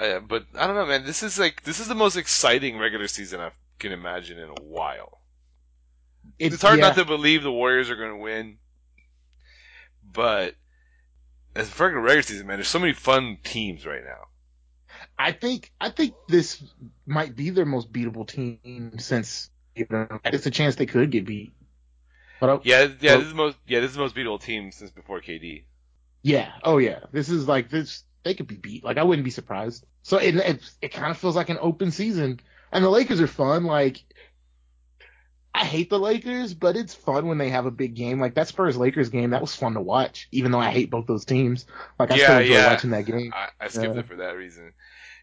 Uh, 0.00 0.18
but 0.20 0.46
I 0.54 0.66
don't 0.66 0.76
know, 0.76 0.86
man. 0.86 1.04
This 1.04 1.22
is 1.22 1.38
like 1.38 1.62
this 1.62 1.78
is 1.78 1.86
the 1.86 1.94
most 1.94 2.16
exciting 2.16 2.78
regular 2.78 3.06
season 3.06 3.40
I 3.40 3.50
can 3.78 3.92
imagine 3.92 4.38
in 4.38 4.48
a 4.48 4.62
while. 4.62 5.20
It's, 6.38 6.62
hard 6.62 6.78
yeah. 6.78 6.88
not 6.88 6.96
to 6.96 7.04
believe 7.04 7.42
the 7.42 7.52
Warriors 7.52 7.90
are 7.90 7.96
going 7.96 8.10
to 8.10 8.16
win, 8.16 8.58
but 10.10 10.54
as 11.54 11.78
regular 11.78 12.02
regular 12.02 12.22
season, 12.22 12.46
man, 12.46 12.56
there's 12.56 12.68
so 12.68 12.78
many 12.78 12.92
fun 12.92 13.38
teams 13.42 13.84
right 13.84 14.04
now. 14.04 14.29
I 15.20 15.32
think 15.32 15.70
I 15.80 15.90
think 15.90 16.14
this 16.28 16.62
might 17.06 17.36
be 17.36 17.50
their 17.50 17.66
most 17.66 17.92
beatable 17.92 18.26
team 18.26 18.98
since 18.98 19.50
you 19.74 19.86
know 19.90 20.08
it's 20.24 20.46
a 20.46 20.50
chance 20.50 20.76
they 20.76 20.86
could 20.86 21.10
get 21.10 21.26
beat. 21.26 21.52
But 22.40 22.50
I- 22.50 22.60
Yeah, 22.64 22.88
yeah, 23.00 23.16
Well- 23.16 23.18
this 23.18 23.26
is 23.26 23.32
the 23.32 23.36
most 23.36 23.58
yeah 23.66 23.80
this 23.80 23.90
is 23.90 23.96
the 23.96 24.02
most 24.02 24.14
beatable 24.16 24.40
team 24.40 24.72
since 24.72 24.90
before 24.90 25.20
KD. 25.20 25.64
yeah, 26.22 26.52
oh 26.64 26.78
yeah, 26.78 27.00
this 27.12 27.28
is 27.28 27.46
like 27.48 27.70
this. 27.70 28.04
They 28.22 28.34
could 28.34 28.46
be 28.46 28.56
beat. 28.56 28.84
Like 28.84 28.98
I 28.98 29.02
wouldn't 29.04 29.24
be 29.24 29.30
surprised. 29.30 29.84
So 30.02 30.16
it 30.18 30.36
it, 30.36 30.70
it 30.80 30.92
kind 30.92 31.10
of 31.10 31.18
feels 31.18 31.36
like 31.36 31.50
an 31.50 31.58
open 31.60 31.90
season, 31.90 32.40
and 32.72 32.84
the 32.84 32.90
Lakers 32.90 33.20
are 33.20 33.26
fun. 33.26 33.64
Like 33.64 34.02
I 35.52 35.64
hate 35.64 35.90
the 35.90 35.98
Lakers, 35.98 36.54
but 36.54 36.76
it's 36.76 36.94
fun 36.94 37.26
when 37.26 37.38
they 37.38 37.50
have 37.50 37.66
a 37.66 37.70
big 37.72 37.94
game. 37.94 38.20
Like 38.20 38.34
that 38.34 38.48
Spurs 38.48 38.76
Lakers 38.76 39.08
game, 39.10 39.30
that 39.30 39.40
was 39.40 39.54
fun 39.54 39.74
to 39.74 39.80
watch. 39.80 40.28
Even 40.30 40.52
though 40.52 40.60
I 40.60 40.70
hate 40.70 40.90
both 40.90 41.06
those 41.06 41.24
teams, 41.24 41.66
like 41.98 42.10
I 42.10 42.16
Yeah, 42.16 42.24
still 42.24 42.38
enjoy 42.38 42.54
yeah. 42.54 42.66
watching 42.72 42.90
that 42.90 43.04
game. 43.06 43.32
I, 43.34 43.48
I 43.60 43.68
skipped 43.68 43.96
it 43.96 44.06
for 44.06 44.16
that 44.16 44.36
reason. 44.36 44.72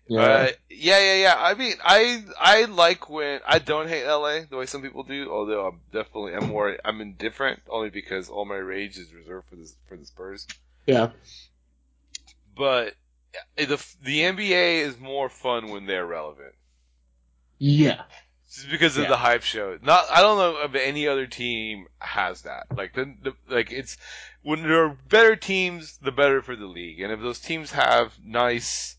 Yeah, 0.08 0.22
Uh, 0.22 0.51
yeah, 0.70 0.99
yeah, 0.99 1.16
yeah. 1.16 1.36
I 1.38 1.53
mean, 1.53 1.76
I 1.84 2.24
I 2.39 2.66
like 2.66 3.10
when 3.10 3.41
I 3.45 3.60
don't 3.60 3.88
hate 3.89 4.05
LA 4.05 4.45
the 4.49 4.58
way 4.58 4.66
some 4.66 4.82
people 4.82 5.03
do. 5.03 5.32
Although 5.32 5.68
I'm 5.68 5.82
definitely 5.91 6.34
I'm 6.36 6.45
more 6.45 6.78
I'm 6.86 7.01
indifferent 7.01 7.62
only 7.70 7.89
because 7.89 8.30
all 8.30 8.45
my 8.45 8.55
rage 8.58 8.97
is 8.97 9.14
reserved 9.14 9.49
for 9.49 9.55
the 9.58 9.72
for 9.88 9.97
the 9.97 10.05
Spurs. 10.05 10.47
yeah, 10.88 11.12
But 12.55 12.95
the 13.55 13.78
the 14.01 14.24
NBA 14.26 14.80
is 14.82 14.99
more 14.99 15.30
fun 15.30 15.70
when 15.70 15.86
they're 15.86 16.05
relevant. 16.05 16.55
yeah. 17.60 18.03
Just 18.51 18.70
because 18.70 18.97
of 18.97 19.03
Yeah. 19.03 19.08
the 19.08 19.18
hype 19.18 19.43
show. 19.43 19.78
Not, 19.82 20.05
I 20.12 20.22
don't 20.22 20.38
know 20.38 20.62
if 20.64 20.76
any 20.76 21.08
other 21.08 21.28
team 21.28 21.88
has 21.99 22.41
that. 22.43 22.68
Like 22.76 22.93
the, 22.93 23.16
the 23.24 23.34
like 23.47 23.72
it's 23.72 23.97
when 24.41 24.64
there 24.64 24.84
are 24.86 24.97
better 25.10 25.38
teams, 25.38 25.97
the 25.99 26.12
better 26.12 26.41
for 26.41 26.55
the 26.58 26.66
league. 26.68 26.99
And 26.99 27.12
if 27.14 27.22
those 27.22 27.39
teams 27.39 27.72
have 27.72 28.14
nice, 28.24 28.97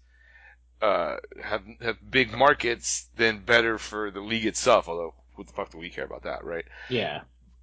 uh, 0.80 1.16
have 1.42 1.62
have 1.80 2.10
big 2.10 2.32
markets, 2.32 3.06
then 3.16 3.38
better 3.40 3.78
for 3.78 4.10
the 4.10 4.20
league 4.20 4.46
itself. 4.46 4.88
Although, 4.88 5.14
what 5.34 5.46
the 5.46 5.52
fuck 5.52 5.70
do 5.70 5.78
we 5.78 5.90
care 5.90 6.04
about 6.04 6.22
that, 6.22 6.44
right? 6.44 6.64
Yeah. 6.88 7.22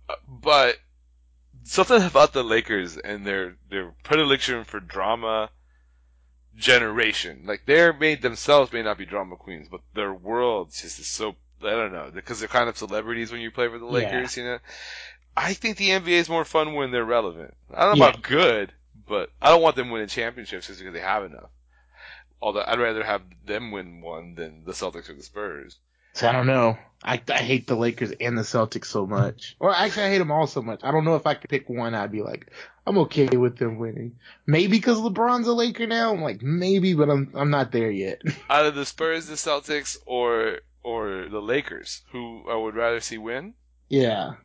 Uh, 0.10 0.16
but 0.28 0.78
something 1.64 2.02
about 2.02 2.34
the 2.34 2.44
Lakers 2.44 2.98
and 2.98 3.26
their 3.26 3.56
their 3.70 3.94
predilection 4.04 4.64
for 4.64 4.80
drama 4.80 5.50
generation. 6.56 7.44
Like 7.46 7.66
they're 7.66 7.94
made 7.94 8.22
themselves 8.22 8.72
may 8.72 8.82
not 8.84 8.98
be 8.98 9.06
drama 9.06 9.36
queens, 9.36 9.68
but 9.70 9.82
their 9.94 10.14
world 10.14 10.72
just 10.72 11.00
is 11.00 11.08
so 11.08 11.36
I 11.62 11.72
don't 11.72 11.94
know 11.94 12.12
because 12.14 12.40
they're 12.40 12.48
kind 12.48 12.70
of 12.70 12.78
celebrities 12.78 13.32
when 13.32 13.42
you 13.42 13.52
play 13.52 13.68
for 13.68 13.80
the 13.80 13.86
Yeah. 13.86 13.92
Lakers. 13.92 14.38
You 14.38 14.44
know, 14.44 14.60
I 15.36 15.54
think 15.54 15.78
the 15.78 15.90
NBA 15.92 16.20
is 16.20 16.30
more 16.30 16.46
fun 16.46 16.74
when 16.74 16.92
they're 16.92 17.06
relevant. 17.06 17.54
I 17.74 17.86
don't 17.86 17.98
know 17.98 18.06
Yeah. 18.06 18.10
about 18.10 18.22
good, 18.22 18.74
but 19.08 19.32
I 19.42 19.50
don't 19.50 19.62
want 19.62 19.76
them 19.76 19.90
winning 19.90 20.08
championships 20.08 20.68
just 20.68 20.80
because 20.80 20.94
they 20.94 21.00
have 21.00 21.24
enough. 21.24 21.50
Although 22.42 22.64
I'd 22.66 22.80
rather 22.80 23.04
have 23.04 23.22
them 23.46 23.72
win 23.72 24.02
one 24.02 24.36
than 24.36 24.64
the 24.66 24.72
Celtics 24.74 25.10
or 25.10 25.14
the 25.14 25.24
Spurs. 25.24 25.78
So 26.14 26.28
I 26.30 26.32
don't 26.32 26.48
know. 26.48 26.78
I, 27.04 27.22
I 27.30 27.40
hate 27.40 27.68
the 27.68 27.76
Lakers 27.76 28.12
and 28.22 28.38
the 28.38 28.44
Celtics 28.44 28.86
so 28.86 29.06
much. 29.06 29.56
Or 29.60 29.74
actually, 29.76 30.04
I 30.04 30.10
hate 30.10 30.20
them 30.20 30.32
all 30.32 30.48
so 30.48 30.62
much. 30.62 30.80
I 30.84 30.92
don't 30.92 31.04
know 31.04 31.16
if 31.16 31.28
I 31.28 31.34
could 31.34 31.50
pick 31.50 31.68
one. 31.70 31.94
I'd 31.94 32.12
be 32.12 32.22
like, 32.22 32.52
I'm 32.88 32.98
okay 33.00 33.28
with 33.36 33.58
them 33.58 33.78
winning. 33.80 34.18
Maybe 34.46 34.68
because 34.78 34.98
LeBron's 35.00 35.48
a 35.48 35.54
Laker 35.54 35.88
now. 35.88 36.14
I'm 36.14 36.22
like, 36.22 36.42
maybe, 36.42 36.94
but 36.94 37.10
I'm 37.10 37.32
I'm 37.36 37.50
not 37.50 37.72
there 37.74 37.92
yet. 37.92 38.22
Either 38.50 38.72
the 38.72 38.86
Spurs, 38.86 39.26
the 39.28 39.36
Celtics, 39.36 39.98
or 40.06 40.60
or 40.84 41.28
the 41.30 41.42
Lakers, 41.42 42.04
who 42.12 42.44
I 42.50 42.56
would 42.56 42.76
rather 42.76 43.00
see 43.02 43.18
win. 43.18 43.54
yeah. 43.90 44.36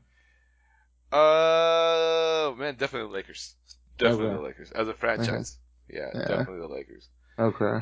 Uh, 1.13 2.53
man, 2.57 2.77
definitely 2.77 3.09
the 3.09 3.15
Lakers. 3.15 3.55
Definitely 3.99 4.27
Okay. 4.27 4.35
the 4.37 4.43
Lakers 4.43 4.71
as 4.73 4.89
a 4.89 4.95
franchise. 4.95 5.59
Yeah, 5.89 6.11
Yeah. 6.15 6.21
definitely 6.27 6.61
the 6.61 6.69
Lakers. 6.69 7.09
Okay. 7.41 7.81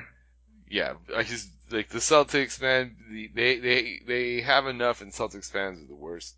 Yeah, 0.71 0.95
I 1.17 1.23
just 1.25 1.49
like 1.71 1.89
the 1.89 1.99
Celtics, 1.99 2.61
man. 2.61 2.97
They 3.35 3.59
they 3.59 4.01
they 4.07 4.41
have 4.43 4.67
enough, 4.67 5.01
and 5.01 5.13
Celtics 5.13 5.51
fans 5.51 5.83
are 5.83 5.87
the 5.87 5.95
worst. 5.95 6.37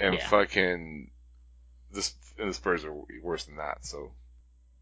And 0.00 0.20
Yeah. 0.20 0.22
fucking 0.22 1.10
the 1.92 2.10
and 2.38 2.50
the 2.50 2.54
Spurs 2.54 2.84
are 2.84 2.94
worse 3.22 3.44
than 3.46 3.56
that. 3.56 3.84
So 3.86 4.12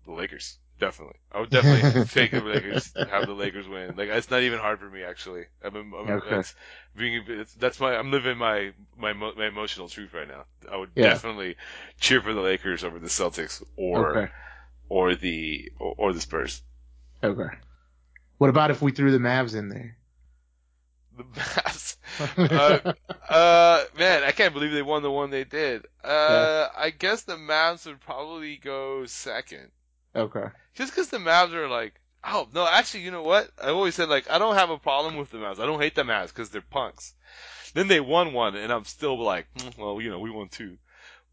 the 0.07 0.13
Lakers, 0.13 0.59
definitely. 0.79 1.17
I 1.33 1.41
would 1.41 1.51
definitely 1.51 1.89
take 2.11 2.33
the 2.33 2.41
Lakers. 2.43 2.95
Have 3.07 3.27
the 3.27 3.35
Lakers 3.35 3.69
win. 3.69 3.97
Like 3.97 4.11
it's 4.11 4.31
not 4.31 4.43
even 4.43 4.61
hard 4.61 4.81
for 4.81 4.91
me 4.91 5.05
actually. 5.05 5.47
I'm, 5.65 5.95
I'm 5.95 6.19
Okay. 6.19 6.43
it's 6.43 6.55
being 6.97 7.25
it's, 7.29 7.55
that's 7.55 7.81
my 7.81 7.97
I'm 7.97 8.11
living 8.13 8.39
my 8.39 8.73
my 8.99 9.13
my 9.15 9.47
emotional 9.47 9.89
truth 9.89 10.15
right 10.15 10.29
now. 10.29 10.45
I 10.71 10.77
would 10.77 10.93
Yeah. 10.97 11.21
definitely 11.21 11.57
cheer 12.01 12.23
for 12.23 12.35
the 12.35 12.43
Lakers 12.43 12.85
over 12.85 12.99
the 12.99 13.09
Celtics 13.09 13.63
or 13.77 14.21
Okay. 14.21 14.29
or 14.89 15.15
the 15.17 15.73
or, 15.79 15.95
or 15.99 16.13
the 16.13 16.21
Spurs. 16.21 16.63
Okay. 17.27 17.57
What 18.39 18.51
about 18.51 18.71
if 18.71 18.83
we 18.83 18.93
threw 18.93 19.11
the 19.11 19.19
Mavs 19.19 19.55
in 19.55 19.69
there? 19.69 19.97
The 21.17 21.25
Mavs. 21.25 21.97
Uh, 22.19 22.93
uh, 23.29 23.85
man, 23.99 24.23
I 24.23 24.31
can't 24.33 24.55
believe 24.55 24.73
they 24.73 24.83
won 24.83 25.03
the 25.03 25.11
one 25.11 25.31
they 25.31 25.45
did. 25.45 25.85
Uh, 26.05 26.69
I 26.77 26.91
guess 26.91 27.23
the 27.23 27.37
Mavs 27.37 27.87
would 27.87 28.01
probably 28.01 28.57
go 28.57 29.07
second. 29.07 29.71
okay. 30.15 30.47
Just 30.75 30.93
because 30.93 31.09
the 31.09 31.19
Mavs 31.19 31.53
are 31.53 31.69
like, 31.69 32.01
oh, 32.25 32.49
no, 32.55 32.67
actually, 32.67 33.01
you 33.01 33.11
know 33.11 33.23
what? 33.23 33.51
I 33.63 33.69
always 33.69 33.95
said, 33.95 34.09
like, 34.09 34.31
I 34.31 34.39
don't 34.39 34.55
have 34.57 34.71
a 34.71 34.79
problem 34.79 35.17
with 35.17 35.31
the 35.31 35.39
Mavs. 35.39 35.59
I 35.59 35.67
don't 35.67 35.81
hate 35.81 35.95
the 35.95 36.03
Mavs 36.03 36.29
because 36.29 36.51
they're 36.51 36.61
punks. 36.61 37.15
Then 37.75 37.89
they 37.89 38.01
won 38.01 38.33
one, 38.33 38.57
and 38.57 38.73
I'm 38.73 38.85
still 38.85 39.19
like, 39.19 39.47
mm, 39.59 39.77
well, 39.79 40.01
you 40.01 40.11
know, 40.11 40.21
we 40.21 40.31
won 40.31 40.49
two. 40.49 40.79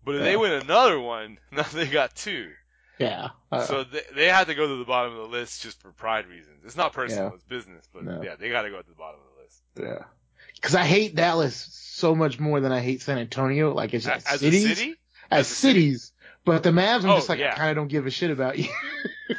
But 0.06 0.16
if 0.16 0.22
they 0.24 0.36
win 0.36 0.52
another 0.52 1.00
one, 1.00 1.38
now 1.52 1.64
they 1.64 1.88
got 1.88 2.16
two. 2.16 2.52
Yeah. 3.00 3.30
Uh, 3.52 3.66
so 3.66 3.84
they, 3.84 4.02
they 4.16 4.26
had 4.28 4.48
to 4.48 4.56
go 4.56 4.68
to 4.68 4.76
the 4.78 4.86
bottom 4.86 5.14
of 5.14 5.18
the 5.20 5.28
list 5.38 5.62
just 5.64 5.82
for 5.82 5.92
pride 5.92 6.28
reasons. 6.28 6.62
It's 6.66 6.76
not 6.78 6.94
personal, 6.94 7.30
Yeah. 7.30 7.34
it's 7.36 7.44
business. 7.44 7.88
But 7.94 8.04
No. 8.06 8.22
yeah, 8.24 8.36
they 8.36 8.50
got 8.50 8.64
to 8.64 8.70
go 8.70 8.82
to 8.82 8.88
the 8.88 8.96
bottom 8.96 9.20
of 9.20 9.26
the 9.36 9.42
list. 9.44 9.62
yeah. 10.00 10.06
Because 10.56 10.76
I 10.76 10.84
hate 10.86 11.16
Dallas 11.16 11.68
so 11.72 12.16
much 12.16 12.40
more 12.40 12.60
than 12.62 12.72
I 12.72 12.80
hate 12.80 13.02
San 13.02 13.18
Antonio. 13.18 13.74
Like 13.74 13.94
it's 13.94 14.06
A- 14.06 14.12
just 14.16 14.32
As 14.32 14.40
cities, 14.40 14.66
a 14.66 14.76
city? 14.76 14.90
as, 15.32 15.40
as 15.48 15.52
a 15.52 15.56
city? 15.56 15.74
cities. 15.82 16.12
But 16.46 16.64
the 16.64 16.70
Mavs, 16.72 17.04
I'm 17.04 17.10
Oh, 17.12 17.16
just 17.16 17.30
like, 17.30 17.40
yeah. 17.40 17.54
I 17.54 17.58
kind 17.58 17.70
of 17.72 17.76
don't 17.78 17.88
give 17.88 18.06
a 18.06 18.12
shit 18.12 18.32
about 18.32 18.58
you. 18.58 18.70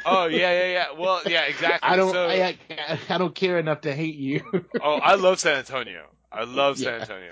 Oh 0.03 0.25
yeah, 0.25 0.51
yeah, 0.51 0.65
yeah. 0.73 0.85
Well, 0.99 1.21
yeah, 1.27 1.43
exactly. 1.43 1.79
I 1.87 1.95
don't. 1.95 2.11
So, 2.11 2.27
I, 2.27 2.57
I, 2.71 2.99
I 3.07 3.17
don't 3.19 3.33
care 3.35 3.59
enough 3.59 3.81
to 3.81 3.93
hate 3.95 4.15
you. 4.15 4.43
oh, 4.81 4.95
I 4.95 5.13
love 5.15 5.39
San 5.39 5.57
Antonio. 5.57 6.07
I 6.31 6.43
love 6.43 6.77
San 6.79 6.95
Yeah. 6.95 7.01
Antonio. 7.01 7.31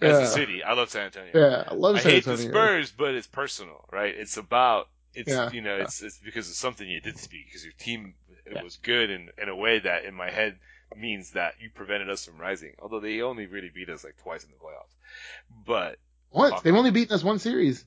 As 0.00 0.18
a 0.18 0.26
city, 0.26 0.62
I 0.64 0.72
love 0.72 0.88
San 0.90 1.04
Antonio. 1.04 1.30
yeah, 1.34 1.64
I 1.68 1.74
love 1.74 2.00
San 2.00 2.10
Antonio. 2.10 2.10
I 2.10 2.14
hate 2.14 2.24
the 2.24 2.36
Spurs, 2.38 2.90
but 2.92 3.14
it's 3.14 3.26
personal, 3.26 3.84
right? 3.92 4.12
It's 4.16 4.36
about 4.38 4.88
it's 5.14 5.28
Yeah. 5.30 5.50
you 5.50 5.60
know 5.60 5.76
it's 5.76 6.02
it's 6.02 6.18
because 6.18 6.48
of 6.48 6.54
something 6.56 6.88
you 6.88 7.00
did 7.00 7.16
to 7.16 7.30
me 7.30 7.42
because 7.46 7.64
your 7.64 7.74
team 7.78 8.14
it 8.46 8.52
Yeah. 8.54 8.62
was 8.62 8.76
good 8.76 9.10
in 9.10 9.28
in 9.40 9.48
a 9.48 9.56
way 9.56 9.78
that 9.80 10.04
in 10.04 10.14
my 10.14 10.30
head 10.30 10.58
means 10.96 11.30
that 11.32 11.54
you 11.60 11.70
prevented 11.70 12.10
us 12.10 12.24
from 12.24 12.38
rising. 12.38 12.74
Although 12.80 13.00
they 13.00 13.22
only 13.22 13.46
really 13.46 13.70
beat 13.74 13.88
us 13.88 14.04
like 14.04 14.16
twice 14.22 14.44
in 14.44 14.50
the 14.50 14.56
playoffs, 14.56 14.94
but 15.66 15.98
Once 16.30 16.60
they've 16.62 16.74
only 16.74 16.90
beaten 16.90 17.14
us 17.14 17.24
one 17.24 17.38
series. 17.38 17.84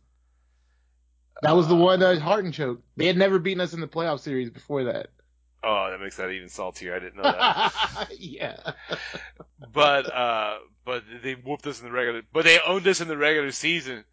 That 1.42 1.56
was 1.56 1.68
the 1.68 1.76
one 1.76 2.02
uh, 2.02 2.18
Harden 2.20 2.52
choked. 2.54 2.84
They 2.96 3.08
had 3.08 3.18
never 3.18 3.40
beaten 3.40 3.60
us 3.62 3.74
in 3.74 3.82
the 3.82 3.88
playoff 3.88 4.22
series 4.22 4.50
before 4.50 4.86
that. 4.86 5.08
oh, 5.64 5.90
that 5.92 6.00
makes 6.00 6.16
that 6.18 6.30
even 6.30 6.48
saltier. 6.48 6.96
I 6.96 7.00
didn't 7.00 7.18
know 7.18 7.24
that. 7.24 8.08
yeah. 8.20 8.58
but 9.74 10.12
uh, 10.14 10.58
but 10.86 11.04
they 11.24 11.34
whooped 11.34 11.68
us 11.68 11.80
in 11.82 11.86
the 11.88 11.92
regular. 11.92 12.22
But 12.32 12.46
they 12.46 12.60
owned 12.66 12.88
us 12.88 13.02
in 13.02 13.08
the 13.08 13.18
regular 13.18 13.52
season. 13.52 14.06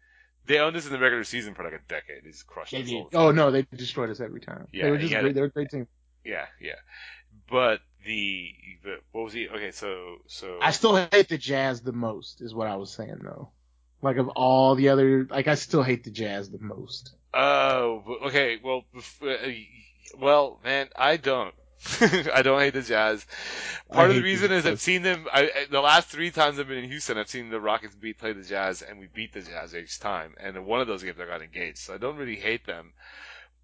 They 0.45 0.59
owned 0.59 0.75
us 0.75 0.85
in 0.85 0.91
the 0.91 0.99
regular 0.99 1.23
season 1.23 1.53
for 1.53 1.63
like 1.63 1.73
a 1.73 1.79
decade. 1.87 2.23
They 2.25 2.31
just 2.31 2.47
crushed 2.47 2.73
us. 2.73 2.89
Oh 3.13 3.31
no, 3.31 3.51
they 3.51 3.63
destroyed 3.63 4.09
us 4.09 4.19
every 4.19 4.41
time. 4.41 4.67
Yeah, 4.73 4.85
they 4.85 4.91
were 4.91 4.97
just 4.97 5.13
great. 5.13 5.35
They 5.35 5.41
were 5.41 5.47
a 5.47 5.51
great 5.51 5.69
team. 5.69 5.87
Yeah, 6.25 6.45
yeah. 6.59 6.75
But 7.49 7.79
the, 8.05 8.53
the 8.83 8.97
what 9.11 9.25
was 9.25 9.33
he? 9.33 9.47
Okay, 9.47 9.71
so 9.71 10.17
so 10.27 10.59
I 10.61 10.71
still 10.71 10.95
hate 10.95 11.29
the 11.29 11.37
Jazz 11.37 11.81
the 11.81 11.93
most, 11.93 12.41
is 12.41 12.53
what 12.53 12.67
I 12.67 12.75
was 12.75 12.91
saying 12.91 13.19
though. 13.23 13.49
Like 14.01 14.17
of 14.17 14.29
all 14.29 14.75
the 14.75 14.89
other, 14.89 15.25
like 15.29 15.47
I 15.47 15.55
still 15.55 15.83
hate 15.83 16.03
the 16.03 16.11
Jazz 16.11 16.49
the 16.49 16.59
most. 16.59 17.13
Oh, 17.33 18.03
okay. 18.25 18.59
Well, 18.61 18.83
uh, 19.21 19.37
well, 20.19 20.59
man, 20.63 20.89
I 20.95 21.17
don't. 21.17 21.53
I 22.33 22.41
don't 22.41 22.59
hate 22.59 22.73
the 22.73 22.81
Jazz. 22.81 23.25
Part 23.91 24.07
I 24.07 24.09
of 24.09 24.15
the 24.15 24.23
reason 24.23 24.51
is 24.51 24.65
I've 24.65 24.79
seen 24.81 25.01
them. 25.01 25.27
I, 25.31 25.43
I- 25.43 25.65
the 25.69 25.81
last 25.81 26.07
three 26.07 26.31
times 26.31 26.59
I've 26.59 26.67
been 26.67 26.83
in 26.83 26.89
Houston, 26.89 27.17
I've 27.17 27.29
seen 27.29 27.49
the 27.49 27.59
Rockets 27.59 27.95
beat 27.95 28.17
play 28.19 28.33
the 28.33 28.43
Jazz, 28.43 28.81
and 28.81 28.99
we 28.99 29.07
beat 29.07 29.33
the 29.33 29.41
Jazz 29.41 29.75
each 29.75 29.99
time. 29.99 30.33
And 30.39 30.55
in 30.55 30.65
one 30.65 30.81
of 30.81 30.87
those 30.87 31.03
games, 31.03 31.19
I 31.19 31.25
got 31.25 31.41
engaged. 31.41 31.79
So 31.79 31.93
I 31.93 31.97
don't 31.97 32.17
really 32.17 32.35
hate 32.37 32.65
them, 32.65 32.93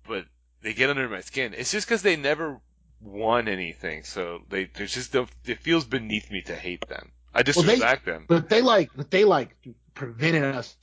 but 0.07 0.26
they 0.61 0.74
get 0.74 0.89
under 0.89 1.07
my 1.07 1.22
skin. 1.22 1.53
It's 1.55 1.72
just 1.72 1.88
because 1.88 2.01
they 2.01 2.15
never 2.15 2.59
won 3.01 3.47
anything, 3.47 4.03
so 4.03 4.41
they 4.49 4.65
there's 4.65 4.93
just 4.93 5.15
it 5.15 5.59
feels 5.59 5.86
beneath 5.86 6.30
me 6.30 6.41
to 6.43 6.55
hate 6.55 6.86
them. 6.88 7.11
I 7.34 7.38
Well, 7.39 7.43
they- 7.43 7.51
disrespect 7.76 8.05
them. 8.05 8.26
But 8.28 8.49
they 8.49 8.61
like, 8.61 8.89
but 8.95 9.09
they 9.11 9.24
like 9.24 9.55
prevented 9.93 10.43
us 10.43 10.76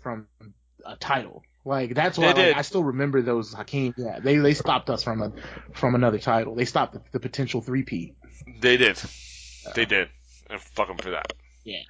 from 0.00 0.26
a 0.84 0.96
title. 0.96 1.44
Like 1.64 1.94
that's 1.94 2.18
why 2.18 2.32
like. 2.32 2.56
I 2.56 2.62
still 2.62 2.82
remember 2.84 3.22
those 3.22 3.52
Hakeem. 3.52 3.94
Yeah, 3.96 4.18
they 4.18 4.36
they 4.36 4.54
stopped 4.54 4.90
us 4.90 5.02
from 5.04 5.22
a 5.22 5.32
from 5.74 5.94
another 5.94 6.18
title. 6.18 6.54
They 6.56 6.64
stopped 6.64 6.94
the, 6.94 7.02
the 7.12 7.20
potential 7.20 7.60
three-peat. 7.60 8.16
They 8.60 8.76
did. 8.76 9.00
They 9.74 9.84
did. 9.84 10.08
And 10.50 10.60
fuck 10.60 10.88
them 10.88 10.98
for 10.98 11.10
that. 11.12 11.32
Yeah. 11.64 11.82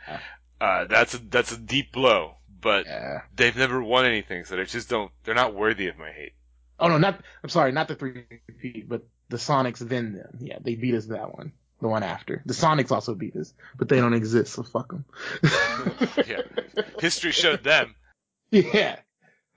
Uh, 0.61 0.85
that's 0.85 1.15
a, 1.15 1.19
that's 1.19 1.53
a 1.53 1.57
deep 1.57 1.91
blow, 1.93 2.37
but 2.61 2.85
Yeah. 2.87 3.23
they've 3.35 3.57
never 3.57 3.83
won 3.83 4.05
anything, 4.05 4.45
so 4.45 4.57
they 4.57 4.65
just 4.67 4.89
don't. 4.91 5.11
They're 5.25 5.35
not 5.35 5.55
worthy 5.55 5.89
of 5.89 5.99
my 5.99 6.11
hate. 6.13 6.35
Oh 6.79 6.89
no, 6.89 6.99
not. 6.99 7.21
I'm 7.43 7.49
sorry, 7.49 7.73
not 7.73 7.89
the 7.89 7.95
three 7.95 8.25
P, 8.61 8.85
but 8.87 9.03
the 9.31 9.39
Sonics. 9.39 9.79
Then 9.79 10.13
them. 10.13 10.39
Yeah, 10.41 10.59
they 10.61 10.75
beat 10.75 10.95
us 10.95 11.07
that 11.07 11.35
one. 11.35 11.53
The 11.81 11.89
one 11.89 12.03
after. 12.03 12.43
The 12.47 12.55
Sonics 12.55 12.93
also 12.93 13.15
beat 13.15 13.35
us, 13.37 13.53
but 13.77 13.89
they 13.89 13.97
don't 13.97 14.15
exist, 14.15 14.53
so 14.53 14.63
fuck 14.63 14.93
them. 14.93 15.05
yeah, 16.29 16.43
history 17.01 17.33
showed 17.33 17.65
them. 17.65 17.95
Yeah. 18.51 18.99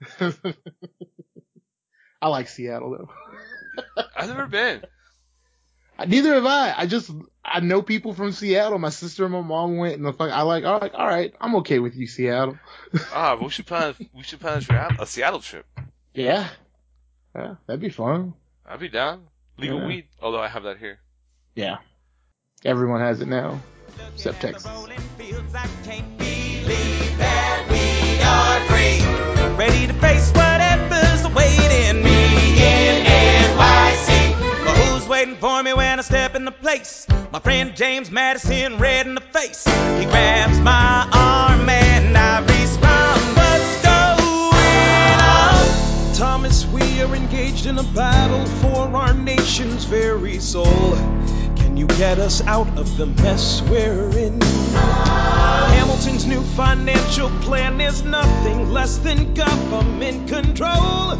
I 2.22 2.28
like 2.28 2.48
Seattle 2.48 2.90
though. 2.90 4.04
I've 4.16 4.28
never 4.28 4.46
been. 4.46 4.82
Neither 6.06 6.34
have 6.34 6.44
I. 6.46 6.74
I 6.76 6.86
just 6.86 7.10
I 7.44 7.60
know 7.60 7.80
people 7.80 8.12
from 8.12 8.32
Seattle. 8.32 8.78
My 8.78 8.90
sister 8.90 9.24
and 9.24 9.32
my 9.32 9.40
mom 9.40 9.78
went, 9.78 9.94
and 9.94 10.04
the 10.04 10.12
fuck, 10.12 10.30
I 10.30 10.42
like. 10.42 10.64
I 10.64 10.76
like. 10.78 10.92
All 10.94 11.06
right, 11.06 11.34
I'm 11.40 11.56
okay 11.56 11.78
with 11.78 11.96
you, 11.96 12.06
Seattle. 12.06 12.58
Ah, 13.14 13.36
we 13.40 13.48
should 13.48 13.66
plan. 13.68 13.94
We 14.12 14.22
should 14.22 14.40
plan 14.40 14.58
a, 14.58 14.62
Seattle- 14.62 15.02
a 15.02 15.06
Seattle 15.06 15.40
trip. 15.40 15.66
Yeah. 16.14 16.48
Yeah, 17.34 17.54
that'd 17.66 17.80
be 17.80 17.90
fun. 17.90 18.34
I'd 18.66 18.80
be 18.80 18.88
down. 18.88 19.26
Legal 19.58 19.80
Yeah. 19.80 19.86
weed, 19.86 20.04
although 20.20 20.40
I 20.40 20.48
have 20.48 20.64
that 20.64 20.78
here. 20.78 20.98
Yeah. 21.54 21.78
Everyone 22.64 23.00
has 23.00 23.20
it 23.20 23.28
now. 23.28 23.60
Except 24.14 24.42
Looking 24.42 24.56
at 24.56 24.62
Texas. 24.62 25.76
Ready 29.56 29.86
to 29.86 29.94
face 29.94 30.30
whatever's 30.32 31.24
awaiting 31.24 32.02
me 32.02 32.52
in 32.60 33.06
NYC. 33.06 34.64
But 34.66 34.76
who's 34.76 35.08
waiting 35.08 35.36
for 35.36 35.62
me 35.62 35.72
when 35.72 35.98
I 35.98 36.02
step 36.02 36.34
in 36.34 36.44
the 36.44 36.50
place. 36.52 37.06
My 37.32 37.40
friend 37.40 37.74
James 37.74 38.10
Madison, 38.10 38.76
red 38.76 39.06
in 39.06 39.14
the 39.14 39.22
face. 39.22 39.64
He 39.64 40.04
grabs 40.04 40.60
my 40.60 41.08
arm 41.10 41.55
in 47.66 47.78
a 47.78 47.82
battle 47.82 48.46
for 48.46 48.96
our 48.96 49.12
nation's 49.12 49.84
very 49.84 50.38
soul. 50.38 50.94
Can 51.56 51.76
you 51.76 51.86
get 51.88 52.18
us 52.18 52.40
out 52.46 52.78
of 52.78 52.96
the 52.96 53.06
mess 53.06 53.60
we're 53.62 54.16
in? 54.16 54.40
Hamilton's 54.40 56.26
new 56.26 56.42
financial 56.42 57.28
plan 57.40 57.80
is 57.80 58.04
nothing 58.04 58.70
less 58.70 58.98
than 58.98 59.34
government 59.34 60.28
control. 60.28 61.18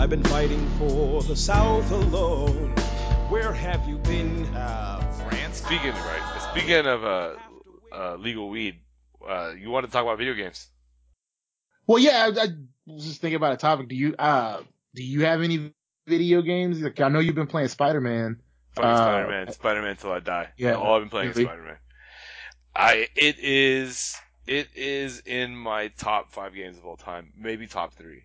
I've 0.00 0.08
been 0.08 0.22
fighting 0.24 0.66
for 0.78 1.22
the 1.22 1.36
South 1.36 1.90
alone. 1.90 2.70
Where 3.28 3.52
have 3.52 3.86
you 3.86 3.98
been? 3.98 4.46
Uh, 4.54 5.00
France? 5.28 5.58
Speaking 5.58 5.92
right, 5.92 6.48
speaking 6.52 6.86
of 6.86 7.04
uh, 7.04 7.34
uh, 7.92 8.16
legal 8.16 8.48
weed, 8.48 8.76
uh, 9.28 9.52
you 9.58 9.70
want 9.70 9.84
to 9.84 9.92
talk 9.92 10.02
about 10.02 10.16
video 10.16 10.34
games? 10.34 10.68
Well, 11.86 11.98
yeah, 11.98 12.30
I, 12.34 12.44
I 12.44 12.46
was 12.86 13.04
just 13.04 13.20
thinking 13.20 13.36
about 13.36 13.52
a 13.52 13.56
topic. 13.58 13.88
Do 13.88 13.94
you 13.94 14.14
uh 14.18 14.62
do 14.94 15.02
you 15.02 15.24
have 15.24 15.42
any 15.42 15.72
video 16.12 16.42
games? 16.42 16.80
Like, 16.80 17.00
I 17.00 17.08
know 17.08 17.18
you've 17.20 17.34
been 17.34 17.46
playing 17.46 17.68
Spider 17.68 18.00
Man. 18.00 18.40
Fucking 18.74 18.90
Uh, 18.90 18.96
Spider 18.96 19.28
Man, 19.28 19.52
Spider 19.52 19.82
Man 19.82 19.96
till 19.96 20.12
I 20.12 20.20
die. 20.20 20.48
yeah, 20.56 20.74
all 20.74 20.94
I've 20.96 21.02
been 21.02 21.10
playing 21.10 21.28
really. 21.30 21.44
Spider 21.44 21.62
Man. 21.62 21.76
I 22.74 23.08
it 23.16 23.38
is 23.38 24.16
it 24.46 24.68
is 24.74 25.20
in 25.20 25.54
my 25.56 25.88
top 25.88 26.30
five 26.32 26.54
games 26.54 26.78
of 26.78 26.86
all 26.86 26.96
time, 26.96 27.32
maybe 27.36 27.66
top 27.66 27.94
three. 27.94 28.24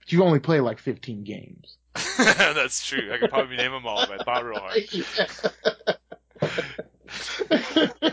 But 0.00 0.10
you 0.12 0.22
only 0.24 0.40
play 0.40 0.60
like 0.60 0.78
15 0.78 1.22
games. 1.24 1.76
That's 2.18 2.84
true. 2.86 3.12
I 3.12 3.18
could 3.18 3.30
probably 3.30 3.56
name 3.56 3.72
them 3.72 3.86
all 3.86 4.02
if 4.02 4.10
I 4.10 4.16
thought 4.24 4.44
real 4.44 4.58
hard. 4.58 4.78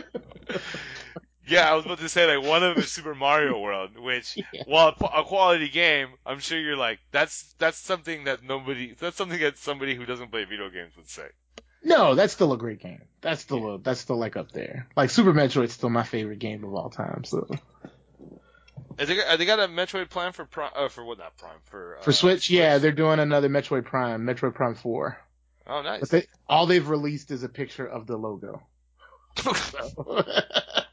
Yeah, 1.50 1.70
I 1.70 1.74
was 1.74 1.84
about 1.84 1.98
to 1.98 2.08
say 2.08 2.36
like 2.36 2.46
one 2.46 2.62
of 2.62 2.74
them 2.76 2.84
is 2.84 2.92
Super 2.92 3.14
Mario 3.14 3.58
World, 3.60 3.98
which 3.98 4.36
Yeah. 4.52 4.62
while 4.66 4.94
a 5.00 5.04
a 5.20 5.24
quality 5.24 5.68
game, 5.68 6.08
I'm 6.24 6.38
sure 6.38 6.58
you're 6.58 6.76
like 6.76 7.00
that's 7.10 7.54
that's 7.58 7.78
something 7.78 8.24
that 8.24 8.42
nobody 8.42 8.94
that's 8.98 9.16
something 9.16 9.40
that 9.40 9.58
somebody 9.58 9.94
who 9.94 10.06
doesn't 10.06 10.30
play 10.30 10.44
video 10.44 10.70
games 10.70 10.96
would 10.96 11.08
say. 11.08 11.26
no, 11.82 12.14
that's 12.14 12.32
still 12.32 12.52
a 12.52 12.58
great 12.58 12.80
game. 12.80 13.02
That's 13.20 13.40
still 13.42 13.74
a, 13.74 13.78
that's 13.78 14.00
still 14.00 14.16
like 14.16 14.36
up 14.36 14.52
there. 14.52 14.86
Like 14.96 15.10
Super 15.10 15.32
Metroid's 15.32 15.72
still 15.72 15.90
my 15.90 16.04
favorite 16.04 16.38
game 16.38 16.62
of 16.64 16.72
all 16.74 16.88
time. 16.90 17.24
So 17.24 17.46
Have 18.98 19.08
they, 19.08 19.16
got- 19.16 19.38
they 19.38 19.46
got 19.46 19.58
a 19.60 19.66
Metroid 19.68 20.08
plan 20.10 20.32
for 20.32 20.44
Prime? 20.44 20.70
Uh, 20.76 20.88
for 20.88 21.04
what? 21.04 21.18
Not 21.18 21.36
Prime 21.36 21.58
for 21.64 21.96
uh, 21.98 22.02
for 22.02 22.12
Switch, 22.12 22.48
yeah, 22.50 22.78
they're 22.78 22.92
doing 22.92 23.18
another 23.18 23.48
Metroid 23.48 23.84
Prime, 23.86 24.24
Metroid 24.26 24.54
Prime 24.54 24.74
4. 24.74 25.18
Oh, 25.66 25.82
nice. 25.82 26.00
But 26.00 26.10
they, 26.10 26.26
all 26.48 26.66
they've 26.66 26.88
released 26.88 27.30
is 27.30 27.42
a 27.42 27.48
picture 27.48 27.86
of 27.86 28.06
the 28.06 28.16
logo. 28.16 28.62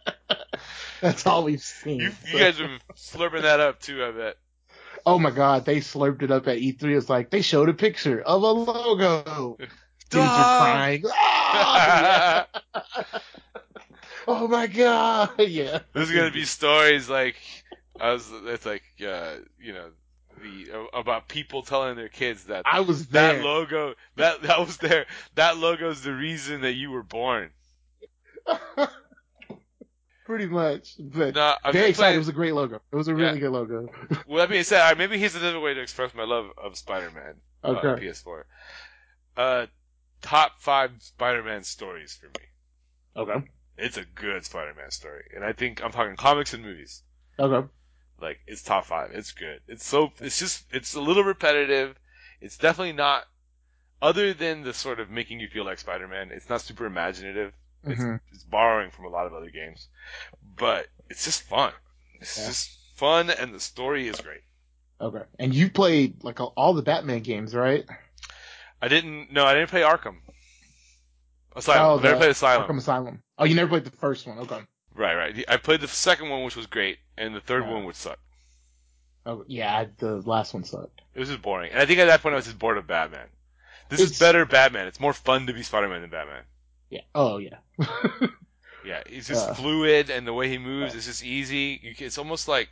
That's 1.02 1.26
all 1.26 1.44
we've 1.44 1.62
seen. 1.62 2.00
you, 2.00 2.12
you 2.32 2.40
guys 2.40 2.60
are 2.60 2.70
slurping 2.96 3.44
that 3.44 3.60
up 3.60 3.80
too. 3.80 4.04
I 4.04 4.12
bet. 4.12 4.38
Oh 5.06 5.20
my 5.20 5.32
god, 5.32 5.66
they 5.66 5.78
slurped 5.78 6.22
it 6.24 6.32
up 6.32 6.48
at 6.48 6.58
E3. 6.58 6.98
It's 6.98 7.10
like 7.10 7.30
they 7.30 7.42
showed 7.42 7.70
a 7.70 7.74
picture 7.74 8.22
of 8.22 8.42
a 8.42 8.52
logo. 8.52 9.58
Dudes 10.10 10.26
are 10.26 10.60
crying. 10.60 11.04
Oh 14.30 14.48
my 14.50 14.68
god, 14.68 15.32
yeah. 15.40 15.80
There's 15.94 16.12
gonna 16.12 16.32
be 16.32 16.44
stories 16.44 17.10
like 17.10 17.38
I 17.98 18.12
was. 18.12 18.30
It's 18.44 18.66
like 18.66 18.84
uh, 19.02 19.36
you 19.58 19.72
know 19.74 19.86
the 20.42 20.88
about 20.94 21.30
people 21.30 21.62
telling 21.64 21.96
their 21.96 22.10
kids 22.10 22.44
that 22.46 22.64
I 22.66 22.82
was 22.82 23.08
that 23.08 23.42
logo 23.42 23.94
that 24.18 24.42
that 24.42 24.60
was 24.60 24.78
there. 24.78 25.06
That 25.36 25.58
logo 25.58 25.90
is 25.92 26.02
the 26.02 26.14
reason 26.14 26.62
that 26.62 26.74
you 26.74 26.92
were 26.92 27.04
born. 27.04 27.52
Pretty 30.28 30.46
much, 30.48 30.96
but 31.00 31.38
I'm 31.64 31.72
very 31.72 31.90
excited. 31.92 31.96
playing- 31.96 32.16
It 32.16 32.18
was 32.18 32.28
a 32.28 32.34
great 32.34 32.54
logo. 32.54 32.82
It 32.92 32.96
was 32.98 33.08
a 33.08 33.16
really 33.16 33.40
good 33.40 33.52
logo. 33.52 33.90
Well, 34.28 34.40
that 34.40 34.50
being 34.50 34.64
said, 34.66 34.82
uh, 34.82 34.94
maybe 34.98 35.18
here's 35.18 35.36
another 35.36 35.62
way 35.62 35.74
to 35.74 35.80
express 35.82 36.14
my 36.14 36.26
love 36.26 36.48
of 36.58 36.76
Spider-Man. 36.78 37.36
Uh, 37.64 37.76
PS4. 37.98 38.44
Uh, 39.38 39.66
top 40.22 40.60
five 40.60 40.92
Spider-Man 41.00 41.64
stories 41.64 42.14
for 42.20 42.26
me. 42.28 42.46
Okay. 43.16 43.48
It's 43.78 43.96
a 43.96 44.04
good 44.04 44.44
Spider-Man 44.44 44.92
story, 44.92 45.24
and 45.34 45.46
I 45.46 45.54
think 45.54 45.82
I'm 45.82 45.92
talking 45.92 46.18
comics 46.18 46.54
and 46.54 46.62
movies. 46.62 47.04
Okay. 47.40 47.66
Like 48.22 48.40
it's 48.48 48.64
top 48.64 48.86
five. 48.86 49.12
It's 49.14 49.32
good. 49.32 49.62
It's 49.70 49.86
so. 49.86 50.12
It's 50.20 50.40
just. 50.40 50.66
It's 50.74 50.96
a 50.96 51.00
little 51.02 51.24
repetitive. 51.24 51.96
It's 52.42 52.58
definitely 52.58 52.94
not. 52.94 53.24
Other 54.02 54.34
than 54.34 54.64
the 54.64 54.74
sort 54.74 55.00
of 55.00 55.10
making 55.10 55.40
you 55.40 55.48
feel 55.48 55.64
like 55.64 55.80
Spider-Man, 55.80 56.32
it's 56.32 56.50
not 56.50 56.60
super 56.62 56.86
imaginative. 56.86 57.54
It's, 57.92 58.02
Mhm. 58.02 58.20
it's 58.34 58.44
borrowing 58.44 58.92
from 58.92 59.06
a 59.06 59.10
lot 59.10 59.26
of 59.28 59.34
other 59.34 59.50
games, 59.50 59.88
but 60.56 60.88
it's 61.10 61.26
just 61.26 61.44
fun. 61.44 61.74
It's 62.20 62.38
Yeah. 62.38 62.48
just 62.48 62.78
fun, 62.96 63.30
and 63.30 63.54
the 63.54 63.60
story 63.60 64.08
is 64.08 64.20
great. 64.22 64.42
Okay. 65.00 65.24
And 65.40 65.54
you 65.54 65.70
played 65.70 66.24
like 66.24 66.40
all 66.40 66.74
the 66.74 66.82
Batman 66.82 67.20
games, 67.22 67.54
right? 67.54 67.86
I 68.82 68.88
didn't. 68.88 69.32
No, 69.32 69.46
I 69.46 69.54
didn't 69.54 69.70
play 69.70 69.82
Arkham. 69.82 70.18
Asylum. 71.56 72.00
I 72.00 72.04
never 72.04 72.18
played 72.18 72.32
Asylum. 72.32 72.68
Arkham 72.68 72.78
Asylum. 72.78 73.24
Oh, 73.38 73.46
you 73.46 73.56
never 73.56 73.70
played 73.70 73.86
the 73.86 73.92
first 73.98 74.28
one. 74.28 74.40
Okay. 74.40 74.62
Right, 74.94 75.16
right. 75.16 75.46
I 75.48 75.58
played 75.58 75.82
the 75.82 75.88
second 75.88 76.30
one, 76.30 76.44
which 76.44 76.56
was 76.56 76.66
great, 76.68 77.00
and 77.18 77.36
the 77.36 77.42
third 77.42 77.64
Yeah. 77.64 77.72
one 77.74 77.86
would 77.86 77.96
suck. 77.96 78.20
Oh, 79.26 79.44
yeah, 79.48 79.86
the 79.98 80.18
last 80.22 80.54
one 80.54 80.64
sucked. 80.64 81.02
It 81.14 81.20
was 81.20 81.30
just 81.30 81.42
boring. 81.42 81.72
And 81.72 81.80
I 81.80 81.86
think 81.86 82.00
at 82.00 82.06
that 82.06 82.22
point 82.22 82.34
I 82.34 82.38
was 82.38 82.46
just 82.46 82.58
bored 82.60 82.78
of 82.78 82.88
Batman. 82.88 83.28
This 83.90 84.00
is 84.00 84.18
better 84.20 84.46
Batman. 84.46 84.88
It's 84.88 85.00
more 85.00 85.14
fun 85.14 85.48
to 85.48 85.54
be 85.54 85.64
Spider-Man 85.64 86.02
than 86.02 86.10
Batman. 86.10 86.44
Yeah. 86.90 87.02
Oh, 87.16 87.38
yeah. 87.38 87.58
Yeah, 88.86 89.02
he's 89.06 89.28
just 89.28 89.46
Yeah. 89.48 89.54
fluid, 89.54 90.10
and 90.10 90.26
the 90.26 90.32
way 90.34 90.48
he 90.48 90.58
moves 90.58 90.96
is 90.96 91.06
just 91.08 91.22
easy. 91.22 91.78
You 91.84 91.94
can, 91.94 92.08
it's 92.08 92.18
almost 92.18 92.48
like 92.48 92.70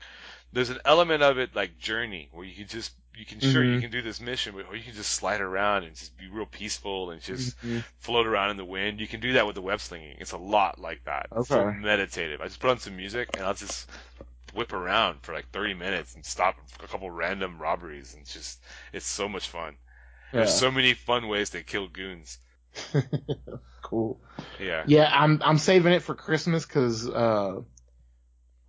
there's 0.54 0.70
an 0.70 0.80
element 0.86 1.22
of 1.24 1.38
it 1.40 1.54
like 1.54 1.78
Journey, 1.78 2.30
where 2.32 2.46
you 2.46 2.56
can 2.56 2.68
just 2.68 2.94
you 3.18 3.26
can 3.26 3.40
sure 3.42 3.64
you 3.64 3.78
Mhm. 3.78 3.82
can 3.82 3.92
do 3.92 4.02
this 4.02 4.22
mission, 4.22 4.54
but- 4.56 4.66
or 4.68 4.76
you 4.78 4.84
can 4.84 4.94
just 4.94 5.12
slide 5.12 5.42
around 5.42 5.84
and 5.84 5.96
just 5.96 6.18
be 6.18 6.28
real 6.30 6.46
peaceful 6.46 7.12
and 7.12 7.22
just 7.22 7.58
Mhm. 7.62 7.84
float 8.00 8.28
around 8.28 8.52
in 8.52 8.58
the 8.58 8.64
wind. 8.64 9.00
You 9.02 9.08
can 9.08 9.20
do 9.20 9.34
that 9.34 9.46
with 9.46 9.56
the 9.56 9.62
web 9.62 9.82
slinging. 9.82 10.16
It's 10.20 10.32
a 10.34 10.38
lot 10.38 10.80
like 10.80 11.04
that. 11.06 11.28
It's 11.36 11.50
so 11.50 11.72
meditative. 11.72 12.40
I 12.40 12.46
just 12.46 12.60
put 12.60 12.70
on 12.70 12.80
some 12.80 12.96
music 12.96 13.30
and 13.36 13.46
I'll 13.46 13.54
just 13.54 13.90
whip 14.54 14.72
around 14.72 15.22
for 15.22 15.34
like 15.34 15.50
30 15.52 15.74
minutes 15.74 16.16
and 16.16 16.26
stop 16.26 16.56
a 16.82 16.88
couple 16.88 17.10
random 17.12 17.58
robberies 17.58 18.14
and 18.14 18.22
it's 18.24 18.34
just 18.34 18.62
it's 18.94 19.08
so 19.08 19.28
much 19.28 19.50
fun. 19.50 19.76
There's 20.32 20.54
so 20.58 20.72
many 20.72 20.94
fun 20.94 21.28
ways 21.28 21.50
to 21.52 21.64
kill 21.64 21.88
goons. 21.88 22.40
cool. 23.86 24.20
Yeah. 24.60 24.84
Yeah, 24.88 25.10
I'm 25.14 25.42
I'm 25.44 25.58
saving 25.60 25.94
it 25.94 26.02
for 26.02 26.16
Christmas 26.16 26.66
because 26.66 27.08
uh, 27.08 27.62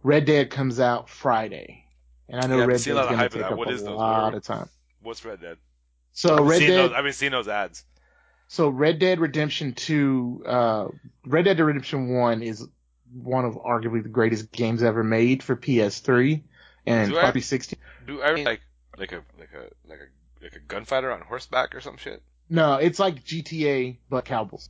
Red 0.02 0.26
Dead 0.26 0.50
comes 0.50 0.78
out 0.78 1.08
Friday, 1.08 1.84
and 2.28 2.40
I 2.40 2.46
know 2.46 2.58
Yeah, 2.58 2.66
Red 2.66 2.72
Dead's 2.74 2.86
a 2.88 2.94
lot 2.94 3.04
of 3.04 3.10
gonna 3.10 3.28
take 3.30 3.42
up 3.42 3.58
What 3.58 3.70
a 3.70 3.90
lot 3.90 4.34
of 4.34 4.42
time. 4.44 4.68
What's 5.02 5.24
Red 5.24 5.40
Dead? 5.40 5.56
So 6.12 6.36
I've, 6.38 6.46
Red 6.46 6.60
Dead, 6.60 6.70
those, 6.78 6.92
I've 6.92 7.04
been 7.04 7.12
seeing 7.12 7.32
those 7.32 7.48
ads. 7.48 7.84
so 8.48 8.68
Red 8.68 8.98
Dead 8.98 9.18
Redemption 9.20 9.72
Two, 9.72 10.44
uh, 10.46 10.88
Red 11.24 11.46
Dead 11.46 11.58
Redemption 11.58 12.14
One 12.14 12.42
is 12.42 12.66
one 13.12 13.44
of 13.46 13.54
arguably 13.54 14.02
the 14.02 14.08
greatest 14.10 14.52
games 14.52 14.82
ever 14.82 15.02
made 15.02 15.42
for 15.42 15.56
PS3 15.56 16.42
and 16.86 17.10
Do 17.10 17.18
I- 17.18 17.40
16. 17.40 17.78
Do 18.06 18.20
I 18.20 18.32
like 18.34 18.60
like 18.98 19.12
a 19.12 19.22
like 19.38 19.50
a 19.54 19.88
like 19.88 19.98
a 20.00 20.44
like 20.44 20.56
a 20.56 20.60
gunfighter 20.60 21.10
on 21.10 21.22
horseback 21.22 21.74
or 21.74 21.80
some 21.80 21.96
shit? 21.96 22.22
No, 22.48 22.74
it's 22.74 22.98
like 22.98 23.24
GTA 23.24 23.96
but 24.08 24.24
cowboys. 24.24 24.68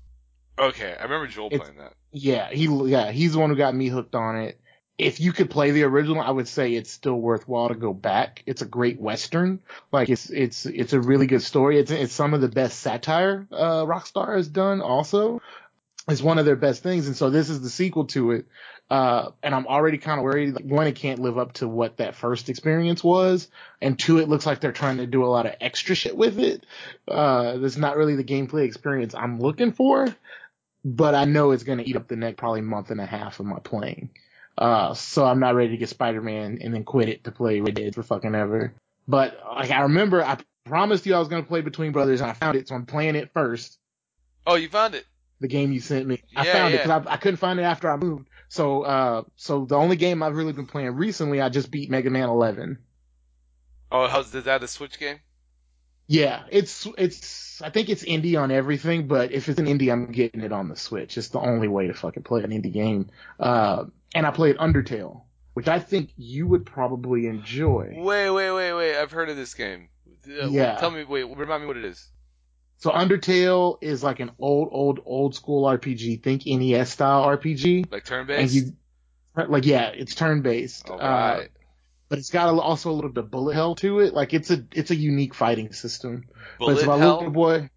Okay, 0.59 0.95
I 0.99 1.03
remember 1.03 1.27
Joel 1.27 1.49
It's- 1.49 1.61
playing 1.61 1.79
that. 1.79 1.95
Yeah, 2.13 2.51
he 2.51 2.67
yeah 2.89 3.11
he's 3.13 3.35
the 3.35 3.39
one 3.39 3.51
who 3.51 3.57
got 3.57 3.75
me 3.75 3.89
hooked 3.89 4.15
on 4.15 4.37
it. 4.37 4.59
If 4.97 5.21
you 5.21 5.33
could 5.33 5.51
play 5.51 5.73
the 5.73 5.83
original, 5.83 6.23
I 6.23 6.31
would 6.31 6.49
say 6.49 6.73
it's 6.73 6.91
still 6.91 7.21
worthwhile 7.21 7.69
to 7.69 7.75
go 7.75 7.93
back. 7.93 8.43
It's 8.47 8.63
a 8.63 8.67
great 8.67 8.99
western. 8.99 9.61
Like 9.93 10.09
it's 10.09 10.31
it's 10.31 10.65
it's 10.65 10.95
a 10.95 11.01
really 11.01 11.27
good 11.27 11.43
story. 11.43 11.79
It's 11.79 11.91
it's 11.91 12.15
some 12.15 12.33
of 12.33 12.41
the 12.41 12.49
best 12.49 12.79
satire 12.79 13.47
uh, 13.53 13.85
Rockstar 13.85 14.37
has 14.37 14.49
done. 14.49 14.81
Also, 14.81 15.43
it's 16.09 16.23
one 16.23 16.39
of 16.39 16.47
their 16.47 16.57
best 16.57 16.83
things. 16.83 17.07
And 17.07 17.17
so 17.17 17.29
this 17.29 17.51
is 17.51 17.61
the 17.61 17.69
sequel 17.69 18.07
to 18.07 18.31
it. 18.33 18.47
Uh, 18.89 19.33
and 19.43 19.55
I'm 19.55 19.67
already 19.67 19.99
kind 19.99 20.21
of 20.21 20.25
worried. 20.25 20.55
Like, 20.55 20.65
one, 20.65 20.87
it 20.87 20.95
can't 20.95 21.19
live 21.19 21.37
up 21.39 21.55
to 21.55 21.67
what 21.67 21.97
that 21.97 22.15
first 22.15 22.49
experience 22.49 23.03
was, 23.03 23.49
and 23.83 23.99
two, 23.99 24.19
it 24.19 24.29
looks 24.29 24.47
like 24.47 24.61
they're 24.61 24.71
trying 24.71 24.99
to 24.99 25.09
do 25.09 25.25
a 25.25 25.27
lot 25.27 25.45
of 25.45 25.57
extra 25.61 25.97
shit 25.97 26.17
with 26.17 26.39
it. 26.39 26.65
Uh, 27.09 27.57
that's 27.57 27.77
not 27.77 27.97
really 27.97 28.15
the 28.15 28.23
gameplay 28.23 28.65
experience 28.65 29.13
I'm 29.15 29.41
looking 29.41 29.73
for 29.73 30.15
but 30.87 31.17
I 31.17 31.25
know 31.27 31.51
it's 31.51 31.65
going 31.65 31.79
to 31.81 31.89
eat 31.89 31.97
up 31.97 32.09
the 32.09 32.17
next 32.17 32.39
probably 32.39 32.63
month 32.63 32.93
and 32.93 33.01
a 33.01 33.07
half 33.07 33.41
of 33.41 33.47
my 33.47 33.59
playing. 33.61 34.11
Uh, 34.59 34.95
so 34.95 35.27
I'm 35.27 35.41
not 35.41 35.57
ready 35.57 35.71
to 35.71 35.77
get 35.79 35.91
Spider-Man 35.91 36.61
and 36.63 36.75
then 36.75 36.85
quit 36.85 37.09
it 37.11 37.25
to 37.25 37.33
play 37.33 37.61
Red 37.61 37.75
Dead 37.75 37.95
for 37.95 38.05
fucking 38.05 38.37
ever. 38.37 38.75
But 39.09 39.39
like 39.57 39.73
I 39.73 39.83
remember, 39.83 40.25
I 40.25 40.39
promised 40.65 41.07
you 41.07 41.15
I 41.15 41.19
was 41.19 41.29
going 41.29 41.43
to 41.43 41.49
play 41.49 41.63
Between 41.63 41.93
Brothers 41.93 42.23
and 42.23 42.31
I 42.31 42.35
found 42.35 42.57
it, 42.57 42.69
so 42.69 42.77
I'm 42.77 42.87
playing 42.87 43.17
it 43.17 43.33
first. 43.35 43.79
Oh, 44.47 44.57
you 44.57 44.69
found 44.69 44.95
it. 44.95 45.07
The 45.41 45.49
game 45.49 45.73
you 45.73 45.81
sent 45.81 46.07
me, 46.07 46.23
I 46.35 46.45
Yeah, 46.45 46.53
found 46.53 46.75
it 46.75 46.83
because 46.83 47.07
I, 47.07 47.13
I 47.15 47.17
couldn't 47.19 47.39
find 47.39 47.59
it 47.61 47.65
after 47.65 47.91
I 47.91 47.97
moved. 47.97 48.29
So, 48.49 48.83
uh, 48.85 49.25
so 49.37 49.67
the 49.67 49.77
only 49.77 49.97
game 49.97 50.23
I've 50.23 50.37
really 50.37 50.55
been 50.55 50.67
playing 50.67 50.93
recently, 50.97 51.41
I 51.43 51.49
just 51.51 51.71
beat 51.71 51.91
Mega 51.91 52.11
Man 52.11 52.29
11. 52.29 52.79
Oh, 53.91 54.07
how's 54.07 54.33
is 54.35 54.45
that 54.45 54.63
a 54.63 54.69
Switch 54.69 54.99
game? 54.99 55.21
Yeah, 56.09 56.43
it's 56.51 56.87
it's. 56.99 57.61
I 57.63 57.71
think 57.71 57.89
it's 57.89 58.05
indie 58.05 58.41
on 58.41 58.51
everything, 58.51 59.09
but 59.09 59.33
if 59.33 59.49
it's 59.49 59.59
an 59.59 59.67
indie, 59.67 59.91
I'm 59.91 60.13
getting 60.13 60.43
it 60.43 60.53
on 60.53 60.69
the 60.69 60.77
Switch. 60.77 61.19
It's 61.19 61.29
the 61.29 61.41
only 61.41 61.69
way 61.69 61.87
to 61.89 61.95
fucking 61.95 62.23
play 62.23 62.43
an 62.45 62.51
indie 62.51 62.73
game. 62.73 63.11
Uh, 63.41 63.87
and 64.15 64.25
I 64.27 64.31
played 64.31 64.57
Undertale, 64.59 65.23
which 65.55 65.67
I 65.67 65.81
think 65.81 66.11
you 66.17 66.47
would 66.47 66.65
probably 66.67 67.27
enjoy. 67.27 67.95
Wait, 67.97 68.31
wait, 68.31 68.51
wait, 68.53 68.73
wait. 68.75 68.97
I've 68.97 69.11
heard 69.11 69.31
of 69.31 69.37
this 69.37 69.55
game. 69.55 69.89
Uh, 70.29 70.49
Yeah. 70.49 70.77
Tell 70.77 70.91
me, 70.91 71.03
wait, 71.05 71.25
remind 71.25 71.63
me 71.63 71.67
what 71.67 71.77
it 71.77 71.85
is. 71.85 72.09
So 72.79 72.91
Undertale 72.91 73.79
is 73.81 74.05
like 74.05 74.21
an 74.21 74.31
old, 74.39 74.69
old, 74.71 75.01
old 75.07 75.35
school 75.35 75.65
RPG. 75.65 76.23
Think 76.23 76.43
NES 76.47 76.91
style 76.91 77.25
RPG, 77.27 77.91
Like 77.91 78.05
turn 78.05 78.27
based. 78.27 78.69
like 79.35 79.65
yeah, 79.67 79.89
it's 79.89 80.15
turn 80.15 80.43
based. 80.43 80.89
All 80.91 81.01
Uh, 81.01 81.39
right. 81.39 81.51
But 82.09 82.19
it's 82.19 82.31
got 82.31 82.53
a, 82.53 82.61
also 82.61 82.91
a 82.91 82.93
little 82.93 83.11
bit 83.11 83.25
of 83.25 83.31
bullet 83.31 83.55
hell 83.55 83.75
to 83.77 84.01
it. 84.01 84.15
Like 84.15 84.35
it's 84.35 84.51
a 84.51 84.65
it's 84.73 84.91
a 84.91 84.97
unique 84.97 85.35
fighting 85.35 85.73
system. 85.73 86.25
but 86.59 86.73
it's 86.73 86.83
Bullet 86.83 86.85
about 86.85 86.99
hell? 87.01 87.17
little 87.17 87.31
boy. 87.33 87.71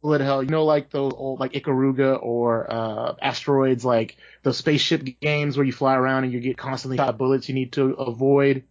Bullet 0.00 0.20
hell, 0.20 0.44
you 0.44 0.48
know, 0.48 0.64
like 0.64 0.90
those 0.90 1.12
old 1.14 1.40
like 1.40 1.52
Ikaruga 1.52 2.22
or 2.22 2.72
uh 2.72 3.14
asteroids, 3.20 3.84
like 3.84 4.16
those 4.42 4.56
spaceship 4.56 5.02
games 5.20 5.56
where 5.56 5.66
you 5.66 5.72
fly 5.72 5.96
around 5.96 6.24
and 6.24 6.32
you 6.32 6.40
get 6.40 6.56
constantly 6.56 6.96
shot 6.96 7.18
bullets 7.18 7.48
you 7.48 7.54
need 7.54 7.72
to 7.72 7.92
avoid. 7.94 8.64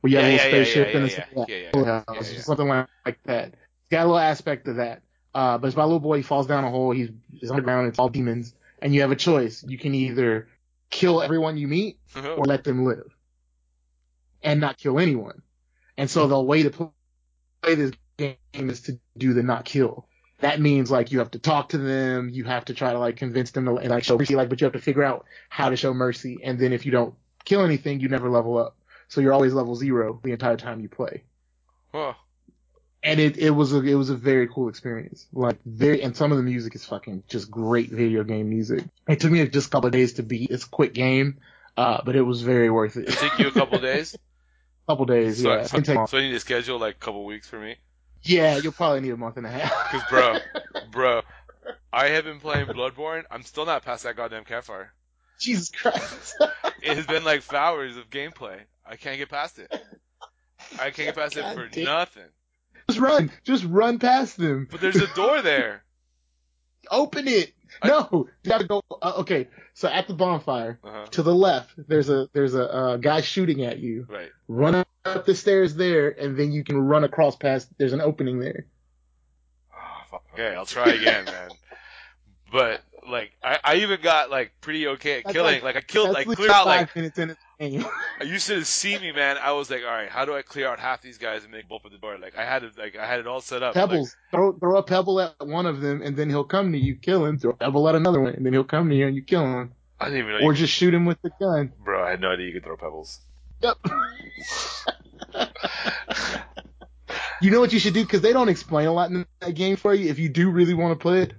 Where 0.00 0.12
you 0.12 0.18
have 0.18 0.26
a 0.26 0.28
yeah, 0.28 0.34
little 0.34 0.50
yeah, 0.50 0.64
spaceship 0.64 0.88
yeah, 0.88 0.98
and 0.98 1.10
yeah, 1.10 1.16
it's 1.18 1.18
yeah, 1.18 1.44
yeah, 1.48 1.56
yeah, 1.56 1.82
yeah, 1.82 2.14
yeah, 2.14 2.32
yeah. 2.32 2.40
something 2.40 2.68
like, 2.68 2.86
like 3.04 3.22
that. 3.24 3.46
It's 3.48 3.90
got 3.90 4.02
a 4.02 4.04
little 4.04 4.18
aspect 4.18 4.68
of 4.68 4.76
that. 4.76 5.02
Uh, 5.34 5.58
but 5.58 5.66
it's 5.66 5.74
about 5.74 5.84
a 5.84 5.90
little 5.90 6.00
boy. 6.00 6.18
He 6.18 6.22
falls 6.22 6.46
down 6.46 6.64
a 6.64 6.70
hole. 6.70 6.92
He's, 6.92 7.10
he's 7.32 7.50
underground. 7.50 7.88
It's 7.88 7.98
all 7.98 8.08
demons, 8.08 8.54
and 8.80 8.94
you 8.94 9.00
have 9.02 9.10
a 9.10 9.16
choice. 9.16 9.64
You 9.66 9.76
can 9.76 9.94
either 9.94 10.48
kill 10.90 11.20
everyone 11.20 11.58
you 11.58 11.66
meet 11.68 11.98
or 12.16 12.44
let 12.44 12.64
them 12.64 12.84
live 12.84 13.12
and 14.42 14.60
not 14.60 14.78
kill 14.78 14.98
anyone. 14.98 15.42
And 15.96 16.10
so 16.10 16.26
the 16.26 16.40
way 16.40 16.62
to 16.62 16.70
play 16.70 17.74
this 17.74 17.92
game 18.16 18.36
is 18.52 18.82
to 18.82 18.98
do 19.16 19.34
the 19.34 19.42
not 19.42 19.64
kill. 19.64 20.06
That 20.40 20.60
means 20.60 20.90
like 20.90 21.10
you 21.10 21.18
have 21.18 21.32
to 21.32 21.40
talk 21.40 21.70
to 21.70 21.78
them, 21.78 22.28
you 22.28 22.44
have 22.44 22.66
to 22.66 22.74
try 22.74 22.92
to 22.92 22.98
like 22.98 23.16
convince 23.16 23.50
them 23.50 23.64
to 23.64 23.72
like 23.72 24.04
show 24.04 24.16
mercy, 24.16 24.36
like, 24.36 24.48
but 24.48 24.60
you 24.60 24.66
have 24.66 24.74
to 24.74 24.80
figure 24.80 25.02
out 25.02 25.26
how 25.48 25.70
to 25.70 25.76
show 25.76 25.92
mercy. 25.92 26.38
And 26.44 26.58
then 26.58 26.72
if 26.72 26.86
you 26.86 26.92
don't 26.92 27.14
kill 27.44 27.64
anything, 27.64 28.00
you 28.00 28.08
never 28.08 28.30
level 28.30 28.56
up. 28.56 28.76
So 29.08 29.20
you're 29.20 29.32
always 29.32 29.52
level 29.52 29.74
zero 29.74 30.20
the 30.22 30.32
entire 30.32 30.56
time 30.56 30.80
you 30.80 30.88
play. 30.88 31.24
Huh. 31.92 32.12
And 33.02 33.18
it, 33.18 33.38
it 33.38 33.50
was 33.50 33.72
a, 33.72 33.80
it 33.80 33.94
was 33.94 34.10
a 34.10 34.16
very 34.16 34.48
cool 34.48 34.68
experience. 34.68 35.26
Like 35.32 35.58
very, 35.64 36.02
and 36.02 36.16
some 36.16 36.30
of 36.30 36.38
the 36.38 36.44
music 36.44 36.74
is 36.76 36.84
fucking 36.84 37.24
just 37.26 37.50
great 37.50 37.90
video 37.90 38.22
game 38.22 38.48
music. 38.48 38.84
It 39.08 39.18
took 39.18 39.32
me 39.32 39.46
just 39.48 39.68
a 39.68 39.70
couple 39.70 39.88
of 39.88 39.92
days 39.92 40.14
to 40.14 40.22
beat. 40.22 40.50
It's 40.50 40.64
a 40.64 40.68
quick 40.68 40.94
game. 40.94 41.38
Uh, 41.76 42.00
but 42.04 42.16
it 42.16 42.22
was 42.22 42.42
very 42.42 42.70
worth 42.70 42.96
it. 42.96 43.08
It 43.08 43.14
take 43.14 43.38
you 43.38 43.48
a 43.48 43.52
couple 43.52 43.78
days? 43.78 44.16
couple 44.88 45.04
days, 45.04 45.42
so, 45.42 45.50
yeah. 45.50 45.62
so, 45.64 46.06
so 46.06 46.18
I 46.18 46.22
need 46.22 46.32
to 46.32 46.40
schedule 46.40 46.78
like 46.78 46.96
a 46.96 46.98
couple 46.98 47.24
weeks 47.24 47.46
for 47.46 47.58
me? 47.58 47.76
yeah, 48.22 48.56
you'll 48.58 48.72
probably 48.72 49.00
need 49.00 49.10
a 49.10 49.16
month 49.16 49.36
and 49.36 49.46
a 49.46 49.50
half. 49.50 49.92
Because, 49.92 50.08
bro, 50.08 50.38
bro, 50.90 51.22
I 51.92 52.08
have 52.08 52.24
been 52.24 52.40
playing 52.40 52.66
Bloodborne. 52.66 53.24
I'm 53.30 53.42
still 53.42 53.66
not 53.66 53.84
past 53.84 54.04
that 54.04 54.16
goddamn 54.16 54.44
campfire. 54.44 54.92
Jesus 55.38 55.70
Christ. 55.70 56.34
It 56.82 56.96
has 56.96 57.06
been 57.06 57.24
like 57.24 57.52
hours 57.52 57.96
of 57.96 58.10
gameplay. 58.10 58.58
I 58.84 58.96
can't 58.96 59.18
get 59.18 59.28
past 59.28 59.58
it. 59.58 59.72
I 60.80 60.90
can't 60.90 60.96
get 60.96 61.14
past 61.14 61.36
it 61.36 61.54
for 61.54 61.68
damn. 61.68 61.84
nothing. 61.84 62.24
just 62.88 63.00
run. 63.00 63.30
Just 63.44 63.64
run 63.64 63.98
past 63.98 64.36
them. 64.36 64.66
But 64.70 64.80
there's 64.80 64.96
a 64.96 65.06
door 65.14 65.42
there. 65.42 65.84
Open 66.90 67.28
it. 67.28 67.52
I- 67.82 67.88
No, 67.88 68.08
you 68.12 68.28
gotta 68.50 68.64
go. 68.66 68.82
Uh, 69.02 69.14
okay, 69.18 69.48
so 69.74 69.88
at 69.88 70.08
the 70.08 70.14
bonfire, 70.14 70.78
Uh-huh. 70.82 71.06
to 71.06 71.22
the 71.22 71.34
left, 71.34 71.72
there's 71.88 72.08
a 72.08 72.28
there's 72.32 72.54
a 72.54 72.72
uh, 72.72 72.96
guy 72.96 73.20
shooting 73.20 73.64
at 73.64 73.78
you. 73.78 74.06
Right. 74.08 74.30
Run 74.48 74.74
up 75.04 75.24
the 75.26 75.34
stairs 75.34 75.74
there, 75.74 76.08
and 76.10 76.36
then 76.38 76.52
you 76.52 76.64
can 76.64 76.78
run 76.78 77.04
across 77.04 77.36
past. 77.36 77.68
There's 77.78 77.92
an 77.92 78.00
opening 78.00 78.40
there. 78.40 78.66
Oh, 79.74 80.00
fuck. 80.10 80.24
Okay, 80.34 80.54
I'll 80.54 80.66
try 80.66 80.86
again, 80.90 81.24
man. 81.26 81.50
But 82.52 82.82
like, 83.08 83.32
I, 83.42 83.58
I 83.64 83.74
even 83.76 84.00
got 84.00 84.30
like 84.30 84.52
pretty 84.60 84.86
okay 84.88 85.18
at 85.18 85.24
That's 85.24 85.32
killing. 85.34 85.54
like- 85.56 85.62
Like, 85.62 85.76
I 85.76 85.80
killed, 85.80 86.10
like 86.10 86.26
cleared 86.26 86.50
out 86.50 86.66
like 86.66 86.94
minutes 86.96 87.18
in. 87.18 87.36
you 87.60 88.38
should 88.38 88.58
have 88.58 88.66
seen 88.66 89.00
me, 89.00 89.10
man. 89.10 89.36
I 89.36 89.50
was 89.52 89.68
like, 89.68 89.82
all 89.82 89.90
right, 89.90 90.08
how 90.08 90.24
do 90.24 90.34
I 90.34 90.42
clear 90.42 90.68
out 90.68 90.78
half 90.78 91.02
these 91.02 91.18
guys 91.18 91.42
and 91.42 91.50
make 91.50 91.68
both 91.68 91.84
of 91.84 91.90
the 91.90 91.98
door? 91.98 92.16
Like 92.16 92.36
I 92.38 92.44
had 92.44 92.62
it, 92.62 92.78
like 92.78 92.96
I 92.96 93.04
had 93.04 93.18
it 93.18 93.26
all 93.26 93.40
set 93.40 93.62
up. 93.64 93.74
Like, 93.74 93.88
Pebbles. 93.88 94.14
throw 94.30 94.52
throw 94.52 94.76
a 94.76 94.82
pebble 94.82 95.20
at 95.20 95.34
one 95.44 95.66
of 95.66 95.80
them, 95.80 96.00
and 96.02 96.16
then 96.16 96.30
he'll 96.30 96.44
come 96.44 96.70
to 96.72 96.78
you, 96.78 96.94
kill 96.94 97.24
him. 97.24 97.38
Throw 97.38 97.50
a 97.50 97.56
pebble 97.56 97.88
at 97.88 97.96
another 97.96 98.20
one, 98.20 98.34
and 98.34 98.46
then 98.46 98.52
he'll 98.52 98.62
come 98.64 98.88
to 98.90 98.94
you 98.94 99.08
and 99.08 99.16
you 99.16 99.22
kill 99.22 99.42
him. 99.44 99.72
I 99.98 100.04
didn't 100.04 100.20
even 100.20 100.40
know. 100.40 100.46
Or 100.46 100.52
just 100.52 100.72
shoot 100.72 100.94
him 100.94 101.04
with 101.04 101.20
the 101.22 101.30
gun. 101.40 101.72
bro, 101.84 102.04
I 102.04 102.10
had 102.10 102.20
no 102.20 102.30
idea 102.30 102.46
you 102.46 102.52
could 102.52 102.62
throw 102.64 102.76
pebbles. 102.76 103.18
Yep. 103.60 103.76
you 107.42 107.50
know 107.50 107.58
what 107.60 107.72
you 107.72 107.80
should 107.80 107.94
do? 107.94 108.04
Because 108.04 108.20
they 108.20 108.32
don't 108.32 108.48
explain 108.48 108.86
a 108.86 108.92
lot 108.92 109.10
in 109.10 109.26
that 109.40 109.54
game 109.54 109.74
for 109.76 109.92
you. 109.92 110.08
If 110.08 110.20
you 110.20 110.28
do 110.28 110.50
really 110.50 110.74
want 110.74 110.98
to 110.98 111.02
play 111.02 111.22
it, 111.22 111.34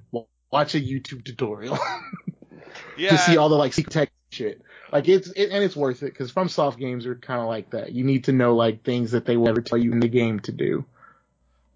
watch 0.51 0.76
a 0.76 0.82
YouTube 0.82 1.24
tutorial 1.24 1.78
Yeah. 2.97 3.11
to 3.11 3.17
see 3.20 3.38
all 3.38 3.47
the 3.47 3.55
like 3.55 3.72
secret 3.74 3.93
tech 3.93 4.11
shit. 4.32 4.61
Like 4.92 5.08
it's 5.08 5.30
it, 5.30 5.50
and 5.52 5.64
it's 5.64 5.76
worth 5.76 6.04
it 6.04 6.14
because 6.14 6.32
FromSoft 6.32 6.78
games 6.78 7.06
are 7.06 7.16
kind 7.16 7.42
of 7.42 7.48
like 7.48 7.70
that. 7.72 7.92
You 7.92 8.04
need 8.04 8.26
to 8.26 8.32
know 8.32 8.56
like 8.56 8.84
things 8.84 9.12
that 9.12 9.26
they 9.26 9.38
will 9.38 9.46
never 9.46 9.62
tell 9.62 9.78
you 9.78 9.92
in 9.92 10.00
the 10.00 10.08
game 10.08 10.40
to 10.42 10.52
do. 10.52 10.86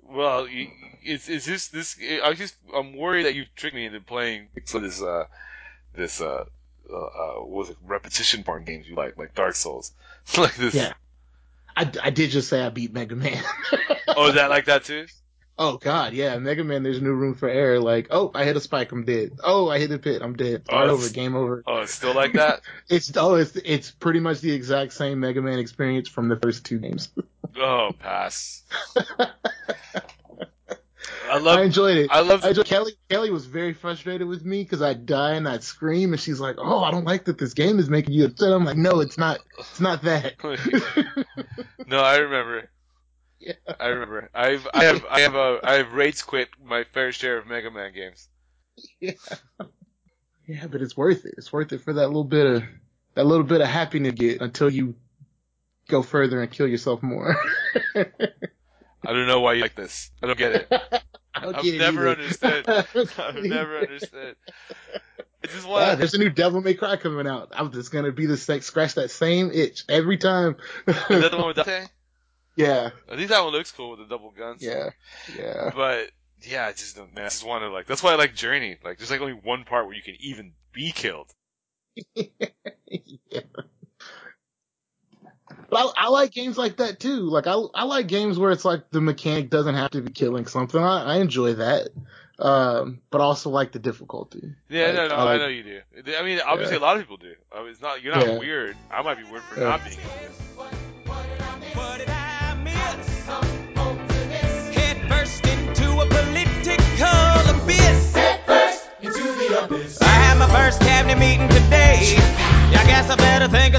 Well, 0.02 0.48
it's 0.50 1.30
it's 1.30 1.46
just 1.46 1.72
this. 1.72 1.98
I 2.24 2.34
just 2.34 2.56
I'm 2.74 2.96
worried 2.96 3.26
that 3.26 3.36
you 3.36 3.46
tricked 3.56 3.76
me 3.76 3.86
into 3.86 4.00
playing 4.00 4.48
of 4.56 4.82
this 4.82 5.02
uh 5.02 5.26
this 5.94 6.22
uh 6.22 6.46
uh, 6.92 6.96
uh 6.96 7.34
what 7.42 7.50
was 7.50 7.70
it 7.70 7.78
repetition 7.86 8.44
porn 8.44 8.64
games 8.64 8.88
you 8.88 8.96
like 8.96 9.18
like 9.18 9.36
Dark 9.36 9.56
Souls 9.56 9.92
like 10.38 10.56
this. 10.56 10.74
Yeah. 10.74 10.94
I, 11.76 11.92
I 12.04 12.10
did 12.12 12.30
just 12.30 12.50
say 12.50 12.62
I 12.62 12.70
beat 12.70 12.94
Mega 12.94 13.16
Man. 13.16 13.44
Oh, 14.16 14.28
is 14.28 14.36
that 14.36 14.52
like 14.52 14.66
that 14.66 14.84
too? 14.84 15.08
Oh 15.58 15.78
God, 15.78 16.14
yeah, 16.14 16.38
Mega 16.40 16.64
Man. 16.64 16.82
There's 16.82 17.02
no 17.02 17.12
room 17.12 17.36
for 17.36 17.48
error. 17.48 17.80
Like, 17.80 18.08
oh, 18.10 18.32
I 18.34 18.44
hit 18.44 18.58
a 18.58 18.60
spike, 18.60 18.92
I'm 18.92 19.06
dead. 19.06 19.34
Oh, 19.44 19.70
I 19.70 19.78
hit 19.78 19.92
a 19.92 20.00
pit, 20.00 20.22
I'm 20.24 20.36
dead. 20.36 20.66
Start 20.66 20.90
Oh, 20.90 20.94
over, 20.94 21.10
game 21.10 21.36
over. 21.36 21.64
Oh, 21.68 21.82
it's 21.82 21.94
still 21.94 22.16
like 22.16 22.34
that. 22.34 22.62
It's 22.90 23.16
oh, 23.16 23.36
it's 23.36 23.56
it's 23.56 23.92
pretty 23.92 24.20
much 24.20 24.42
the 24.42 24.52
exact 24.52 24.94
same 24.94 25.20
Mega 25.20 25.42
Man 25.42 25.60
experience 25.60 26.10
from 26.10 26.28
the 26.28 26.38
first 26.38 26.66
two 26.66 26.80
games. 26.80 27.10
Oh, 27.56 27.92
pass. 28.00 28.64
I 31.30 31.38
I 31.38 31.62
enjoyed 31.62 31.98
it. 31.98 32.10
I 32.12 32.22
love. 32.22 32.44
I 32.44 32.50
enjoyed, 32.50 32.66
Kelly 32.66 32.94
Kelly 33.10 33.30
was 33.30 33.46
very 33.46 33.74
frustrated 33.74 34.28
with 34.28 34.44
me 34.44 34.64
because 34.64 34.82
I'd 34.82 35.06
die 35.06 35.34
and 35.34 35.48
I'd 35.48 35.64
scream, 35.64 36.14
and 36.14 36.22
she's 36.22 36.40
like, 36.40 36.56
"Oh, 36.58 36.84
I 36.84 36.90
don't 36.90 37.06
like 37.06 37.26
that 37.26 37.38
this 37.38 37.54
game 37.54 37.78
is 37.78 37.90
making 37.90 38.14
you 38.16 38.26
upset." 38.26 38.52
I'm 38.52 38.66
like, 38.66 38.78
"No, 38.78 39.02
it's 39.02 39.20
not. 39.20 39.40
It's 39.60 39.80
not 39.80 40.02
that." 40.04 40.34
no, 41.88 42.00
I 42.00 42.18
remember. 42.18 42.70
Yeah. 43.46 43.54
I 43.80 43.88
remember. 43.88 44.30
I've 44.34 44.68
I 44.74 44.84
have 44.86 45.06
I 45.10 45.20
have 45.22 45.36
a 45.36 45.60
I 45.64 45.74
have 45.74 45.92
rates 45.92 46.24
quit 46.24 46.50
my 46.64 46.86
fair 46.94 47.12
share 47.12 47.38
of 47.38 47.48
Mega 47.48 47.70
Man 47.72 47.94
games. 47.94 48.30
yeah. 49.02 49.12
yeah, 50.48 50.68
but 50.68 50.82
it's 50.82 50.96
worth 50.96 51.26
it. 51.26 51.36
It's 51.38 51.52
worth 51.52 51.74
it 51.74 51.82
for 51.82 51.94
that 51.94 52.08
little 52.08 52.24
bit 52.24 52.46
of 52.46 52.64
that 53.16 53.26
little 53.26 53.44
bit 53.44 53.62
of 53.62 53.68
happiness 53.68 54.14
you 54.18 54.30
get 54.30 54.42
until 54.42 54.70
you 54.70 54.96
go 55.90 56.02
further 56.02 56.42
and 56.42 56.50
kill 56.52 56.68
yourself 56.68 57.04
more. 57.04 57.36
I 57.96 59.12
don't 59.12 59.28
know 59.28 59.42
why 59.42 59.54
you 59.54 59.62
like 59.62 59.76
this. 59.76 60.12
I 60.22 60.28
don't 60.28 60.38
get 60.38 60.54
it. 60.54 60.68
I 61.36 61.42
don't 61.42 61.56
I've 61.56 61.64
get 61.64 61.78
never 61.80 62.08
either. 62.08 62.22
understood. 62.22 62.70
I've 63.18 63.44
never 63.44 63.80
understood. 63.80 64.36
I 65.44 65.48
just 65.48 65.68
Yeah, 65.68 65.96
there's 65.96 66.14
a 66.14 66.20
new 66.20 66.30
Devil 66.30 66.62
May 66.62 66.76
Cry 66.76 66.96
coming 66.96 67.28
out. 67.28 67.52
I'm 67.54 67.72
just 67.74 67.92
gonna 67.92 68.12
be 68.14 68.28
the 68.28 68.38
same, 68.38 68.62
scratch 68.62 68.94
that 68.96 69.12
same 69.12 69.52
itch 69.52 69.84
every 69.90 70.18
time. 70.18 70.56
Is 70.88 70.96
that 71.10 71.32
the 71.32 71.38
one 71.38 71.48
with 71.48 71.58
Dante? 71.58 71.86
Yeah, 72.56 72.90
I 73.12 73.16
think 73.16 73.30
that 73.30 73.44
one 73.44 73.52
looks 73.54 73.72
cool 73.72 73.92
with 73.92 74.00
the 74.00 74.06
double 74.06 74.32
guns. 74.32 74.62
yeah, 74.62 74.90
yeah. 75.38 75.72
But 75.76 76.12
yeah, 76.42 76.68
I 76.68 76.72
just 76.72 76.96
don't. 76.96 77.14
Man, 77.16 77.26
I 77.26 77.30
just 77.30 77.46
want 77.46 77.64
to 77.64 77.70
like. 77.70 77.88
That's 77.88 78.04
why 78.04 78.12
I 78.12 78.16
like 78.16 78.36
Journey. 78.36 78.78
Like, 78.84 78.98
there's 78.98 79.12
like 79.12 79.22
only 79.22 79.34
one 79.34 79.64
part 79.64 79.86
where 79.86 79.96
you 79.96 80.02
can 80.04 80.16
even 80.20 80.54
be 80.74 80.92
killed. 80.92 81.32
yeah. 82.16 83.42
But 85.70 85.94
I, 85.98 86.06
I 86.06 86.10
like 86.10 86.32
games 86.32 86.58
like 86.58 86.78
that 86.78 87.00
too. 87.00 87.22
Like 87.30 87.48
I, 87.48 87.54
I 87.74 87.84
like 87.86 88.08
games 88.08 88.38
where 88.40 88.52
it's 88.52 88.66
like 88.66 88.90
the 88.92 89.02
mechanic 89.02 89.50
doesn't 89.50 89.76
have 89.76 89.92
to 89.92 90.02
be 90.02 90.12
killing 90.12 90.46
something. 90.46 90.82
I, 90.82 91.16
I 91.16 91.18
enjoy 91.18 91.54
that. 91.56 91.90
Um, 92.40 93.00
but 93.12 93.22
also 93.22 93.50
like 93.52 93.72
the 93.72 93.80
difficulty. 93.80 94.54
Yeah, 94.70 94.88
Like, 94.88 94.96
no, 94.96 95.08
no, 95.10 95.16
I 95.16 95.34
I, 95.36 95.38
know 95.38 95.48
you 95.48 95.64
do. 95.64 95.82
I 96.18 96.24
mean, 96.24 96.40
obviously, 96.46 96.76
Yeah. 96.78 96.82
a 96.82 96.84
lot 96.84 96.96
of 96.98 97.04
people 97.04 97.18
do. 97.18 97.34
I 97.56 97.62
mean, 97.62 97.70
it's 97.70 97.82
not. 97.82 98.02
You're 98.02 98.16
not 98.16 98.26
Yeah. 98.28 98.40
weird. 98.40 98.76
I 98.92 99.02
might 99.04 99.18
be 99.18 99.24
weird 99.24 99.44
for 99.44 99.60
Yeah. 99.60 99.70
not 99.70 99.84
being. 99.84 99.98
into 100.00 100.83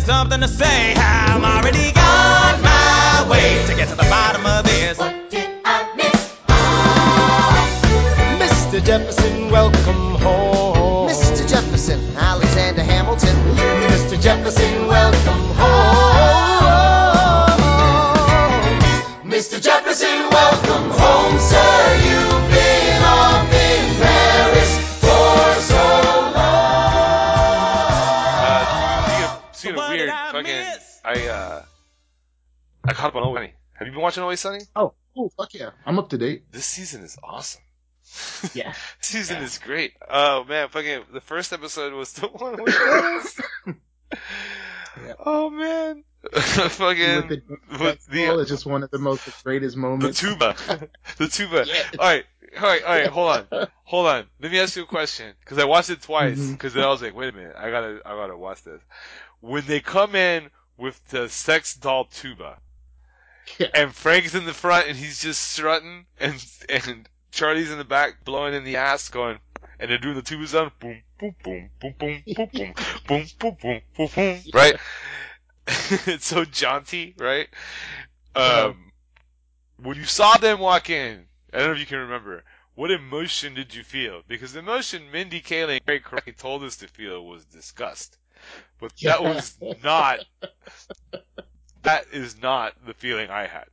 something 0.04 0.40
to 0.40 0.48
say. 0.48 0.94
I'm 0.96 1.44
already 1.44 1.88
on 1.96 2.62
my 2.62 3.26
way 3.30 3.64
to 3.66 3.74
get 3.74 3.88
to 3.88 3.94
the 3.94 4.04
bottom 4.04 4.44
of 4.46 4.64
this. 4.64 4.98
What 4.98 5.30
did 5.30 5.48
I 5.64 5.94
miss? 5.96 6.36
Ah. 6.48 7.68
Oh. 7.88 8.38
Mr. 8.40 8.84
Jefferson, 8.84 9.50
welcome 9.50 10.14
home. 10.20 11.08
Mr. 11.08 11.48
Jefferson, 11.48 12.00
Alexander 12.16 12.82
Hamilton. 12.82 13.36
Mr. 13.90 14.20
Jefferson, 14.20 14.86
welcome 14.86 15.42
home. 15.56 16.13
Mr. 19.34 19.58
Mr. 19.58 19.62
Jefferson, 19.64 20.30
welcome 20.30 20.90
home, 20.90 21.38
sir. 21.40 21.96
You've 22.04 22.50
been 22.52 23.02
off 23.02 23.52
in 23.52 24.00
Paris 24.00 24.78
for 25.00 25.60
so 25.60 25.74
long. 25.74 26.34
Uh, 28.46 29.02
speaking 29.02 29.24
of, 29.24 29.56
speaking 29.56 29.78
of 29.80 29.88
weird, 29.88 30.08
I 30.08 30.30
fucking, 30.30 30.44
miss? 30.44 31.00
I 31.04 31.26
uh, 31.26 31.64
I 32.84 32.92
caught 32.92 33.08
up 33.08 33.16
on 33.16 33.24
Always 33.24 33.40
Sunny. 33.40 33.54
Have 33.72 33.88
you 33.88 33.92
been 33.92 34.02
watching 34.02 34.22
Always 34.22 34.38
Sunny? 34.38 34.60
Oh, 34.76 34.94
oh, 35.16 35.28
fuck 35.36 35.52
yeah. 35.52 35.70
I'm 35.84 35.98
up 35.98 36.10
to 36.10 36.18
date. 36.18 36.44
This 36.52 36.66
season 36.66 37.02
is 37.02 37.18
awesome. 37.20 37.62
Yeah. 38.54 38.72
This 39.00 39.08
season 39.08 39.42
is 39.42 39.58
great. 39.58 39.94
Oh 40.08 40.44
man, 40.44 40.68
fucking 40.68 41.06
the 41.12 41.20
first 41.20 41.52
episode 41.52 41.92
was 41.92 42.12
the 42.12 42.28
one 42.28 42.62
with 42.62 42.72
Dennis. 42.72 43.40
Yeah. 45.04 45.14
Oh 45.18 45.50
man, 45.50 46.04
fucking 46.32 47.16
With 47.16 47.28
the, 47.28 47.42
with 47.80 48.06
the- 48.06 48.26
the, 48.26 48.40
it's 48.40 48.50
just 48.50 48.66
one 48.66 48.82
of 48.82 48.90
the 48.90 48.98
most 48.98 49.28
greatest 49.44 49.76
moments. 49.76 50.20
the 50.20 50.28
tuba, 50.28 50.56
the 51.18 51.28
tuba. 51.28 51.64
Yeah. 51.66 51.82
All 51.98 52.06
right, 52.06 52.24
all 52.56 52.62
right, 52.68 52.82
all 52.84 52.94
right. 52.94 53.06
Hold 53.08 53.30
on, 53.52 53.68
hold 53.84 54.06
on. 54.06 54.26
Let 54.40 54.52
me 54.52 54.60
ask 54.60 54.76
you 54.76 54.82
a 54.84 54.86
question 54.86 55.34
because 55.40 55.58
I 55.58 55.64
watched 55.64 55.90
it 55.90 56.02
twice 56.02 56.38
Mhm. 56.38 56.52
because 56.52 56.74
then 56.74 56.84
I 56.84 56.88
was 56.88 57.02
like, 57.02 57.14
wait 57.14 57.32
a 57.32 57.36
minute, 57.36 57.54
I 57.58 57.70
gotta, 57.70 58.00
I 58.04 58.10
gotta 58.10 58.36
watch 58.36 58.62
this. 58.62 58.80
When 59.40 59.64
they 59.66 59.80
come 59.80 60.14
in 60.14 60.50
with 60.76 61.02
the 61.08 61.28
sex 61.28 61.74
doll 61.74 62.06
tuba, 62.06 62.58
Yeah. 63.58 63.68
and 63.74 63.94
Frank's 63.94 64.34
in 64.34 64.46
the 64.46 64.54
front 64.54 64.88
and 64.88 64.96
he's 64.96 65.20
just 65.20 65.40
strutting, 65.52 66.06
and 66.20 66.44
and 66.68 67.08
Charlie's 67.30 67.70
in 67.70 67.78
the 67.78 67.84
back 67.84 68.24
blowing 68.24 68.54
in 68.54 68.64
the 68.64 68.76
ass, 68.76 69.08
going, 69.08 69.38
and 69.78 69.90
they're 69.90 69.98
doing 69.98 70.14
the 70.14 70.22
tuba 70.22 70.46
sound, 70.46 70.70
boom, 70.78 71.02
boom, 71.20 71.34
boom, 71.42 71.70
boom, 71.80 71.94
boom, 71.98 72.22
boom, 72.34 72.46
boom, 72.52 72.74
boom, 73.06 73.26
boom, 73.38 73.56
boom, 73.60 73.80
boom, 73.96 74.08
boom, 74.14 74.40
right? 74.54 74.76
it's 76.06 76.26
so 76.26 76.44
jaunty, 76.44 77.14
right? 77.18 77.48
Um, 78.36 78.92
when 79.82 79.96
you 79.96 80.04
saw 80.04 80.36
them 80.36 80.58
walk 80.58 80.90
in, 80.90 81.26
I 81.52 81.58
don't 81.58 81.68
know 81.68 81.72
if 81.74 81.80
you 81.80 81.86
can 81.86 81.98
remember. 81.98 82.44
What 82.74 82.90
emotion 82.90 83.54
did 83.54 83.74
you 83.74 83.84
feel? 83.84 84.22
Because 84.26 84.52
the 84.52 84.58
emotion 84.58 85.10
Mindy 85.12 85.40
Kaling 85.40 85.80
very 85.86 86.00
correctly 86.00 86.32
told 86.32 86.64
us 86.64 86.76
to 86.78 86.88
feel 86.88 87.24
was 87.24 87.44
disgust. 87.44 88.18
But 88.80 88.92
that 89.02 89.22
was 89.22 89.56
not, 89.82 90.24
that 91.82 92.06
is 92.12 92.40
not 92.42 92.74
the 92.84 92.94
feeling 92.94 93.30
I 93.30 93.46
had. 93.46 93.66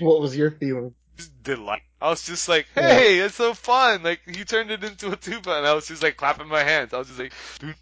What 0.00 0.20
was 0.20 0.36
your 0.36 0.50
feeling? 0.50 0.94
Delight. 1.42 1.82
I 2.00 2.10
was 2.10 2.24
just 2.26 2.48
like, 2.48 2.66
Yeah. 2.76 2.94
hey, 2.94 3.18
it's 3.20 3.36
so 3.36 3.54
fun. 3.54 4.02
Like, 4.02 4.20
you 4.26 4.44
turned 4.44 4.70
it 4.70 4.84
into 4.84 5.10
a 5.10 5.16
tuba 5.16 5.56
and 5.56 5.66
I 5.66 5.72
was 5.72 5.88
just 5.88 6.02
like 6.02 6.16
clapping 6.16 6.48
my 6.48 6.62
hands. 6.62 6.92
I 6.92 6.98
was 6.98 7.08
just 7.08 7.18
like, 7.18 7.32
doo, 7.58 7.72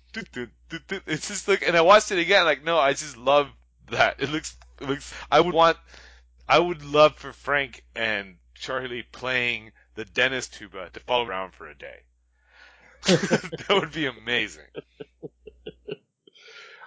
it's 1.07 1.29
just 1.29 1.49
like, 1.49 1.63
and 1.67 1.77
I 1.77 1.81
watched 1.81 2.13
it 2.13 2.19
again, 2.19 2.45
like, 2.45 2.65
no, 2.65 2.79
I 2.79 2.93
just 2.93 3.17
love 3.17 3.49
that. 3.91 4.17
It 4.19 4.31
looks, 4.31 4.57
it 4.81 4.89
looks, 4.89 5.13
I 5.31 5.41
would 5.41 5.55
want, 5.55 5.77
I 6.49 6.59
would 6.59 6.85
love 6.85 7.17
for 7.17 7.33
Frank 7.33 7.85
and 7.95 8.37
Charlie 8.55 9.03
playing 9.03 9.73
the 9.95 10.05
dentist 10.05 10.55
tuba 10.55 10.91
to 10.91 11.01
follow 11.01 11.27
around 11.27 11.55
for 11.55 11.69
a 11.69 11.75
day. 11.75 12.01
that 13.07 13.67
would 13.71 13.93
be 13.93 14.07
amazing. 14.07 14.65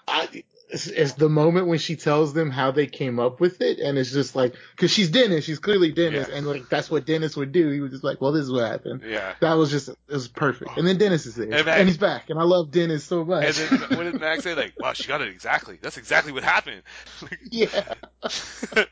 I, 0.08 0.44
it's, 0.70 0.88
it's 0.88 1.14
the 1.14 1.30
moment 1.30 1.68
when 1.68 1.80
she 1.80 1.96
tells 1.96 2.34
them 2.34 2.52
how 2.52 2.72
they 2.72 2.86
came 2.88 3.20
up 3.20 3.40
with 3.40 3.62
it, 3.62 3.80
and 3.80 3.98
it's 3.98 4.12
just 4.12 4.36
like, 4.36 4.54
cause 4.78 4.92
she's 4.92 5.10
Dennis, 5.10 5.46
she's 5.46 5.60
clearly 5.60 5.92
Dennis, 5.92 6.28
Yeah. 6.30 6.36
and 6.36 6.48
like 6.48 6.70
that's 6.70 6.90
what 6.92 7.06
Dennis 7.06 7.36
would 7.36 7.52
do. 7.52 7.70
He 7.70 7.80
was 7.80 7.92
just 7.92 8.04
like, 8.04 8.22
well, 8.22 8.32
this 8.32 8.44
is 8.44 8.52
what 8.52 8.70
happened. 8.70 9.02
Yeah. 9.06 9.34
That 9.42 9.54
was 9.54 9.72
just, 9.72 9.90
it 9.90 9.98
was 10.08 10.28
perfect. 10.28 10.78
And 10.78 10.88
then 10.88 10.98
Dennis 10.98 11.26
is 11.26 11.36
there, 11.36 11.52
And 11.52 11.68
and, 11.68 11.88
he's 11.88 11.98
back, 11.98 12.30
and 12.30 12.40
I 12.40 12.44
love 12.44 12.72
Dennis 12.72 13.04
so 13.04 13.26
much. 13.26 13.46
And 13.46 13.56
then 13.82 13.98
what 13.98 14.04
did 14.04 14.20
Max 14.22 14.44
say? 14.44 14.54
Like, 14.56 14.74
wow, 14.80 14.94
she 14.94 15.08
got 15.08 15.22
it 15.22 15.30
exactly. 15.30 15.80
That's 15.82 15.98
exactly 15.98 16.32
what 16.32 16.44
happened. 16.44 16.84
yeah. 17.52 17.94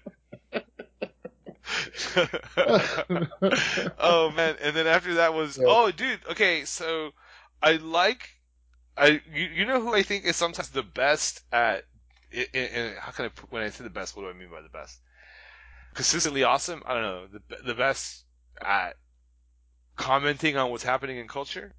oh 3.99 4.31
man, 4.35 4.55
and 4.61 4.75
then 4.75 4.87
after 4.87 5.15
that 5.15 5.33
was 5.33 5.57
Yeah. 5.57 5.65
oh 5.67 5.91
dude, 5.91 6.19
okay, 6.31 6.65
so 6.65 7.11
I 7.61 7.73
like 7.73 8.36
I 8.97 9.21
you, 9.31 9.45
you 9.45 9.65
know 9.65 9.81
who 9.81 9.93
I 9.93 10.03
think 10.03 10.25
is 10.25 10.35
sometimes 10.35 10.69
the 10.69 10.83
best 10.83 11.41
at 11.51 11.85
i- 12.35 12.47
i- 12.53 12.59
i- 12.79 12.95
how 12.99 13.11
can 13.11 13.25
I 13.25 13.29
put, 13.29 13.51
when 13.51 13.63
I 13.63 13.69
say 13.69 13.83
the 13.83 13.89
best, 13.89 14.15
what 14.15 14.23
do 14.23 14.29
I 14.29 14.33
mean 14.33 14.49
by 14.49 14.61
the 14.61 14.69
best? 14.69 14.99
Consistently 15.93 16.43
awesome. 16.43 16.83
I 16.85 16.93
don't 16.93 17.03
know 17.03 17.27
the 17.27 17.63
the 17.63 17.75
best 17.75 18.25
at 18.61 18.97
commenting 19.95 20.57
on 20.57 20.71
what's 20.71 20.83
happening 20.83 21.17
in 21.17 21.27
culture. 21.27 21.75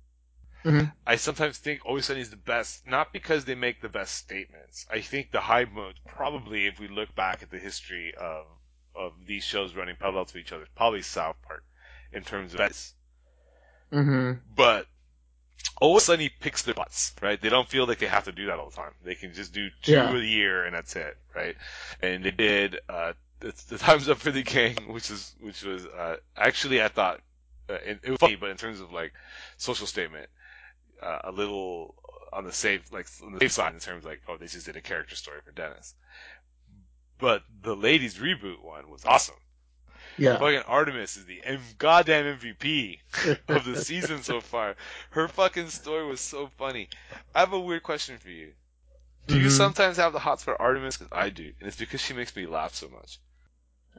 Mhm. 0.65 0.93
I 1.07 1.17
sometimes 1.17 1.59
think 1.59 1.85
Always 1.85 2.07
Sunny 2.07 2.21
is 2.21 2.31
the 2.31 2.37
best, 2.37 2.87
not 2.87 3.13
because 3.13 3.45
they 3.45 3.55
make 3.55 3.81
the 3.81 3.89
best 3.89 4.15
statements. 4.17 4.87
I 4.91 5.01
think 5.01 5.31
the 5.33 5.41
high 5.41 5.65
mode, 5.65 5.99
probably 6.07 6.67
if 6.67 6.79
we 6.79 6.89
look 6.89 7.15
back 7.15 7.43
at 7.43 7.51
the 7.51 7.59
history 7.59 8.15
of 8.15 8.47
of 8.95 9.13
these 9.27 9.45
shows 9.45 9.75
running 9.75 9.97
parallel 9.97 10.27
to 10.27 10.39
each 10.39 10.53
other, 10.53 10.67
probably 10.77 11.03
South 11.03 11.37
Park 11.43 11.65
in 12.13 12.25
terms 12.25 12.55
of 12.55 12.59
best. 12.59 12.95
hmm 13.91 14.33
But 14.55 14.87
Always 15.81 16.07
he 16.07 16.29
picks 16.29 16.63
their 16.63 16.75
butts, 16.75 17.15
right? 17.23 17.41
They 17.41 17.49
don't 17.51 17.69
feel 17.69 17.87
like 17.87 17.99
they 17.99 18.07
have 18.07 18.25
to 18.25 18.33
do 18.33 18.47
that 18.47 18.59
all 18.59 18.71
the 18.71 18.77
time. 18.77 18.93
They 19.05 19.15
can 19.15 19.33
just 19.33 19.53
do 19.53 19.69
two 19.83 19.93
Yeah. 19.93 20.17
a 20.17 20.21
year 20.21 20.65
and 20.65 20.75
that's 20.75 20.97
it, 20.97 21.17
right? 21.35 21.57
And 22.03 22.25
they 22.25 22.33
did 22.33 22.81
uh, 22.89 23.13
the, 23.41 23.55
the 23.69 23.79
Times 23.79 24.09
Up 24.09 24.19
for 24.19 24.33
the 24.33 24.43
Gang, 24.43 24.93
which 24.93 25.11
is 25.11 25.35
which 25.41 25.63
was 25.63 25.87
uh, 25.87 26.17
actually 26.37 26.83
I 26.83 26.89
thought 26.89 27.21
uh, 27.71 27.75
it, 27.75 28.01
it 28.03 28.11
was 28.11 28.19
funny, 28.19 28.37
but 28.37 28.51
in 28.51 28.57
terms 28.57 28.81
of 28.81 28.93
like 28.93 29.13
social 29.57 29.87
statement, 29.87 30.29
uh, 31.01 31.21
a 31.25 31.31
little 31.33 31.95
on 32.33 32.45
the 32.45 32.53
safe 32.53 32.93
like 32.93 33.07
on 33.25 33.33
the 33.33 33.39
safe 33.39 33.53
side 33.53 33.73
in 33.75 33.81
terms 33.81 34.05
of 34.05 34.11
like 34.11 34.21
oh 34.29 34.37
they 34.37 34.47
just 34.47 34.67
did 34.67 34.77
a 34.77 34.81
character 34.81 35.15
story 35.15 35.41
for 35.45 35.53
Dennis. 35.53 35.95
But 37.19 37.43
the 37.63 37.77
ladies 37.77 38.17
reboot 38.19 38.63
one 38.63 38.91
was 38.91 39.05
awesome. 39.05 39.37
Yeah. 40.19 40.39
Fucking 40.39 40.63
Artemis 40.67 41.17
is 41.17 41.25
the 41.27 41.41
M- 41.45 41.61
goddamn 41.79 42.39
MVP 42.39 42.99
of 43.49 43.65
the 43.65 43.77
season 43.77 44.23
so 44.23 44.41
far. 44.41 44.77
Her 45.11 45.29
fucking 45.29 45.69
story 45.69 46.07
was 46.07 46.21
so 46.21 46.51
funny. 46.59 46.89
I 47.35 47.41
have 47.41 47.53
a 47.53 47.61
weird 47.61 47.83
question 47.83 48.19
for 48.19 48.31
you. 48.31 48.53
Do 49.27 49.39
you 49.39 49.49
Mhm. 49.49 49.53
sometimes 49.57 49.97
have 49.99 50.13
the 50.13 50.19
hots 50.19 50.43
for 50.45 50.61
Artemis? 50.61 50.97
Because 50.97 51.13
I 51.13 51.29
do, 51.31 51.53
and 51.61 51.69
it's 51.69 51.77
because 51.77 52.01
she 52.01 52.15
makes 52.15 52.35
me 52.35 52.47
laugh 52.47 52.75
so 52.75 52.89
much. 52.89 53.19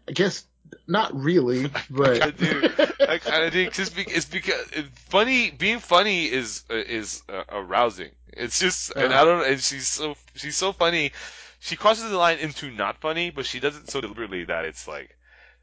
I 0.07 0.11
guess 0.11 0.43
not 0.87 1.13
really, 1.15 1.65
I 1.75 1.81
but 1.89 2.37
do. 2.37 2.69
I 3.07 3.17
kind 3.19 3.43
of 3.43 3.51
do. 3.53 3.69
Just 3.69 3.95
be, 3.95 4.03
it's 4.03 4.25
because 4.25 4.69
it, 4.71 4.85
funny. 4.95 5.51
Being 5.51 5.79
funny 5.79 6.25
is 6.25 6.63
uh, 6.69 6.75
is 6.75 7.21
uh, 7.29 7.43
arousing. 7.49 8.09
It's 8.33 8.59
just, 8.59 8.91
and 8.95 9.13
I 9.13 9.23
don't. 9.23 9.45
And 9.45 9.59
she's 9.61 9.87
so 9.87 10.15
she's 10.35 10.57
so 10.57 10.71
funny. 10.73 11.11
She 11.59 11.75
crosses 11.75 12.09
the 12.09 12.17
line 12.17 12.39
into 12.39 12.71
not 12.71 12.97
funny, 13.01 13.29
but 13.29 13.45
she 13.45 13.59
does 13.59 13.75
it 13.77 13.89
so 13.89 14.01
deliberately 14.01 14.45
that 14.45 14.65
it's 14.65 14.87
like 14.87 15.15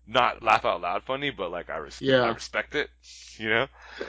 not 0.06 0.42
laugh 0.42 0.64
out 0.64 0.80
loud 0.80 1.02
funny, 1.04 1.30
but 1.30 1.50
like 1.50 1.70
I, 1.70 1.78
res- 1.78 2.00
Yeah. 2.00 2.22
I 2.22 2.28
respect 2.28 2.74
it. 2.74 2.90
You 3.38 3.50
know, 3.50 3.66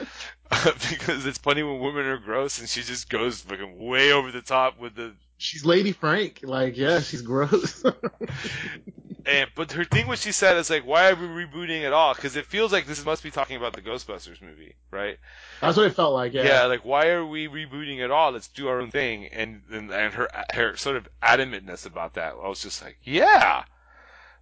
because 0.90 1.26
it's 1.26 1.38
funny 1.38 1.62
when 1.62 1.80
women 1.80 2.06
are 2.06 2.18
gross, 2.18 2.60
and 2.60 2.68
she 2.68 2.82
just 2.82 3.10
goes 3.10 3.42
fucking 3.42 3.78
way 3.78 4.12
over 4.12 4.32
the 4.32 4.40
top 4.40 4.78
with 4.78 4.94
the 4.94 5.12
she's 5.36 5.64
Lady 5.66 5.92
Frank. 5.92 6.40
Like, 6.42 6.76
yeah, 6.78 7.00
she's 7.00 7.22
gross. 7.22 7.84
And 9.26 9.50
but 9.54 9.72
her 9.72 9.84
thing, 9.84 10.06
what 10.06 10.18
she 10.18 10.32
said 10.32 10.56
is 10.56 10.70
like, 10.70 10.86
why 10.86 11.10
are 11.10 11.14
we 11.14 11.26
rebooting 11.26 11.84
at 11.84 11.92
all? 11.92 12.14
Because 12.14 12.34
it 12.36 12.46
feels 12.46 12.72
like 12.72 12.86
this 12.86 13.04
must 13.04 13.22
be 13.22 13.30
talking 13.30 13.58
about 13.58 13.74
the 13.74 13.82
Ghostbusters 13.82 14.40
movie, 14.40 14.74
right? 14.90 15.18
That's 15.60 15.76
what 15.76 15.84
it 15.84 15.94
felt 15.94 16.14
like. 16.14 16.32
Yeah. 16.32 16.44
Yeah, 16.44 16.64
like 16.64 16.82
why 16.82 17.08
are 17.08 17.26
we 17.26 17.46
rebooting 17.46 18.02
at 18.02 18.10
all? 18.10 18.32
Let's 18.32 18.48
do 18.48 18.68
our 18.68 18.80
own 18.80 18.90
thing. 18.90 19.26
And 19.26 19.60
and, 19.70 19.90
and 19.90 20.14
her 20.14 20.28
her 20.54 20.76
sort 20.78 20.96
of 20.96 21.06
adamantness 21.22 21.84
about 21.84 22.14
that, 22.14 22.36
I 22.42 22.48
was 22.48 22.62
just 22.62 22.82
like, 22.82 22.96
yeah, 23.02 23.64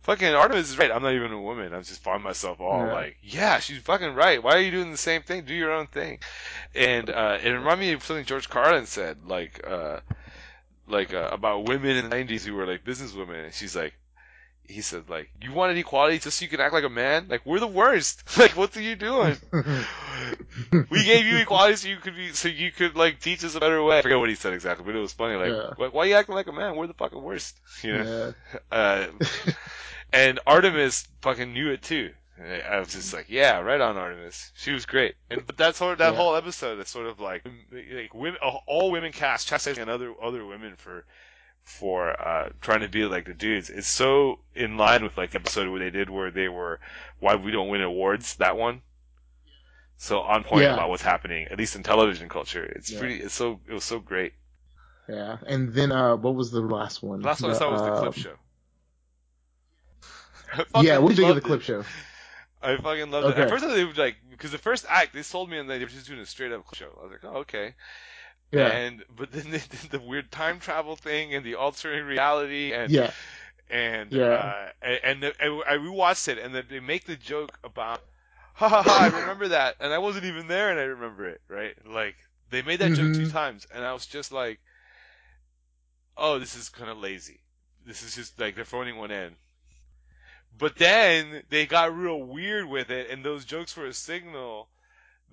fucking 0.07 0.35
Artemis 0.35 0.71
is 0.71 0.79
right. 0.79 0.91
I'm 0.91 1.03
not 1.03 1.13
even 1.15 1.33
a 1.33 1.41
woman. 1.41 1.75
I'm 1.75 1.83
just 1.83 2.01
find 2.01 2.23
myself 2.23 2.61
all 2.61 2.87
Yeah. 2.87 2.93
like, 2.93 3.17
yeah, 3.23 3.59
she's 3.59 3.79
fucking 3.83 4.15
right. 4.15 4.41
Why 4.43 4.53
are 4.55 4.61
you 4.61 4.71
doing 4.71 4.93
the 4.93 4.97
same 4.97 5.23
thing? 5.23 5.45
Do 5.45 5.53
your 5.53 5.73
own 5.73 5.89
thing. 5.89 6.21
And 6.75 7.11
uh, 7.11 7.39
it 7.43 7.51
reminded 7.51 7.81
me 7.81 7.93
of 7.93 8.05
something 8.05 8.25
George 8.25 8.49
Carlin 8.49 8.87
said, 8.87 9.27
like 9.27 9.61
uh, 9.67 10.01
like 10.87 11.13
uh, 11.13 11.29
about 11.33 11.67
women 11.69 11.97
in 11.97 12.09
the 12.09 12.17
'90s 12.17 12.45
who 12.45 12.55
were 12.55 12.67
like 12.67 12.85
businesswomen, 12.85 13.45
and 13.45 13.55
she's 13.55 13.77
like. 13.77 13.95
He 14.69 14.81
said, 14.81 15.09
like, 15.09 15.31
you 15.43 15.53
wanted 15.53 15.77
equality 15.79 16.19
just 16.19 16.39
so 16.39 16.45
you 16.45 16.49
can 16.49 16.61
act 16.61 16.73
like 16.75 16.85
a 16.85 16.89
man? 16.89 17.27
Like, 17.29 17.45
we're 17.47 17.61
the 17.61 17.67
worst. 17.67 18.23
like, 18.39 18.53
what 18.57 18.77
are 18.77 18.81
you 18.83 18.97
doing? 18.97 19.37
we 20.91 21.05
gave 21.05 21.27
you 21.27 21.37
equality 21.39 21.77
so 21.77 21.89
you 21.89 21.97
could 21.97 22.17
be, 22.17 22.33
so 22.33 22.49
you 22.49 22.71
could 22.71 22.97
like 22.97 23.21
teach 23.21 23.45
us 23.45 23.55
a 23.55 23.61
better 23.61 23.83
way. 23.83 23.99
I 23.99 24.03
forget 24.03 24.19
what 24.19 24.29
he 24.29 24.35
said 24.35 24.53
exactly, 24.53 24.85
but 24.85 24.95
it 24.97 25.01
was 25.01 25.13
funny. 25.13 25.37
Like, 25.37 25.53
Yeah. 25.53 25.71
why, 25.77 25.89
why 25.89 26.03
are 26.05 26.07
you 26.07 26.15
acting 26.15 26.35
like 26.35 26.47
a 26.47 26.53
man? 26.53 26.77
We're 26.77 26.87
the 26.87 26.95
fucking 26.95 27.23
worst, 27.23 27.59
you 27.83 27.97
know. 27.97 28.33
yeah. 28.53 28.59
Uh, 28.77 29.07
and 30.13 30.41
Artemis 30.47 31.09
fucking 31.23 31.53
knew 31.53 31.71
it 31.71 31.83
too. 31.83 32.11
I 32.39 32.79
was 32.79 32.89
just 32.89 33.15
like, 33.15 33.27
yeah, 33.31 33.61
right 33.61 33.81
on 33.81 33.97
Artemis. 33.97 34.53
She 34.57 34.71
was 34.73 34.85
great. 34.85 35.15
And 35.31 35.47
but 35.47 35.57
that's 35.57 35.79
sort 35.79 35.93
of 35.93 35.99
that 35.99 36.11
Yeah. 36.13 36.19
whole 36.19 36.37
episode. 36.37 36.77
That's 36.77 36.91
sort 36.91 37.07
of 37.07 37.19
like 37.19 37.47
like 37.73 38.13
women, 38.13 38.39
all 38.67 38.91
women 38.91 39.11
cast 39.13 39.49
chastising 39.49 39.81
and 39.81 39.91
other 39.91 40.13
other 40.23 40.45
women 40.45 40.75
for 40.77 41.07
for 41.67 42.11
uh 42.11 42.51
trying 42.61 42.81
to 42.81 42.89
be 42.89 43.05
like 43.05 43.27
the 43.27 43.35
dudes. 43.35 43.69
It's 43.71 43.89
so 43.89 44.39
in 44.55 44.77
line 44.79 45.03
with 45.03 45.17
like 45.19 45.33
the 45.33 45.41
episode 45.41 45.69
where 45.69 45.81
they 45.81 45.91
did 45.91 46.09
where 46.09 46.31
they 46.31 46.49
were 46.49 46.81
why 47.19 47.35
we 47.35 47.51
don't 47.51 47.69
win 47.69 47.83
awards. 47.83 48.37
That 48.37 48.57
one. 48.57 48.81
So 49.99 50.21
on 50.21 50.45
point 50.45 50.63
Yeah. 50.63 50.75
about 50.75 50.91
what's 50.91 51.03
happening, 51.03 51.49
at 51.51 51.59
least 51.59 51.75
in 51.77 51.83
television 51.83 52.29
culture. 52.29 52.65
It's 52.65 52.91
Yeah. 52.91 52.99
pretty. 53.01 53.17
It's 53.17 53.35
so 53.35 53.61
it 53.69 53.75
was 53.75 53.85
so 53.85 53.99
great. 53.99 54.33
Yeah. 55.09 55.39
And 55.47 55.75
then 55.75 55.93
uh 55.93 56.17
what 56.17 56.35
was 56.35 56.51
the 56.53 56.61
last 56.61 57.03
one? 57.03 57.21
The 57.21 57.27
last 57.27 57.43
one 57.43 57.51
I 57.51 57.55
saw 57.55 57.73
was 57.73 57.83
the 57.83 57.93
uh, 57.93 58.01
clip 58.01 58.15
show. 58.15 58.35
Yeah, 60.81 60.99
what 60.99 61.15
do 61.15 61.23
you 61.23 61.27
think 61.27 61.29
of 61.31 61.35
the 61.35 61.41
clip 61.41 61.61
it. 61.61 61.65
show? 61.65 61.85
I 62.63 62.77
fucking 62.77 63.11
loved 63.11 63.37
it. 63.37 63.39
At 63.39 63.49
first, 63.49 63.67
they 63.67 63.85
were 63.85 63.93
like 63.95 64.17
because 64.31 64.53
the 64.53 64.59
first 64.59 64.87
act 64.89 65.13
they 65.13 65.23
sold 65.23 65.51
me 65.51 65.59
and 65.59 65.69
they 65.69 65.79
were 65.79 65.87
just 65.87 66.07
doing 66.07 66.21
a 66.21 66.27
straight 66.27 66.53
up 66.53 66.63
show. 66.75 66.89
I 66.99 67.03
was 67.03 67.13
like, 67.13 67.25
oh 67.25 67.39
okay. 67.39 67.75
Yeah. 68.53 68.79
And 68.79 69.05
but 69.17 69.33
then 69.33 69.45
they 69.51 69.59
did 69.59 69.91
the 69.91 70.01
weird 70.01 70.31
time 70.31 70.61
travel 70.61 70.97
thing 70.97 71.35
and 71.35 71.45
the 71.45 71.57
altering 71.57 72.05
reality 72.05 72.73
and 72.73 72.93
Yeah. 72.93 73.13
and 73.71 74.13
Yeah. 74.13 74.31
uh, 74.31 74.67
and, 74.83 75.01
and, 75.05 75.23
the, 75.23 75.35
and 75.45 75.63
I 75.69 75.75
rewatched 75.77 76.29
it 76.29 76.39
and 76.39 76.55
then 76.55 76.65
they 76.69 76.81
make 76.81 77.05
the 77.05 77.17
joke 77.17 77.59
about 77.65 78.03
ha 78.55 78.69
ha 78.69 78.83
ha 78.83 78.97
I 78.97 79.07
remember 79.07 79.49
that 79.49 79.77
and 79.81 79.93
I 79.93 79.99
wasn't 79.99 80.25
even 80.27 80.49
there 80.49 80.71
and 80.71 80.79
I 80.81 80.85
remember 80.85 81.27
it 81.29 81.41
right 81.49 81.75
like 81.87 82.17
they 82.51 82.63
made 82.63 82.81
that 82.81 82.95
joke 82.95 83.13
two 83.13 83.27
Mhm. 83.27 83.29
times 83.29 83.67
and 83.73 83.85
I 83.85 83.93
was 83.93 84.07
just 84.07 84.33
like 84.33 84.61
oh 86.17 86.39
this 86.39 86.55
is 86.57 86.69
kind 86.69 86.91
of 86.91 86.99
lazy 86.99 87.41
this 87.87 88.03
is 88.03 88.15
just 88.15 88.39
like 88.39 88.55
they're 88.55 88.65
phoning 88.65 88.97
one 88.97 89.11
in 89.11 89.37
but 90.59 90.77
then 90.77 91.43
they 91.51 91.67
got 91.67 91.95
real 91.97 92.21
weird 92.23 92.67
with 92.67 92.91
it 92.91 93.11
and 93.11 93.25
those 93.25 93.45
jokes 93.45 93.77
were 93.77 93.87
a 93.87 93.93
signal 93.95 94.69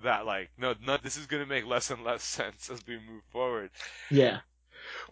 that 0.03 0.25
like 0.25 0.49
no 0.57 0.73
no 0.85 0.97
this 0.97 1.17
is 1.17 1.27
gonna 1.27 1.45
make 1.45 1.65
less 1.65 1.91
and 1.91 2.03
less 2.03 2.23
sense 2.39 2.69
as 2.69 2.85
we 2.87 2.95
move 2.95 3.23
forward 3.31 3.69
Yeah. 4.09 4.39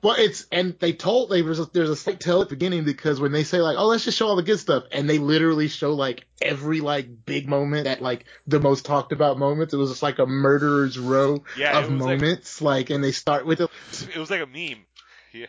Well, 0.04 0.16
it's 0.18 0.48
and 0.52 0.78
they 0.80 0.94
told 0.94 1.30
they 1.30 1.44
was 1.44 1.66
there's 1.70 1.90
a 1.90 1.96
slight 1.96 2.20
tell 2.20 2.42
at 2.42 2.50
the 2.50 2.56
beginning 2.56 2.84
because 2.84 3.20
when 3.20 3.32
they 3.32 3.44
say 3.44 3.60
like, 3.60 3.78
oh, 3.78 3.88
let's 3.88 4.04
just 4.04 4.18
show 4.18 4.28
all 4.28 4.36
the 4.36 4.44
good 4.44 4.60
stuff, 4.60 4.84
and 4.92 5.10
they 5.10 5.18
literally 5.18 5.68
show 5.68 5.94
like 5.94 6.26
every 6.42 6.82
like 6.82 7.26
big 7.26 7.48
moment 7.48 7.88
at 7.88 8.02
like 8.02 8.26
the 8.48 8.60
most 8.60 8.86
talked 8.86 9.12
about 9.12 9.38
moments. 9.38 9.74
It 9.74 9.78
was 9.78 9.90
just 9.92 10.04
like 10.04 10.20
a 10.20 10.26
murderer's 10.26 10.98
row 10.98 11.44
yeah 11.58 11.78
of 11.78 11.86
it 11.86 11.94
was 11.94 12.02
like 12.02 12.20
moments, 12.20 12.62
like, 12.62 12.90
and 12.90 13.04
they 13.04 13.12
start 13.12 13.46
with 13.46 13.60
the 13.60 13.70
it 14.14 14.18
was 14.18 14.30
like 14.30 14.42
a 14.42 14.46
meme 14.46 14.86
yeah 15.34 15.48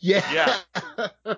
yeah, 0.00 0.32
Yeah. 0.32 1.06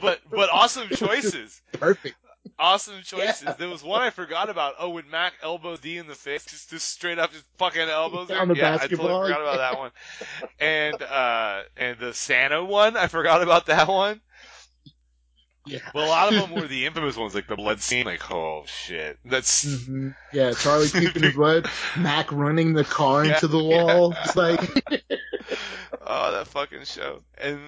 but 0.00 0.20
but 0.30 0.50
awesome 0.50 0.88
choices 0.88 1.60
perfect. 1.72 2.16
Awesome 2.58 3.00
choices. 3.04 3.42
Yeah. 3.42 3.54
There 3.56 3.68
was 3.68 3.82
one 3.82 4.02
I 4.02 4.10
forgot 4.10 4.48
about. 4.50 4.74
Oh, 4.78 4.90
when 4.90 5.08
Mac 5.10 5.34
elbows 5.42 5.80
D 5.80 5.98
in 5.98 6.06
the 6.06 6.14
face, 6.14 6.44
just, 6.46 6.70
just 6.70 6.88
straight 6.88 7.18
up, 7.18 7.32
just 7.32 7.44
fucking 7.58 7.80
elbows 7.88 8.30
her. 8.30 8.36
On 8.40 8.48
the 8.48 8.54
yeah, 8.54 8.74
I 8.80 8.88
basketball. 8.88 9.08
totally 9.08 9.20
forgot 9.20 9.40
about 9.42 9.58
that 9.58 9.78
one. 9.78 9.90
And 10.60 11.02
uh, 11.02 11.62
and 11.76 11.98
the 11.98 12.12
Santa 12.14 12.64
one, 12.64 12.96
I 12.96 13.06
forgot 13.08 13.42
about 13.42 13.66
that 13.66 13.88
one. 13.88 14.20
Yeah. 15.66 15.80
But 15.92 16.02
a 16.04 16.06
lot 16.06 16.28
of 16.28 16.34
them 16.34 16.50
were 16.50 16.66
the 16.66 16.86
infamous 16.86 17.16
ones, 17.16 17.34
like 17.34 17.46
the 17.46 17.56
blood 17.56 17.80
scene. 17.80 18.06
Like, 18.06 18.30
oh 18.30 18.64
shit, 18.66 19.18
that's 19.24 19.64
hmm 19.64 20.10
Yeah, 20.32 20.54
Charlie 20.54 20.90
keeping 20.90 21.22
his 21.22 21.34
blood, 21.34 21.68
Mac 21.96 22.32
running 22.32 22.72
the 22.72 22.84
car 22.84 23.24
Yeah, 23.24 23.34
into 23.34 23.48
the 23.48 23.58
yeah. 23.68 23.82
wall, 23.86 24.12
just 24.22 24.36
like 24.36 24.60
oh 26.00 26.32
that 26.32 26.48
fucking 26.48 26.84
show. 26.84 27.22
And 27.36 27.60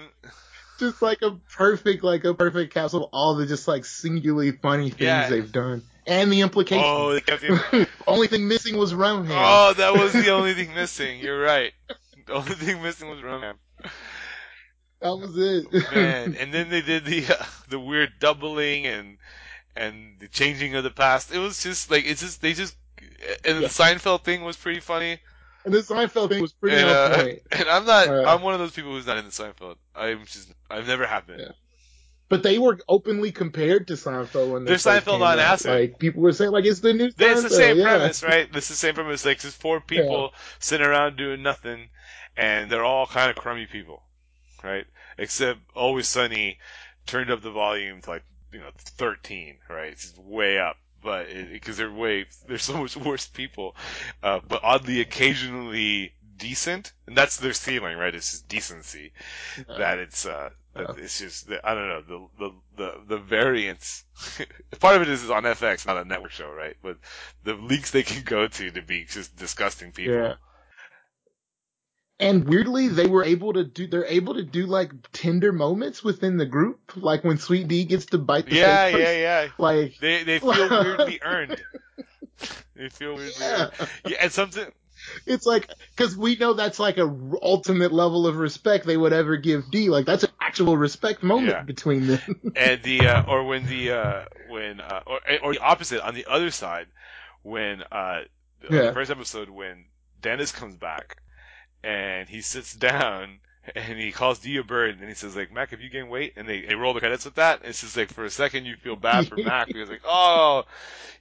just 0.80 1.00
like 1.02 1.22
a 1.22 1.32
perfect, 1.54 2.02
like 2.02 2.24
a 2.24 2.34
perfect 2.34 2.74
capsule 2.74 3.04
of 3.04 3.10
all 3.12 3.36
the 3.36 3.46
just 3.46 3.68
like 3.68 3.84
singularly 3.84 4.50
funny 4.52 4.88
things 4.90 5.00
Yeah. 5.00 5.28
they've 5.28 5.52
done 5.52 5.82
and 6.06 6.32
the 6.32 6.40
implications. 6.40 6.84
oh, 6.88 7.12
they 7.12 7.20
kept 7.20 7.42
him. 7.42 7.86
Only 8.06 8.26
thing 8.26 8.48
missing 8.48 8.76
was 8.76 8.92
Rohan. 8.92 9.28
Oh, 9.30 9.74
that 9.74 9.92
was 9.94 10.12
the 10.12 10.30
only 10.30 10.54
thing 10.54 10.74
missing. 10.74 11.20
You're 11.20 11.40
right. 11.40 11.72
The 12.26 12.32
only 12.32 12.54
thing 12.54 12.82
missing 12.82 13.08
was 13.08 13.22
Roman. 13.22 13.54
That 15.00 15.16
was 15.16 15.36
it. 15.36 15.72
man. 15.94 16.36
And 16.40 16.52
then 16.52 16.68
they 16.68 16.82
did 16.82 17.04
the 17.04 17.26
uh, 17.38 17.44
the 17.68 17.78
weird 17.80 18.12
doubling 18.18 18.86
and 18.86 19.18
and 19.76 20.16
the 20.18 20.28
changing 20.28 20.74
of 20.74 20.84
the 20.84 20.90
past. 20.90 21.32
It 21.32 21.38
was 21.38 21.62
just 21.62 21.90
like 21.90 22.04
it's 22.06 22.20
just 22.20 22.42
they 22.42 22.52
just 22.54 22.74
and 23.44 23.62
the 23.62 23.68
Seinfeld 23.68 24.24
thing 24.24 24.42
was 24.42 24.56
pretty 24.56 24.80
funny. 24.80 25.18
And 25.64 25.74
the 25.74 25.78
Seinfeld 25.78 26.30
thing 26.30 26.42
was 26.42 26.52
pretty 26.52 26.76
And, 26.76 26.88
uh, 26.88 27.16
point. 27.16 27.40
and 27.52 27.68
I'm 27.68 27.84
not. 27.84 28.08
Uh, 28.08 28.24
I'm 28.26 28.42
one 28.42 28.54
of 28.54 28.60
those 28.60 28.72
people 28.72 28.92
who's 28.92 29.06
not 29.06 29.18
into 29.18 29.30
Seinfeld. 29.30 29.76
I'm 29.94 30.24
just. 30.26 30.52
I've 30.70 30.86
never 30.86 31.06
have 31.06 31.26
been. 31.26 31.40
Yeah. 31.40 31.52
But 32.30 32.44
they 32.44 32.58
were 32.58 32.78
openly 32.88 33.32
compared 33.32 33.88
to 33.88 33.94
Seinfeld 33.94 34.52
when 34.52 34.64
they 34.64 34.74
Seinfeld 34.74 35.20
on 35.20 35.40
acid. 35.40 35.70
Like 35.72 35.98
people 35.98 36.22
were 36.22 36.32
saying, 36.32 36.52
like 36.52 36.64
it's 36.64 36.78
the 36.78 36.94
new. 36.94 37.06
It's 37.06 37.42
the 37.42 37.50
same 37.50 37.78
yeah. 37.78 37.84
premise, 37.84 38.22
right? 38.22 38.50
This 38.52 38.64
is 38.64 38.68
the 38.70 38.74
same 38.76 38.94
premise. 38.94 39.26
Like, 39.26 39.44
it's 39.44 39.54
four 39.54 39.80
people 39.80 40.32
sitting 40.60 40.86
around 40.86 41.16
doing 41.16 41.42
nothing, 41.42 41.88
and 42.36 42.70
they're 42.70 42.84
all 42.84 43.06
kind 43.06 43.30
of 43.30 43.36
crummy 43.36 43.66
people, 43.66 44.04
right? 44.62 44.86
Except 45.18 45.58
Always 45.74 46.06
Sunny 46.06 46.58
turned 47.04 47.32
up 47.32 47.42
the 47.42 47.50
volume 47.50 48.00
to 48.02 48.10
like 48.10 48.24
you 48.52 48.60
know 48.60 48.70
13, 48.76 49.58
right? 49.68 49.92
It's 49.92 50.16
way 50.16 50.58
up, 50.58 50.76
but 51.02 51.26
because 51.52 51.76
they're 51.76 51.92
way 51.92 52.26
they're 52.48 52.58
so 52.58 52.76
much 52.78 52.96
worse 52.96 53.26
people, 53.26 53.76
uh, 54.22 54.40
but 54.48 54.60
oddly 54.62 55.00
occasionally 55.00 56.14
decent, 56.36 56.92
and 57.06 57.16
that's 57.16 57.36
their 57.36 57.52
ceiling, 57.52 57.96
right? 57.98 58.14
It's 58.14 58.30
just 58.32 58.48
decency. 58.48 59.12
that 59.76 59.98
it's 59.98 60.26
uh, 60.26 60.50
that 60.74 60.90
Uh. 60.90 60.94
it's 60.96 61.18
just 61.18 61.50
I 61.64 61.74
don't 61.74 61.88
know 61.88 62.02
the 62.02 62.28
the 62.38 62.52
the, 62.76 63.00
the 63.08 63.18
variance. 63.18 64.04
Part 64.80 64.96
of 64.96 65.02
it 65.02 65.08
is 65.08 65.30
on 65.30 65.44
FX, 65.44 65.86
not 65.86 65.98
a 65.98 66.04
network 66.04 66.32
show, 66.32 66.50
right? 66.50 66.76
But 66.82 66.98
the 67.44 67.54
leaks 67.54 67.90
they 67.90 68.02
can 68.02 68.22
go 68.24 68.48
to 68.48 68.70
to 68.70 68.82
be 68.82 69.04
just 69.04 69.36
disgusting 69.36 69.92
people. 69.92 70.14
Yeah. 70.14 70.34
And 72.20 72.46
weirdly, 72.46 72.88
they 72.88 73.06
were 73.06 73.24
able 73.24 73.54
to 73.54 73.64
do. 73.64 73.86
They're 73.86 74.04
able 74.04 74.34
to 74.34 74.42
do 74.42 74.66
like 74.66 74.92
tender 75.12 75.52
moments 75.52 76.04
within 76.04 76.36
the 76.36 76.46
group, 76.46 76.92
like 76.96 77.24
when 77.24 77.38
Sweet 77.38 77.66
D 77.66 77.84
gets 77.84 78.06
to 78.06 78.18
bite 78.18 78.46
the 78.46 78.56
Yeah, 78.56 78.88
yeah, 78.88 79.12
yeah. 79.12 79.48
Like 79.58 79.98
They 80.00 80.22
they 80.24 80.38
feel 80.38 80.52
weirdly 80.70 81.20
earned. 81.24 81.62
They 82.76 82.88
feel 82.90 83.14
weirdly 83.16 83.32
yeah. 83.40 83.70
earned. 83.80 83.90
Yeah, 84.06 84.16
and 84.22 84.32
something. 84.32 84.66
it's 85.26 85.46
like 85.46 85.70
because 85.96 86.16
we 86.16 86.36
know 86.36 86.52
that's 86.52 86.78
like 86.78 86.98
a 86.98 87.06
r- 87.06 87.38
ultimate 87.42 87.90
level 87.92 88.26
of 88.26 88.36
respect 88.36 88.84
they 88.86 88.96
would 88.96 89.12
ever 89.14 89.36
give 89.38 89.70
D. 89.70 89.88
Like 89.88 90.04
that's 90.06 90.24
an 90.24 90.30
actual 90.40 90.76
respect 90.76 91.22
moment 91.22 91.48
Yeah. 91.48 91.62
between 91.62 92.06
them. 92.06 92.20
and 92.56 92.82
the 92.82 93.06
uh, 93.06 93.22
or 93.26 93.44
when 93.44 93.64
the 93.66 93.92
uh, 93.92 94.24
when 94.48 94.80
uh, 94.80 95.00
or 95.06 95.20
or 95.42 95.52
the 95.54 95.60
opposite 95.60 96.00
on 96.06 96.14
the 96.14 96.26
other 96.28 96.50
side 96.50 96.86
when 97.42 97.82
uh, 97.90 98.20
Yeah. 98.70 98.82
the 98.88 98.92
first 98.92 99.10
episode 99.10 99.48
when 99.48 99.86
Dennis 100.20 100.52
comes 100.52 100.76
back 100.76 101.16
and 101.82 102.28
he 102.28 102.40
sits 102.40 102.74
down 102.74 103.38
and 103.74 103.98
he 103.98 104.12
calls 104.12 104.38
D 104.38 104.56
a 104.56 104.64
bird 104.64 104.98
and 104.98 105.08
he 105.08 105.14
says 105.14 105.36
like 105.36 105.52
Mac 105.52 105.70
have 105.70 105.80
you 105.80 105.90
gained 105.90 106.10
weight 106.10 106.34
and 106.36 106.48
they, 106.48 106.62
they 106.62 106.74
roll 106.74 106.94
the 106.94 107.00
credits 107.00 107.24
with 107.24 107.34
that 107.34 107.60
it's 107.64 107.80
just 107.80 107.96
like 107.96 108.12
for 108.12 108.24
a 108.24 108.30
second 108.30 108.64
you 108.66 108.76
feel 108.76 108.96
bad 108.96 109.26
for 109.26 109.36
Mac 109.36 109.68
because 109.68 109.90
like 109.90 110.02
oh 110.04 110.64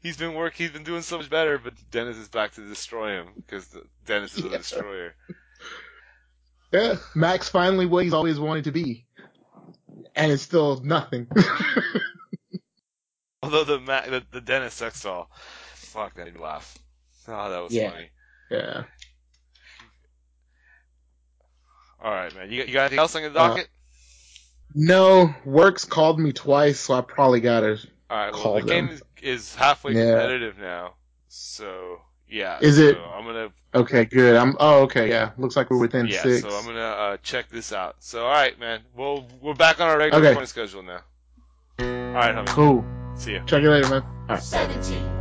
he's 0.02 0.18
been 0.18 0.34
working, 0.34 0.66
he's 0.66 0.74
been 0.74 0.84
doing 0.84 1.02
so 1.02 1.18
much 1.18 1.30
better 1.30 1.58
but 1.58 1.74
Dennis 1.92 2.18
is 2.18 2.30
back 2.30 2.54
to 2.54 2.68
destroy 2.68 3.20
him 3.20 3.28
because 3.46 3.68
Dennis 4.06 4.36
is 4.36 4.46
a 4.46 4.50
destroyer 4.50 5.14
yeah, 6.72 6.96
Mac's 7.16 7.50
finally 7.50 7.88
what 7.88 8.04
he's 8.04 8.14
always 8.14 8.40
wanted 8.40 8.66
to 8.66 8.72
be, 8.72 9.08
and 10.16 10.32
it's 10.32 10.44
still 10.44 10.80
nothing. 10.84 11.26
although 13.44 13.64
the 13.64 13.80
Mac 13.80 14.06
the, 14.06 14.24
the 14.32 14.40
Dennis 14.42 14.76
sex 14.76 15.02
doll 15.02 15.32
fuck 15.74 16.14
that 16.14 16.26
made 16.26 16.36
me 16.36 16.42
laugh 16.42 16.78
oh 17.28 17.50
that 17.50 17.64
was 17.64 17.74
Yeah. 17.74 17.90
funny. 17.90 18.10
yeah. 18.52 18.84
All 22.02 22.12
right, 22.12 22.34
man. 22.36 22.52
You 22.52 22.60
got, 22.60 22.68
you 22.68 22.74
got 22.74 22.82
anything 22.82 23.00
else 23.00 23.16
on 23.16 23.22
your 23.22 23.32
Uh, 23.32 23.34
docket? 23.50 23.68
No, 24.76 25.34
Works 25.46 25.86
called 25.86 26.20
me 26.20 26.32
twice, 26.32 26.80
so 26.80 26.94
I 26.94 27.02
probably 27.02 27.42
gotta. 27.42 27.78
All 28.10 28.18
right. 28.18 28.32
Well, 28.34 28.42
call 28.42 28.54
the 28.56 28.62
game 28.62 28.88
them. 28.88 28.96
is, 28.96 29.04
is 29.22 29.56
halfway 29.56 29.94
Yeah. 29.94 30.12
competitive 30.12 30.58
now, 30.60 30.94
so 31.28 32.02
yeah. 32.28 32.60
Is 32.62 32.78
so 32.78 32.84
it- 32.84 32.98
I'm 32.98 33.26
gonna 33.26 33.50
Okay, 33.76 34.06
good. 34.06 34.36
I'm. 34.36 34.56
Oh, 34.60 34.82
okay. 34.84 35.10
Yeah, 35.10 35.32
looks 35.38 35.56
like 35.56 35.70
we're 35.70 35.78
within 35.78 36.08
yeah. 36.08 36.24
six. 36.24 36.42
So 36.42 36.50
I'm 36.56 36.66
gonna 36.66 36.80
uh, 36.80 37.18
check 37.22 37.50
this 37.50 37.72
out. 37.74 37.98
So 38.00 38.26
all 38.26 38.32
right, 38.32 38.58
man. 38.60 38.82
Well, 38.96 39.28
we're 39.42 39.54
back 39.54 39.80
on 39.80 39.88
our 39.90 39.98
regular 39.98 40.20
Okay. 40.22 40.30
recording 40.30 40.48
schedule 40.48 40.82
now. 40.84 41.02
All 41.80 41.86
right, 41.86 42.36
homie. 42.36 42.48
Cool. 42.48 42.86
See 43.16 43.34
ya. 43.34 43.44
Check 43.46 43.62
it 43.64 43.70
later, 43.70 43.90
man. 43.90 44.02
All 44.02 44.36
right. 44.36 44.42
17. 44.44 45.20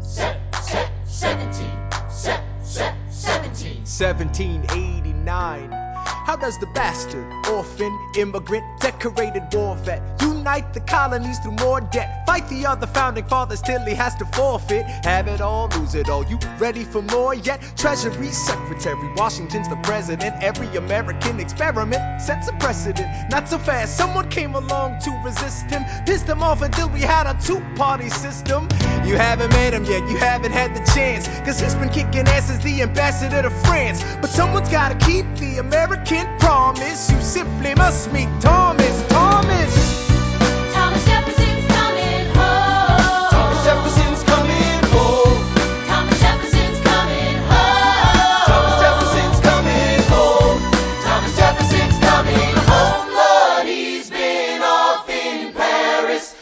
Se- 0.00 0.36
se- 0.62 0.88
17. 1.04 2.10
Se- 2.10 2.40
se- 2.62 2.94
17. 3.10 3.84
1789. 3.84 5.70
How 6.04 6.36
does 6.36 6.58
the 6.58 6.66
bastard, 6.66 7.26
orphan, 7.48 7.96
immigrant, 8.16 8.64
decorated 8.80 9.42
war 9.52 9.76
vet 9.76 10.02
unite 10.44 10.74
the 10.74 10.80
colonies 10.80 11.38
through 11.38 11.52
more 11.52 11.80
debt? 11.80 12.26
Fight 12.26 12.46
the 12.48 12.66
other 12.66 12.86
founding 12.86 13.24
fathers 13.24 13.62
till 13.62 13.80
he 13.80 13.94
has 13.94 14.14
to 14.16 14.26
forfeit. 14.26 14.84
Have 15.04 15.26
it 15.28 15.40
all, 15.40 15.68
lose 15.68 15.94
it 15.94 16.08
all. 16.10 16.24
You 16.26 16.38
ready 16.58 16.84
for 16.84 17.00
more 17.02 17.34
yet? 17.34 17.60
Treasury 17.76 18.28
Secretary, 18.28 19.12
Washington's 19.16 19.68
the 19.68 19.76
president. 19.76 20.42
Every 20.42 20.68
American 20.76 21.40
experiment 21.40 22.20
sets 22.20 22.48
a 22.48 22.52
precedent. 22.52 23.08
Not 23.30 23.48
so 23.48 23.58
fast, 23.58 23.96
someone 23.96 24.28
came 24.28 24.54
along 24.54 25.00
to 25.00 25.10
resist 25.24 25.70
him. 25.70 25.82
Pissed 26.04 26.26
him 26.26 26.42
off 26.42 26.60
until 26.62 26.88
we 26.90 27.00
had 27.00 27.26
a 27.26 27.38
two 27.40 27.60
party 27.76 28.10
system. 28.10 28.68
You 29.06 29.16
haven't 29.16 29.50
met 29.50 29.72
him 29.72 29.84
yet, 29.84 30.08
you 30.10 30.16
haven't 30.16 30.52
had 30.52 30.74
the 30.74 30.84
chance. 30.92 31.26
Cause 31.46 31.60
he's 31.60 31.74
been 31.74 31.90
kicking 31.90 32.26
ass 32.28 32.50
as 32.50 32.60
the 32.60 32.82
ambassador 32.82 33.42
to 33.42 33.50
France. 33.50 34.02
But 34.20 34.30
someone's 34.30 34.68
gotta 34.68 34.96
keep 35.06 35.26
the 35.36 35.58
American 35.94 36.38
promise. 36.38 37.10
You 37.10 37.20
simply 37.20 37.74
must 37.76 38.12
meet 38.12 38.28
Thomas. 38.40 39.08
Thomas! 39.08 40.03